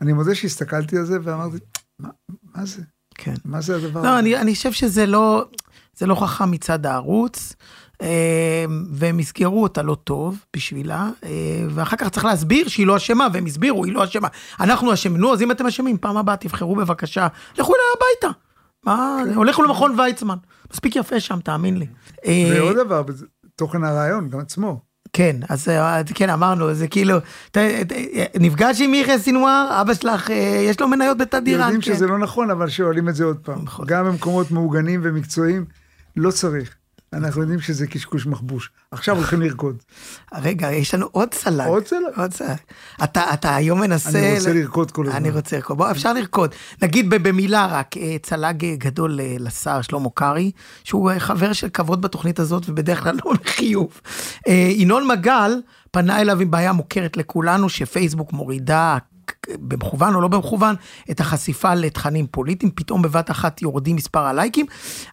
אני 0.00 0.12
מודה 0.12 0.34
שהסתכלתי 0.34 0.98
על 0.98 1.04
זה 1.04 1.18
ואמרתי, 1.22 1.56
מה, 1.98 2.08
מה 2.54 2.66
זה? 2.66 2.82
כן. 3.14 3.34
מה 3.44 3.60
זה 3.60 3.76
הדבר 3.76 4.02
לא, 4.02 4.08
הזה? 4.08 4.18
אני, 4.18 4.36
אני 4.36 4.54
חושב 4.54 4.72
שזה 4.72 5.06
לא, 5.06 5.44
זה 5.96 6.06
לא 6.06 6.14
חכם 6.14 6.50
מצד 6.50 6.86
הערוץ, 6.86 7.52
אה, 7.52 7.56
והם 8.92 9.20
יסגרו 9.20 9.62
אותה 9.62 9.82
לא 9.82 9.94
טוב 10.04 10.44
בשבילה, 10.56 11.08
אה, 11.24 11.30
ואחר 11.70 11.96
כך 11.96 12.08
צריך 12.08 12.24
להסביר 12.24 12.68
שהיא 12.68 12.86
לא 12.86 12.96
אשמה, 12.96 13.26
והם 13.32 13.46
הסבירו, 13.46 13.84
היא 13.84 13.92
לא 13.92 14.04
אשמה. 14.04 14.28
אנחנו 14.60 14.92
אשמים, 14.92 15.16
נו, 15.20 15.32
אז 15.32 15.42
אם 15.42 15.50
אתם 15.50 15.66
אשמים, 15.66 15.98
פעם 15.98 16.16
הבאה 16.16 16.36
תבחרו 16.36 16.76
בבקשה, 16.76 17.26
לכו 17.58 17.72
אליה 17.74 17.84
הביתה. 17.96 18.38
מה, 18.84 19.22
כן. 19.24 19.34
הולכו 19.34 19.62
למכון 19.62 20.00
ויצמן. 20.00 20.36
מספיק 20.72 20.96
יפה 20.96 21.20
שם, 21.20 21.38
תאמין 21.40 21.76
לי. 21.76 21.86
אה, 22.26 22.48
ועוד 22.56 22.76
דבר, 22.76 23.02
תוכן 23.56 23.84
הרעיון, 23.84 24.28
גם 24.30 24.40
עצמו. 24.40 24.80
כן, 25.12 25.36
אז 25.48 25.68
אה, 25.68 26.00
כן, 26.14 26.30
אמרנו, 26.30 26.74
זה 26.74 26.88
כאילו, 26.88 27.18
ת- 27.50 27.58
ת- 27.58 27.92
נפגש 28.40 28.80
עם 28.80 28.90
מיכה 28.90 29.18
סינואר, 29.18 29.78
אבא 29.80 29.94
שלך, 29.94 30.30
אה, 30.30 30.34
יש 30.68 30.80
לו 30.80 30.88
מניות 30.88 31.18
בתדירן. 31.18 31.60
יודעים 31.60 31.80
כן. 31.80 31.94
שזה 31.94 32.06
לא 32.06 32.18
נכון, 32.18 32.50
אבל 32.50 32.68
שואלים 32.68 33.08
את 33.08 33.14
זה 33.14 33.24
עוד 33.24 33.36
פעם. 33.42 33.58
נכון. 33.64 33.86
גם 33.88 34.04
במקומות 34.06 34.50
מעוגנים 34.50 35.00
ומקצועיים, 35.04 35.64
לא 36.16 36.30
צריך. 36.30 36.74
אנחנו 37.12 37.40
יודעים 37.40 37.60
שזה 37.60 37.86
קשקוש 37.86 38.26
מחבוש. 38.26 38.70
עכשיו 38.90 39.16
הולכים 39.16 39.42
לרקוד. 39.42 39.76
רגע, 40.34 40.72
יש 40.72 40.94
לנו 40.94 41.06
עוד 41.12 41.34
סלט. 41.34 41.66
עוד 41.66 41.86
סלט? 41.86 42.00
עוד 42.16 42.32
סלט. 42.32 42.72
אתה, 43.04 43.34
אתה 43.34 43.56
היום 43.56 43.80
מנסה... 43.80 44.18
אני 44.18 44.38
רוצה 44.38 44.52
לרקוד 44.52 44.90
כל 44.90 45.06
הזמן. 45.06 45.16
אני 45.16 45.30
רוצה 45.30 45.56
לרקוד. 45.56 45.76
בוא, 45.76 45.90
אפשר 45.90 46.12
לרקוד. 46.12 46.54
נגיד 46.82 47.10
במילה 47.10 47.66
רק, 47.66 47.96
אה, 47.96 48.16
צל"ג 48.22 48.64
אה, 48.64 48.76
גדול 48.76 49.20
אה, 49.20 49.36
לשר 49.38 49.82
שלמה 49.82 50.08
קרעי, 50.14 50.50
שהוא 50.84 51.10
חבר 51.18 51.52
של 51.52 51.68
כבוד 51.68 52.02
בתוכנית 52.02 52.38
הזאת, 52.38 52.68
ובדרך 52.68 53.02
כלל 53.02 53.16
לא 53.24 53.32
לחיוב. 53.44 54.00
ינון 54.76 55.08
מגל 55.08 55.60
פנה 55.90 56.20
אליו 56.20 56.40
עם 56.40 56.50
בעיה 56.50 56.72
מוכרת 56.72 57.16
לכולנו, 57.16 57.68
שפייסבוק 57.68 58.32
מורידה... 58.32 58.98
במכוון 59.58 60.14
או 60.14 60.20
לא 60.20 60.28
במכוון, 60.28 60.74
את 61.10 61.20
החשיפה 61.20 61.74
לתכנים 61.74 62.26
פוליטיים, 62.30 62.72
פתאום 62.74 63.02
בבת 63.02 63.30
אחת 63.30 63.62
יורדים 63.62 63.96
מספר 63.96 64.20
הלייקים, 64.20 64.66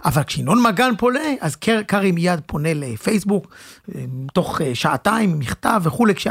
אבל 0.05 0.23
כשינון 0.23 0.63
מגן 0.63 0.91
פונה, 0.97 1.19
אז 1.41 1.55
קר- 1.55 1.81
קרעי 1.87 2.11
מיד 2.11 2.39
פונה 2.45 2.69
לפייסבוק, 2.73 3.47
אה, 3.95 4.03
תוך 4.33 4.61
אה, 4.61 4.75
שעתיים, 4.75 5.39
מכתב 5.39 5.81
וכולי, 5.83 6.15
כש... 6.15 6.27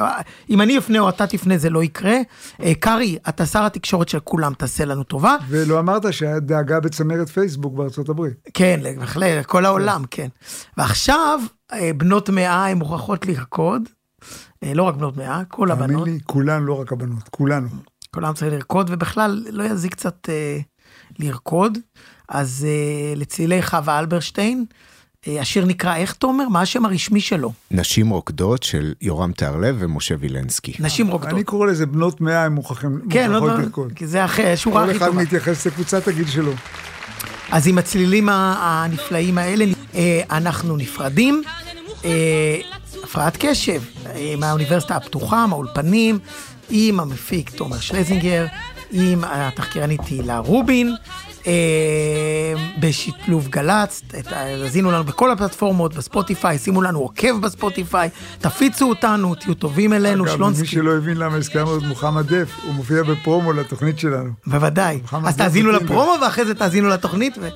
אם 0.51 0.61
אני 0.61 0.79
אפנה 0.79 0.99
או 0.99 1.09
אתה 1.09 1.27
תפנה 1.27 1.59
זה 1.59 1.71
לא 1.71 1.83
יקרה. 1.85 2.17
אה, 2.63 2.73
קרעי, 2.75 3.17
אתה 3.29 3.47
שר 3.47 3.65
התקשורת 3.65 4.09
של 4.09 4.21
כולם, 4.21 4.55
תעשה 4.55 4.85
לנו 4.85 5.03
טובה. 5.05 5.37
ולא 5.49 5.79
אמרת 5.79 6.13
שהיה 6.13 6.41
דאגה 6.41 6.81
בצמרת 6.81 7.29
פייסבוק 7.29 7.75
בארצות 7.75 8.09
הברית. 8.09 8.33
כן, 8.55 8.81
בהחלט, 8.99 9.47
כל 9.47 9.65
העולם, 9.65 10.03
כן. 10.11 10.29
ועכשיו, 10.77 11.41
בנות 11.97 12.31
מאה 12.31 12.67
הן 12.67 12.79
מוכרחות 12.79 13.27
לרקוד, 13.27 13.83
לא 14.75 14.83
רק 14.83 14.95
בנות 14.95 15.17
מאה, 15.17 15.45
כל 15.49 15.69
תאמין 15.69 15.83
הבנות. 15.83 16.09
לי, 16.09 16.19
כולן, 16.25 16.63
לא 16.63 16.81
רק 16.81 16.93
הבנות, 16.93 17.29
כולנו. 17.31 17.69
כולם 18.15 18.35
צריך 18.35 18.53
לרקוד, 18.53 18.91
ובכלל 18.93 19.45
לא 19.51 19.65
יזיק 19.65 19.93
קצת 19.93 20.29
אה, 20.29 20.59
לרקוד. 21.19 21.79
אז 22.29 22.67
אה, 22.69 23.15
לצלילי 23.17 23.63
חווה 23.63 23.99
אלברשטיין, 23.99 24.65
אה, 25.29 25.41
השיר 25.41 25.65
נקרא 25.65 25.97
איך 25.97 26.13
תומר? 26.13 26.49
מה 26.49 26.61
השם 26.61 26.85
הרשמי 26.85 27.21
שלו? 27.21 27.53
נשים 27.71 28.11
רוקדות 28.11 28.63
של 28.63 28.95
יורם 29.01 29.33
טהרלב 29.33 29.77
ומשה 29.79 30.15
וילנסקי. 30.21 30.73
נשים 30.81 31.09
רוקדות. 31.09 31.33
אני 31.33 31.45
קורא 31.45 31.67
לזה 31.67 31.87
בנות 31.87 32.21
מאה, 32.21 32.45
הם 32.45 32.53
מוכרחים 32.53 33.01
כן, 33.11 33.31
לא, 33.31 33.41
לא, 33.41 33.59
לרקוד. 33.59 33.93
כי 33.93 34.07
זה 34.07 34.25
אחרי, 34.25 34.57
שורה 34.57 34.85
כל 34.85 34.91
הכי 34.91 34.99
אחד 34.99 35.07
טובה. 35.07 35.23
מתייחס 35.23 35.67
לקבוצת 35.67 36.09
הגיל 36.09 36.27
שלו. 36.27 36.53
אז 37.51 37.69
עם 37.69 37.79
הצלילים 37.79 38.29
הנפלאים 38.29 39.39
האלה, 39.39 39.65
אה, 39.95 40.21
אנחנו 40.31 40.77
נפרדים. 40.77 41.43
אה, 42.05 42.61
הפרעת 43.03 43.37
קשב, 43.41 43.83
מהאוניברסיטה 44.39 44.97
הפתוחה, 44.97 45.47
מהאולפנים, 45.47 46.19
עם 46.71 47.01
המפיק 47.01 47.51
תומר 47.51 47.81
שלזינגר. 47.81 48.47
עם 48.93 49.25
התחקירנית 49.27 50.01
תהילה 50.01 50.39
רובין. 50.39 50.95
אה, 51.47 51.53
בשילוב 52.81 53.49
גל"צ, 53.49 54.03
האזינו 54.31 54.91
לנו 54.91 55.05
בכל 55.05 55.31
הפלטפורמות, 55.31 55.95
בספוטיפיי, 55.95 56.59
שימו 56.59 56.83
לנו 56.83 56.99
עוקב 56.99 57.41
בספוטיפיי, 57.41 58.09
תפיצו 58.39 58.89
אותנו, 58.89 59.35
תהיו 59.35 59.55
טובים 59.55 59.93
אלינו, 59.93 60.25
אגב, 60.25 60.33
שלונסקי. 60.33 60.63
מי 60.63 60.69
שלא 60.69 60.97
הבין 60.97 61.17
למה 61.17 61.37
הזכרנו 61.37 61.79
את 61.79 61.83
מוחמד 61.83 62.35
דף, 62.35 62.49
הוא 62.63 62.75
מופיע 62.75 63.03
בפרומו 63.03 63.53
לתוכנית 63.53 63.99
שלנו. 63.99 64.31
בוודאי. 64.47 65.01
אז 65.25 65.37
תאזינו. 65.37 65.71
לפרומו 65.73 66.15
ואחרי 66.23 66.45
זה 66.45 66.55
תאזינו 66.55 66.89
לתוכנית. 66.89 67.39
ו... 67.41 67.49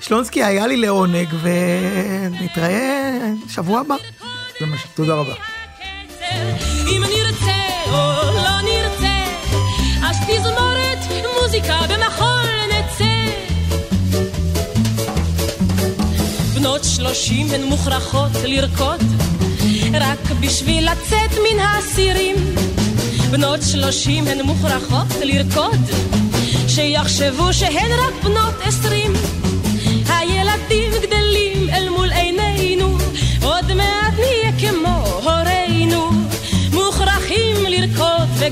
שלונסקי, 0.00 0.44
היה 0.44 0.66
לי 0.66 0.76
לעונג, 0.76 1.28
ונתראה 1.42 3.32
שבוע 3.48 3.80
הבא. 3.80 3.94
זה 4.60 4.66
מה 4.66 4.78
ש... 4.78 4.84
תודה 4.94 5.14
רבה. 5.14 5.34
אם 6.86 7.02
נרצה 7.02 7.60
או 7.86 8.32
לא 8.34 8.60
נרצה, 8.60 9.24
אז 10.02 10.16
תזמורת 10.28 10.98
מוזיקה 11.42 11.80
במחול 11.88 12.50
נצא. 12.68 13.04
בנות 16.54 16.80
שלושים 16.84 17.46
הן 17.50 17.62
מוכרחות 17.62 18.30
לרקוד, 18.44 19.00
רק 19.94 20.30
בשביל 20.40 20.90
לצאת 20.92 21.32
מן 21.32 21.58
האסירים. 21.58 22.36
בנות 23.30 23.60
שלושים 23.62 24.26
הן 24.26 24.40
מוכרחות 24.40 25.08
לרקוד, 25.22 25.80
שיחשבו 26.68 27.52
שהן 27.52 27.90
רק 27.92 28.24
בנות 28.24 28.54
עשרים. 28.64 29.39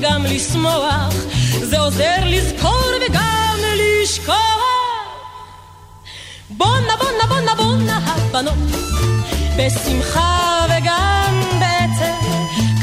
וגם 0.09 0.23
לשמוח, 0.25 1.13
זה 1.63 1.79
עוזר 1.79 2.15
לזכור 2.25 2.83
וגם 3.07 3.57
לשכוח. 3.75 4.35
בונה 6.49 6.93
בונה 6.99 7.25
בונה 7.29 7.55
בונה 7.55 7.97
הבנות, 7.97 8.53
בשמחה 9.57 10.65
וגם 10.65 11.41
בעצב, 11.59 12.25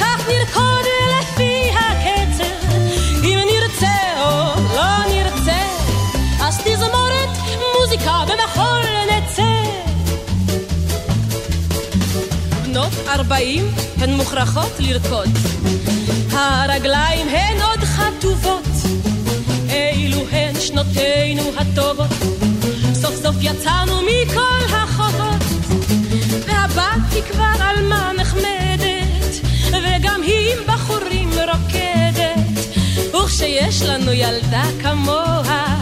כך 0.01 0.29
נרקוד 0.29 0.87
לפי 1.21 1.71
הקצב, 1.75 2.71
אם 3.25 3.39
נרצה 3.53 4.23
או 4.23 4.61
לא 4.75 5.07
נרצה, 5.09 5.61
אז 6.41 6.59
תזמורת 6.65 7.29
מוזיקה 7.81 8.25
במחול 8.27 8.83
נצא. 9.11 9.43
בנות 12.65 12.93
ארבעים 13.09 13.71
הן 13.99 14.11
מוכרחות 14.13 14.73
לרקוד, 14.79 15.29
הרגליים 16.37 17.29
הן 17.29 17.61
עוד 17.63 17.85
חטובות, 17.85 18.69
אילו 19.69 20.19
הן 20.33 20.61
שנותינו 20.61 21.43
הטובות. 21.57 22.11
סוף 22.93 23.15
סוף 23.23 23.37
יצאנו 23.41 24.01
מכל 24.03 24.75
החובות, 24.75 25.43
והבת 26.47 27.13
היא 27.13 27.23
כבר 27.33 27.65
עלמה 27.65 28.11
נחמדת, 28.19 29.47
וגם 29.73 30.23
היא 30.23 30.53
עם 30.53 30.67
בחורים 30.67 31.31
רוקדת. 31.31 32.67
וכשיש 33.15 33.83
לנו 33.83 34.13
ילדה 34.13 34.65
כמוה, 34.83 35.77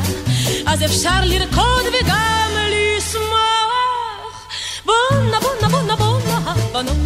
אז 0.67 0.85
אפשר 0.85 1.21
לרקוד 1.23 1.85
וגם 2.01 2.51
לשמוח. 2.71 4.47
בונה 4.85 5.39
בונה 5.41 5.69
בונה 5.69 5.97
בונה 5.97 6.39
הבנות, 6.47 6.97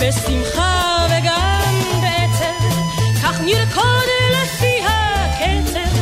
בשמחה 0.00 1.06
וגם 1.06 1.63
נרקוד 3.44 4.08
לפי 4.32 4.80
הקצב, 4.84 5.96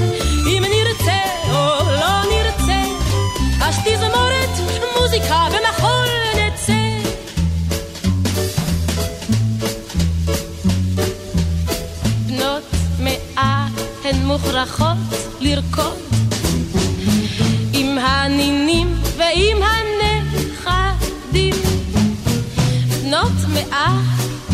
אם 0.47 0.65
נרצה 0.71 1.19
או 1.49 1.91
לא 1.91 2.23
נרצה, 2.31 2.83
אז 3.63 3.75
תזמורת 3.85 4.55
מוזיקה 4.97 5.47
במחול 5.49 6.09
נצא. 6.37 6.83
בנות 12.27 12.63
מאה 12.99 13.67
הן 14.05 14.17
מוכרחות 14.27 14.97
לרקוד 15.41 15.99
עם 17.73 17.99
הנינים 17.99 18.95
ועם 19.17 19.63
הנכדים. 19.63 21.55
בנות 23.03 23.33
מאה 23.49 24.01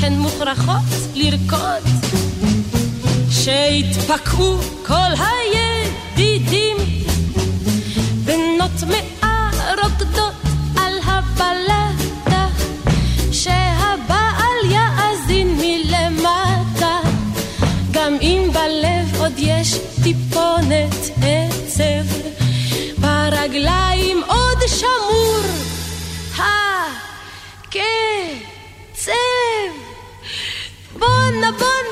הן 0.02 0.12
מוכרחות 0.18 0.82
לרקוד 1.14 1.97
שיתפקעו 3.48 4.58
כל 4.86 5.12
הידידים. 5.18 6.76
בנות 8.24 8.82
מאה 8.88 9.50
רוקדות 9.82 10.34
על 10.76 10.92
הבלטה 11.04 12.46
שהבעל 13.32 14.58
יאזין 14.70 15.58
מלמטה 15.60 17.00
גם 17.90 18.16
אם 18.22 18.50
בלב 18.52 19.20
עוד 19.20 19.32
יש 19.36 19.74
טיפונת 20.02 21.10
עצב 21.22 22.06
ברגליים 22.98 24.22
עוד 24.26 24.58
שמור 24.68 25.40
הקצב 27.64 27.72
בונה 30.98 31.50
בונה 31.58 31.87